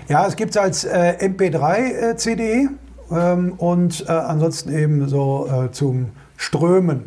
[0.09, 2.68] Ja, es gibt es als äh, MP3-CD äh,
[3.10, 7.04] ähm, und äh, ansonsten eben so äh, zum Strömen.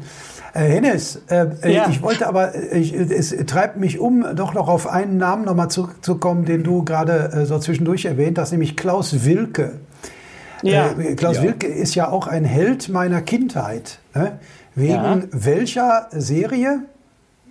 [0.53, 1.87] Äh, Hennes, äh, ja.
[1.89, 6.45] ich wollte aber, ich, es treibt mich um, doch noch auf einen Namen nochmal zurückzukommen,
[6.45, 9.73] den du gerade so zwischendurch erwähnt hast, nämlich Klaus Wilke.
[10.61, 10.95] Ja.
[11.17, 11.43] Klaus ja.
[11.43, 13.99] Wilke ist ja auch ein Held meiner Kindheit.
[14.13, 14.39] Ne?
[14.73, 16.83] Wegen welcher Serie?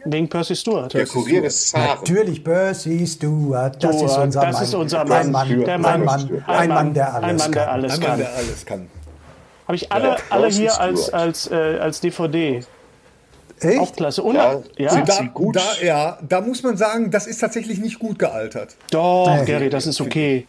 [0.07, 0.93] Wegen Percy Stewart.
[0.93, 1.99] Der Kurier des Zaren.
[1.99, 3.83] Natürlich Percy Stewart.
[3.83, 4.63] Das ist unser das Mann.
[4.63, 5.13] Ist unser Mann.
[5.27, 8.03] Ein Mann, der Mann, ein Mann, ein Mann, der alles ein Mann, der alles kann.
[8.03, 8.89] Ein Mann, der alles kann.
[9.67, 12.61] Habe ich alle, ja, alle hier als, als, äh, als DVD.
[13.61, 13.81] Echt?
[13.81, 14.23] Auch klasse.
[14.23, 15.01] Und, ja, ja.
[15.03, 15.57] Da, gut.
[15.57, 18.77] Da, ja, da muss man sagen, das ist tatsächlich nicht gut gealtert.
[18.91, 19.47] Doch, Nein.
[19.47, 20.47] Gary, das ist okay.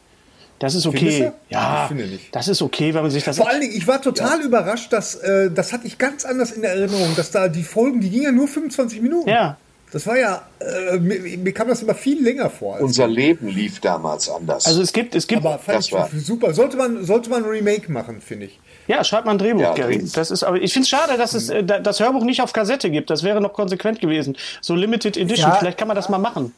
[0.59, 1.31] Das ist okay.
[1.49, 2.33] Ja, ich finde nicht.
[2.33, 3.37] das ist okay, wenn man sich das.
[3.37, 4.45] Vor allen Dingen, ich war total ja.
[4.45, 8.09] überrascht, dass äh, das hatte ich ganz anders in Erinnerung, dass da die Folgen, die
[8.09, 9.29] gingen ja nur 25 Minuten.
[9.29, 9.57] Ja.
[9.91, 12.79] Das war ja, äh, mir, mir, kam das immer viel länger vor.
[12.81, 14.65] Unser Leben lief damals anders.
[14.65, 15.45] Also es gibt, es gibt.
[15.45, 16.53] Aber fand ich super.
[16.53, 18.59] Sollte man, sollte man ein Remake machen, finde ich.
[18.87, 20.03] Ja, schreibt man ein Drehbuch, ja, Gary.
[20.13, 22.89] Das ist, aber ich finde es schade, dass es äh, das Hörbuch nicht auf Kassette
[22.89, 23.09] gibt.
[23.09, 24.35] Das wäre noch konsequent gewesen.
[24.61, 25.49] So Limited Edition.
[25.49, 25.55] Ja.
[25.55, 26.53] Vielleicht kann man das mal machen.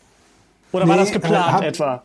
[0.71, 2.03] Oder nee, war das geplant äh, hab, etwa?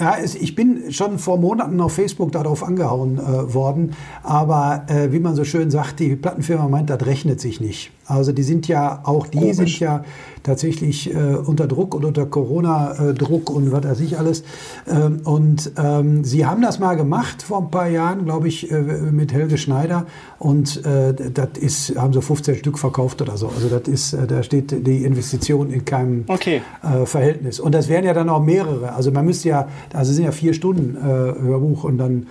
[0.00, 3.94] Ja, ich bin schon vor Monaten auf Facebook darauf angehauen äh, worden,
[4.24, 7.92] aber äh, wie man so schön sagt, die Plattenfirma meint, das rechnet sich nicht.
[8.06, 9.56] Also die sind ja, auch die Komisch.
[9.56, 10.04] sind ja
[10.42, 14.44] tatsächlich äh, unter Druck und unter Corona-Druck und was weiß ich alles.
[14.86, 18.78] Ähm, und ähm, sie haben das mal gemacht vor ein paar Jahren, glaube ich, äh,
[18.80, 20.06] mit Helge Schneider.
[20.38, 23.48] Und äh, das ist, haben so 15 Stück verkauft oder so.
[23.48, 26.60] Also das ist, äh, da steht die Investition in keinem okay.
[26.82, 27.58] Äh, Verhältnis.
[27.58, 28.92] Und das wären ja dann auch mehrere.
[28.92, 32.26] Also man müsste ja, also sind ja vier Stunden Hörbuch und dann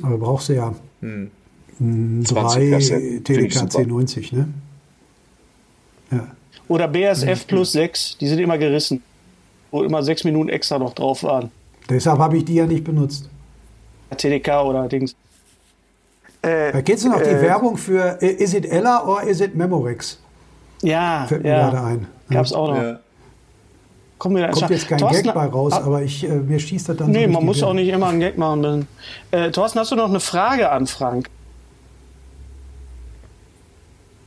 [0.00, 1.30] brauchst du ja hm.
[2.24, 2.78] drei
[3.22, 4.48] TDK 1090, ne?
[6.70, 9.02] Oder BSF plus 6, die sind immer gerissen.
[9.72, 11.50] Wo immer sechs Minuten extra noch drauf waren.
[11.88, 13.28] Deshalb habe ich die ja nicht benutzt.
[14.16, 15.16] TDK oder Dings.
[16.42, 19.40] Äh, da geht es noch äh, die Werbung für äh, Is it Ella or is
[19.40, 20.20] it Memorex?
[20.82, 21.70] Ja, Fällt mir ja.
[21.70, 22.06] gerade ein.
[22.30, 22.80] Gab es auch noch.
[22.80, 23.00] Ja.
[24.18, 26.88] Kommt, mir Kommt jetzt kein Thorsten, Gag bei raus, ab, aber ich, äh, mir schießt
[26.88, 28.86] das dann Nee, so man muss auch nicht immer einen Gag machen.
[29.32, 31.28] Äh, Thorsten, hast du noch eine Frage an Frank?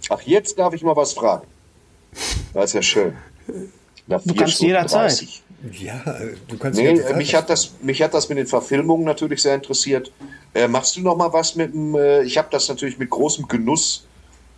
[0.09, 1.52] Ach, jetzt darf ich mal was fragen.
[2.53, 3.13] Das ist ja schön.
[4.07, 5.11] Nach du kannst Stunden jederzeit.
[5.11, 5.43] 30.
[5.79, 6.03] Ja,
[6.47, 7.17] du kannst nee, jederzeit.
[7.17, 10.11] Mich hat, das, mich hat das mit den Verfilmungen natürlich sehr interessiert.
[10.53, 11.95] Äh, machst du noch mal was mit dem...
[11.95, 14.05] Äh, ich habe das natürlich mit großem Genuss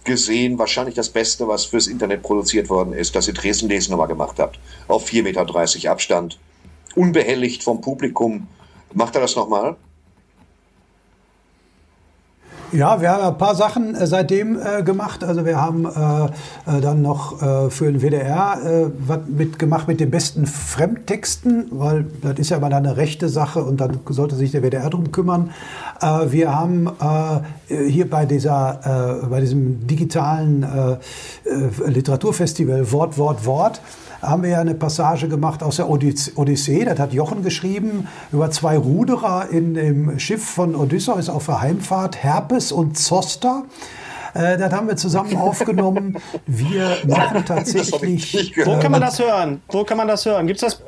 [0.03, 0.57] gesehen.
[0.57, 4.39] Wahrscheinlich das Beste, was fürs Internet produziert worden ist, dass ihr Dresden Lesen nochmal gemacht
[4.39, 4.59] habt.
[4.88, 6.39] Auf 4,30 Meter Abstand.
[6.95, 8.47] Unbehelligt vom Publikum.
[8.93, 9.76] Macht er das nochmal?
[12.76, 15.23] Ja, wir haben ein paar Sachen äh, seitdem äh, gemacht.
[15.23, 16.26] Also wir haben äh,
[16.77, 22.06] äh dann noch äh, für den WDR äh, was mitgemacht mit den besten Fremdtexten, weil
[22.22, 25.11] das ist ja immer dann eine rechte Sache und dann sollte sich der WDR drum
[25.11, 25.52] kümmern.
[26.27, 26.89] wir haben
[27.68, 30.65] hier bei dieser, bei diesem digitalen
[31.85, 33.81] Literaturfestival Wort, Wort, Wort
[34.27, 36.85] haben wir ja eine Passage gemacht aus der Odyssee.
[36.85, 42.23] Das hat Jochen geschrieben über zwei Ruderer in dem Schiff von Odysseus auf der Heimfahrt,
[42.23, 43.64] Herpes und Zoster.
[44.34, 46.18] Äh, das haben wir zusammen aufgenommen.
[46.45, 48.53] Wir machen tatsächlich.
[48.65, 49.61] Wo kann man das hören?
[49.69, 50.45] Wo kann man das hören?
[50.47, 50.84] Gibt es das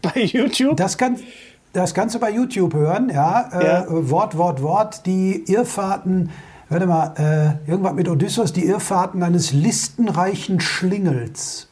[0.00, 0.76] bei YouTube?
[0.76, 1.18] Das kann.
[1.74, 3.48] Das kannst du bei YouTube hören, ja.
[3.50, 3.82] Äh, ja.
[3.84, 5.06] Äh, Wort, Wort, Wort.
[5.06, 6.28] Die Irrfahrten,
[6.68, 11.68] warte mal, äh, irgendwas mit Odysseus, die Irrfahrten eines listenreichen Schlingels.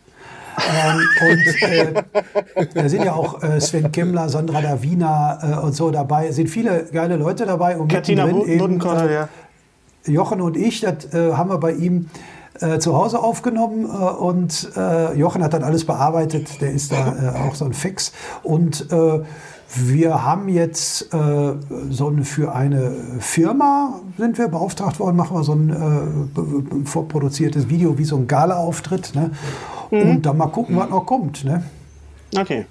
[0.59, 5.90] Ähm, und äh, da sind ja auch äh, Sven Kemmler, Sandra Davina äh, und so
[5.90, 6.28] dabei.
[6.28, 7.77] Es sind viele geile Leute dabei.
[7.78, 9.28] Und Katina Buddenkotter, äh, ja.
[10.06, 12.09] Jochen und ich, das äh, haben wir bei ihm
[12.60, 14.70] äh, zu Hause aufgenommen und
[15.14, 16.60] Jochen hat dann alles bearbeitet.
[16.60, 18.12] Der ist da auch so ein Fix.
[18.43, 18.86] Und
[19.74, 21.52] wir haben jetzt äh,
[21.90, 27.68] so ein, für eine Firma sind wir beauftragt worden, machen wir so ein äh, vorproduziertes
[27.68, 29.14] Video wie so ein Gala-Auftritt.
[29.14, 29.30] Ne?
[29.90, 30.10] Mhm.
[30.10, 31.44] Und dann mal gucken, was noch kommt.
[31.44, 31.62] Ne?
[32.36, 32.66] Okay.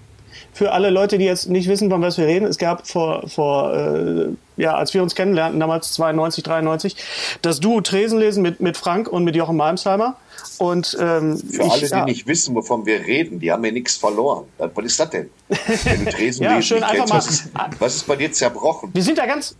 [0.53, 3.73] für alle Leute, die jetzt nicht wissen, von was wir reden, es gab vor, vor
[3.73, 6.95] äh, ja, als wir uns kennenlernten, damals 92, 93,
[7.41, 10.15] das Duo Tresenlesen mit, mit Frank und mit Jochen Malmsheimer.
[10.59, 12.05] Und, ähm, Für ich, alle, die ja.
[12.05, 14.45] nicht wissen, wovon wir reden, die haben ja nichts verloren.
[14.57, 15.29] Was ist das denn?
[15.47, 18.89] Wenn du Tresenlesen ja, schön einfach kennst, mal, was, ist, was ist bei dir zerbrochen?
[18.93, 19.55] Wir sind da ganz,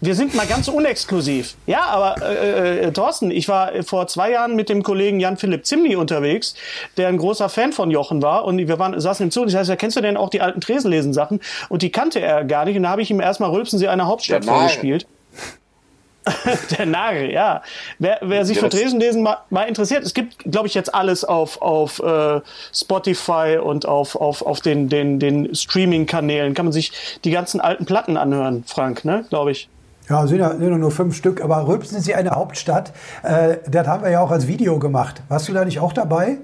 [0.00, 1.54] wir sind mal ganz unexklusiv.
[1.66, 5.94] Ja, aber äh, äh, Thorsten, ich war vor zwei Jahren mit dem Kollegen Jan-Philipp Zimni
[5.94, 6.56] unterwegs,
[6.96, 8.44] der ein großer Fan von Jochen war.
[8.44, 10.60] Und wir waren, saßen im Zug und ich sagte, kennst du denn auch die alten
[10.60, 11.38] Tresenlesen-Sachen?
[11.68, 12.76] Und die kannte er gar nicht.
[12.76, 15.06] Und da habe ich ihm erstmal Rülpsen sie eine Hauptstadt vorgespielt.
[16.78, 17.62] der Nagel, ja.
[17.98, 21.24] Wer, wer sich ja, für Tresenlesen mal, mal, interessiert, es gibt, glaube ich, jetzt alles
[21.24, 22.40] auf, auf äh,
[22.72, 26.54] Spotify und auf, auf, auf den, den, den Streaming-Kanälen.
[26.54, 26.92] Kann man sich
[27.24, 29.24] die ganzen alten Platten anhören, Frank, ne?
[29.30, 29.68] Glaube ich.
[30.08, 32.92] Ja, sind ja, nur fünf Stück, aber Rülpsen ist ja eine Hauptstadt.
[33.22, 35.22] Äh, das haben wir ja auch als Video gemacht.
[35.28, 36.38] Warst du da nicht auch dabei?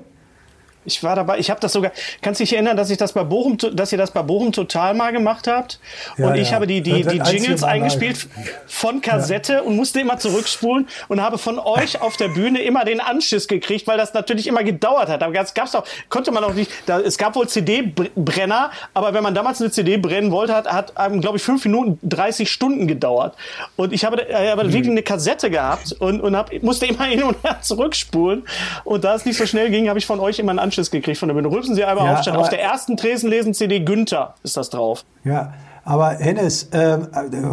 [0.89, 1.39] Ich war dabei.
[1.39, 1.93] Ich habe das sogar.
[2.23, 4.95] Kannst du dich erinnern, dass ich das bei Bochum, dass ihr das bei Bochum total
[4.95, 5.79] mal gemacht habt?
[6.17, 6.55] Ja, und ich ja.
[6.55, 8.27] habe die, die, die Jingles eingespielt
[8.67, 9.61] von Kassette ja.
[9.61, 13.87] und musste immer zurückspulen und habe von euch auf der Bühne immer den Anschiss gekriegt,
[13.87, 15.23] weil das natürlich immer gedauert hat.
[15.23, 16.71] Aber es gab's auch, konnte man auch nicht.
[16.87, 20.97] Da, es gab wohl CD-Brenner, aber wenn man damals eine CD brennen wollte, hat, hat
[20.97, 23.37] einem, glaube ich, fünf Minuten 30 Stunden gedauert.
[23.77, 24.73] Und ich habe, ich habe mhm.
[24.73, 28.47] wirklich eine Kassette gehabt und, und hab, musste immer hin und her zurückspulen.
[28.85, 30.91] Und da es nicht so schnell ging, habe ich von euch immer einen Anschiss Anschiss
[30.91, 31.51] gekriegt von der Bühne.
[31.51, 32.37] Rülpsen Sie einmal ja, aufstellen.
[32.37, 35.05] Auf der ersten Tresenlesen-CD Günther ist das drauf.
[35.25, 36.99] Ja, aber Hennes, äh,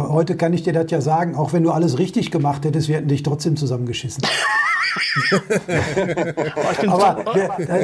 [0.08, 2.96] heute kann ich dir das ja sagen, auch wenn du alles richtig gemacht hättest, wir
[2.96, 4.22] hätten dich trotzdem zusammengeschissen.
[6.88, 7.24] Aber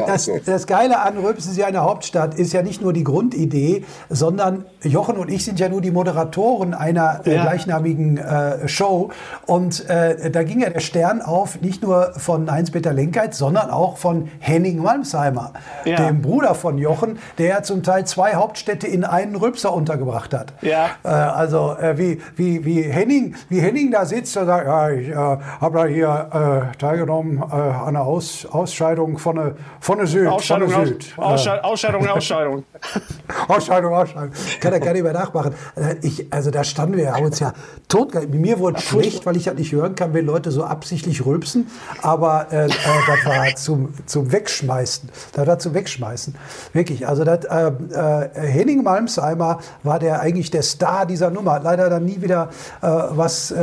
[0.07, 4.65] das, das Geile an Röpsen ist eine Hauptstadt ist ja nicht nur die Grundidee, sondern
[4.83, 7.43] Jochen und ich sind ja nur die Moderatoren einer äh, ja.
[7.43, 9.11] gleichnamigen äh, Show.
[9.47, 13.97] Und äh, da ging ja der Stern auf, nicht nur von Heinz-Peter Lenkheit, sondern auch
[13.97, 15.53] von Henning Malmsheimer,
[15.85, 15.97] ja.
[15.97, 20.53] dem Bruder von Jochen, der zum Teil zwei Hauptstädte in einen Rülpser untergebracht hat.
[20.63, 20.91] Ja.
[21.05, 25.09] Äh, also äh, wie, wie, wie, Henning, wie Henning da sitzt und sagt, ja, ich
[25.09, 30.07] äh, habe da hier äh, teilgenommen äh, an der Aus, Ausscheidung von der, von der
[30.07, 30.29] Süd.
[30.29, 31.15] Ausscheidung, von der Süd.
[31.17, 32.65] Ausscheidung, Ausscheidung, Ausscheidung.
[33.49, 34.31] Ausscheidung, Ausscheidung.
[34.61, 35.55] Kann er gar nicht mehr nachmachen.
[35.77, 37.53] Äh, ich, also da standen wir, haben uns ja
[37.89, 38.13] tot.
[38.31, 41.69] Mir wurde Ach, schlecht, weil ich das nicht hören kann, wenn Leute so absichtlich rülpsen.
[42.03, 45.09] Aber äh, äh, das war zum, zum Wegschmeißen.
[45.33, 46.35] Das war zum Wegschmeißen.
[46.73, 47.07] Wirklich.
[47.07, 51.61] Also das, äh, äh, Henning Malmsheimer war der eigentlich der Star dieser Nummer.
[51.61, 52.51] Leider dann nie wieder
[52.81, 53.55] was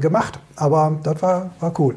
[0.00, 0.38] gemacht.
[0.56, 1.96] Aber das war, war cool.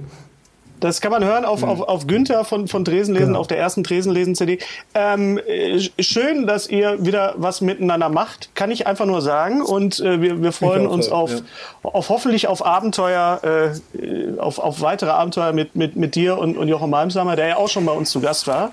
[0.79, 1.69] Das kann man hören auf, mhm.
[1.69, 3.39] auf, auf Günther von, von Tresenlesen, genau.
[3.39, 4.59] auf der ersten Tresenlesen-CD.
[4.93, 9.61] Ähm, äh, schön, dass ihr wieder was miteinander macht, kann ich einfach nur sagen.
[9.61, 11.39] Und äh, wir, wir freuen uns so, auf, ja.
[11.83, 16.67] auf hoffentlich auf Abenteuer, äh, auf, auf weitere Abenteuer mit, mit, mit dir und, und
[16.67, 18.71] Jochen Malmsamer, der ja auch schon bei uns zu Gast war.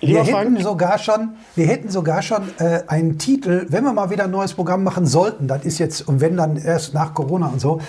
[0.00, 4.24] wir hätten, sogar schon, wir hätten sogar schon äh, einen Titel, wenn wir mal wieder
[4.24, 7.60] ein neues Programm machen sollten, das ist jetzt, und wenn dann erst nach Corona und
[7.60, 7.80] so.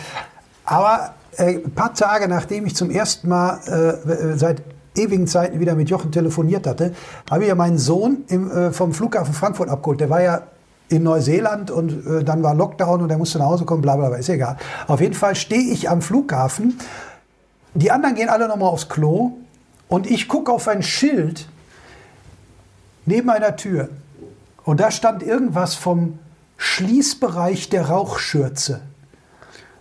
[0.66, 4.62] Aber ein paar Tage nachdem ich zum ersten Mal äh, seit
[4.96, 6.94] ewigen Zeiten wieder mit Jochen telefoniert hatte,
[7.30, 10.00] habe ich ja meinen Sohn im, äh, vom Flughafen Frankfurt abgeholt.
[10.00, 10.42] Der war ja
[10.90, 14.10] in Neuseeland und äh, dann war Lockdown und er musste nach Hause kommen, bla bla
[14.10, 14.58] bla, ist egal.
[14.88, 16.80] Auf jeden Fall stehe ich am Flughafen.
[17.76, 19.34] Die anderen gehen alle nochmal aufs Klo
[19.88, 21.48] und ich gucke auf ein Schild
[23.06, 23.90] neben einer Tür.
[24.64, 26.20] Und da stand irgendwas vom
[26.58, 28.82] Schließbereich der Rauchschürze.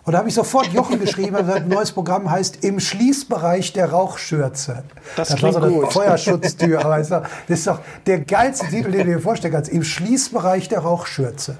[0.09, 4.85] Und da habe ich sofort Jochen geschrieben, ein neues Programm heißt Im Schließbereich der Rauchschürze.
[5.17, 5.93] Das, das war so eine gut.
[5.93, 6.81] Feuerschutztür.
[6.87, 7.11] Aber das
[7.47, 9.71] ist doch der geilste Titel, den du dir vorstellen kannst.
[9.71, 11.59] Im Schließbereich der Rauchschürze.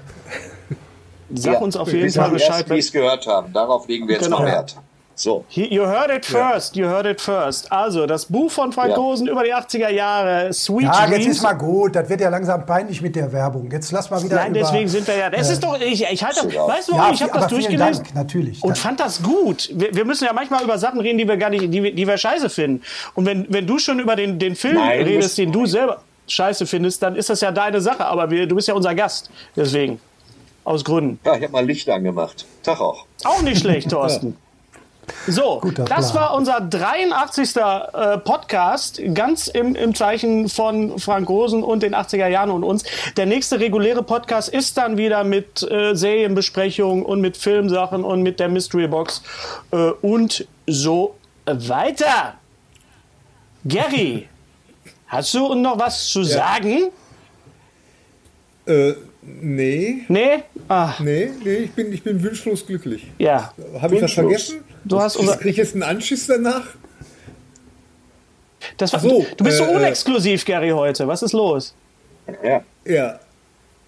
[1.31, 2.67] Sag ja, uns auf jeden Fall Bescheid.
[2.71, 3.53] Wie es gehört haben.
[3.53, 4.43] Darauf legen wir jetzt genau.
[4.43, 4.75] Wert.
[5.19, 5.43] So.
[5.49, 6.83] You heard it first, ja.
[6.83, 7.69] you heard it first.
[7.69, 9.33] Also, das Buch von Frank Rosen ja.
[9.33, 11.25] über die 80er Jahre, Sweet Ja, Dreams.
[11.25, 13.69] jetzt ist mal gut, das wird ja langsam peinlich mit der Werbung.
[13.69, 16.05] Jetzt lass mal wieder Nein, über, deswegen sind wir ja, das äh, ist doch, ich,
[16.09, 18.03] ich halte, weißt du, ja, ich habe das durchgelesen.
[18.05, 18.63] Dank, natürlich.
[18.63, 19.69] Und fand das gut.
[19.73, 22.17] Wir, wir, müssen ja manchmal über Sachen reden, die wir gar nicht, die, die wir
[22.17, 22.81] scheiße finden.
[23.13, 26.65] Und wenn, wenn du schon über den, den Film Nein, redest, den du selber scheiße
[26.65, 28.05] findest, dann ist das ja deine Sache.
[28.05, 29.29] Aber wir, du bist ja unser Gast.
[29.53, 29.99] Deswegen.
[30.63, 31.19] Aus Gründen.
[31.25, 32.45] Ja, ich habe mal Licht angemacht.
[32.63, 33.05] Tag auch.
[33.25, 34.37] Auch nicht schlecht, Thorsten.
[35.27, 36.23] So, Guter das Plan.
[36.23, 37.55] war unser 83.
[37.55, 42.83] Äh, Podcast, ganz im, im Zeichen von Frank Rosen und den 80er Jahren und uns.
[43.17, 48.39] Der nächste reguläre Podcast ist dann wieder mit äh, Serienbesprechungen und mit Filmsachen und mit
[48.39, 49.21] der Mystery Box
[49.71, 51.15] äh, und so
[51.45, 52.35] weiter.
[53.65, 54.27] Gary,
[55.07, 56.27] hast du noch was zu ja.
[56.27, 56.89] sagen?
[58.65, 60.05] Äh, Nee.
[60.07, 60.43] Nee?
[60.67, 60.93] Ah.
[60.99, 63.07] Nee, nee, ich bin, ich bin wünschlos glücklich.
[63.17, 63.53] Ja.
[63.79, 64.63] Habe ich was vergessen?
[64.85, 66.65] Du hast unser Kriege ich jetzt einen Anschiss danach?
[68.77, 71.07] Das war, so, du, du bist äh, so unexklusiv, Gary, heute.
[71.07, 71.73] Was ist los?
[72.43, 72.61] Ja.
[72.85, 73.19] Ja.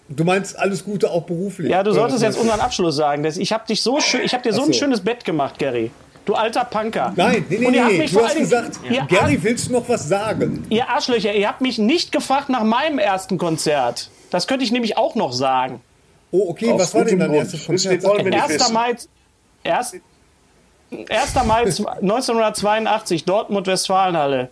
[0.08, 1.70] Du meinst alles Gute auch beruflich?
[1.70, 3.24] Ja, du solltest jetzt unseren Abschluss sagen.
[3.24, 5.90] Ich habe dich so schön, ich habe dir so, so ein schönes Bett gemacht, Gary.
[6.24, 7.12] Du alter Punker.
[7.16, 9.06] Nein, nee, nee, Und ihr nee, du hast gesagt, ja.
[9.06, 10.64] Gary, willst du noch was sagen?
[10.70, 14.10] Ihr Arschlöcher, ihr habt mich nicht gefragt nach meinem ersten Konzert.
[14.30, 15.80] Das könnte ich nämlich auch noch sagen.
[16.30, 18.04] Oh, okay, Aus was war denn dein erstes Konzert?
[18.04, 18.72] 1.
[18.72, 18.94] Mai,
[19.64, 19.96] erst,
[21.08, 21.34] 1.
[21.46, 24.48] Mai 1982, Dortmund Westfalenhalle.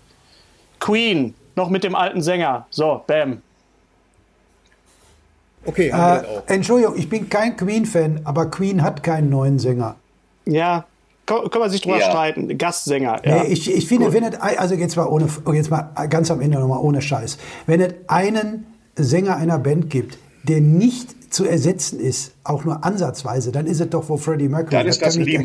[0.78, 2.66] Queen, noch mit dem alten Sänger.
[2.70, 3.42] So, bam.
[5.66, 9.96] Okay, äh, Entschuldigung, ich bin kein Queen-Fan, aber Queen hat keinen neuen Sänger.
[10.46, 10.86] Ja,
[11.26, 12.10] können wir sich drüber ja.
[12.10, 12.56] streiten.
[12.56, 13.20] Gastsänger.
[13.24, 13.42] Ja.
[13.42, 16.58] Nee, ich, ich finde, wenn es, also jetzt mal ohne, jetzt mal ganz am Ende
[16.58, 17.38] nochmal ohne Scheiß.
[17.66, 23.52] Wenn es einen Sänger einer Band gibt, der nicht zu ersetzen ist, auch nur ansatzweise,
[23.52, 24.76] dann ist es doch wo Freddie Mercury.
[24.76, 25.42] Dann ist das, das Lee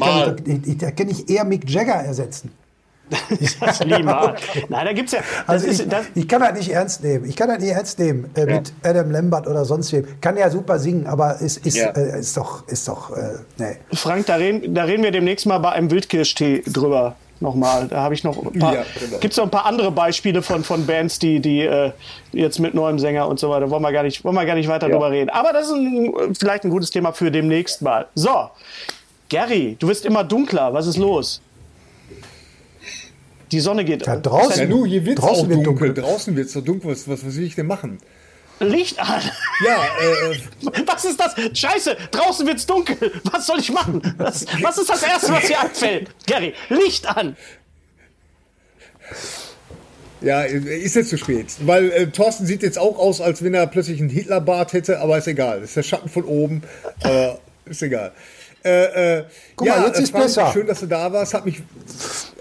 [0.78, 2.52] Da kann ich eher Mick Jagger ersetzen.
[3.60, 4.36] das Lima.
[4.70, 5.20] Nein, da gibt's ja.
[5.46, 7.26] Also ich, das ich, kann das nicht ernst nehmen.
[7.26, 8.46] Ich kann das nicht ernst nehmen äh, ja.
[8.56, 10.08] mit Adam Lambert oder sonst wem.
[10.22, 11.90] Kann ja super singen, aber es ist, ja.
[11.92, 13.78] äh, ist doch, ist doch, äh, nee.
[13.94, 17.16] Frank, da reden, da reden wir demnächst mal bei einem Wildkirschtee drüber.
[17.42, 18.74] Nochmal, da habe ich noch ein paar.
[18.76, 19.18] Ja, genau.
[19.20, 21.92] Gibt es noch ein paar andere Beispiele von, von Bands, die, die äh,
[22.32, 24.70] jetzt mit neuem Sänger und so weiter, wollen wir gar nicht, wollen wir gar nicht
[24.70, 25.30] weiter drüber reden.
[25.30, 28.08] Aber das ist ein, vielleicht ein gutes Thema für demnächst mal.
[28.16, 28.50] So,
[29.30, 30.74] Gary, du wirst immer dunkler.
[30.74, 31.42] Was ist los?
[33.52, 34.06] Die Sonne geht.
[34.06, 34.64] Ja, draußen.
[34.64, 35.64] Ja, nu, hier wird es auch dunkel.
[35.64, 35.94] dunkel.
[35.94, 36.92] Draußen wird es so dunkel.
[36.92, 38.00] Was, was, was will ich denn machen?
[38.60, 39.22] Licht an.
[39.66, 41.36] Ja, äh, Was ist das?
[41.58, 43.12] Scheiße, draußen wird es dunkel.
[43.24, 44.02] Was soll ich machen?
[44.18, 46.10] Was, was ist das Erste, was dir anfällt?
[46.26, 47.36] Gary, Licht an.
[50.22, 51.48] Ja, ist jetzt zu spät.
[51.60, 55.18] Weil äh, Thorsten sieht jetzt auch aus, als wenn er plötzlich einen Hitlerbart hätte, aber
[55.18, 55.60] ist egal.
[55.60, 56.64] Das ist der Schatten von oben.
[57.04, 57.34] Äh,
[57.66, 58.12] ist egal.
[58.64, 59.24] Äh, äh,
[59.56, 60.52] Guck ja, mal, jetzt ist Frank, besser.
[60.52, 61.36] Schön, dass du da warst.
[61.36, 61.62] Hat mich,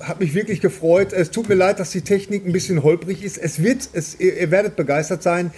[0.00, 1.12] hat mich wirklich gefreut.
[1.12, 3.36] Es tut mir leid, dass die Technik ein bisschen holprig ist.
[3.36, 5.52] Es wird, es, ihr, ihr werdet begeistert sein.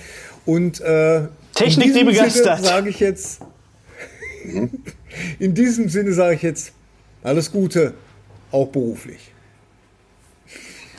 [0.46, 1.22] Und äh,
[1.54, 2.64] Technik, die begeistert.
[2.64, 3.40] Sage ich jetzt.
[5.38, 6.72] in diesem Sinne sage ich jetzt
[7.22, 7.94] alles Gute,
[8.52, 9.32] auch beruflich.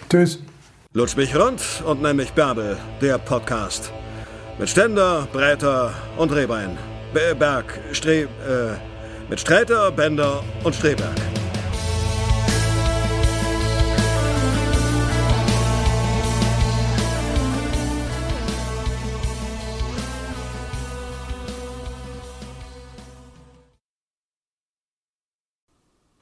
[0.09, 0.39] Tschüss.
[0.93, 3.91] Lutsch mich rund und nenn mich Bärbel, der Podcast.
[4.59, 6.77] Mit Ständer, Breiter und Rehbein.
[7.13, 8.23] Berg, Stre...
[8.23, 8.27] Äh,
[9.29, 11.36] mit Sträter, Bender und Streberg.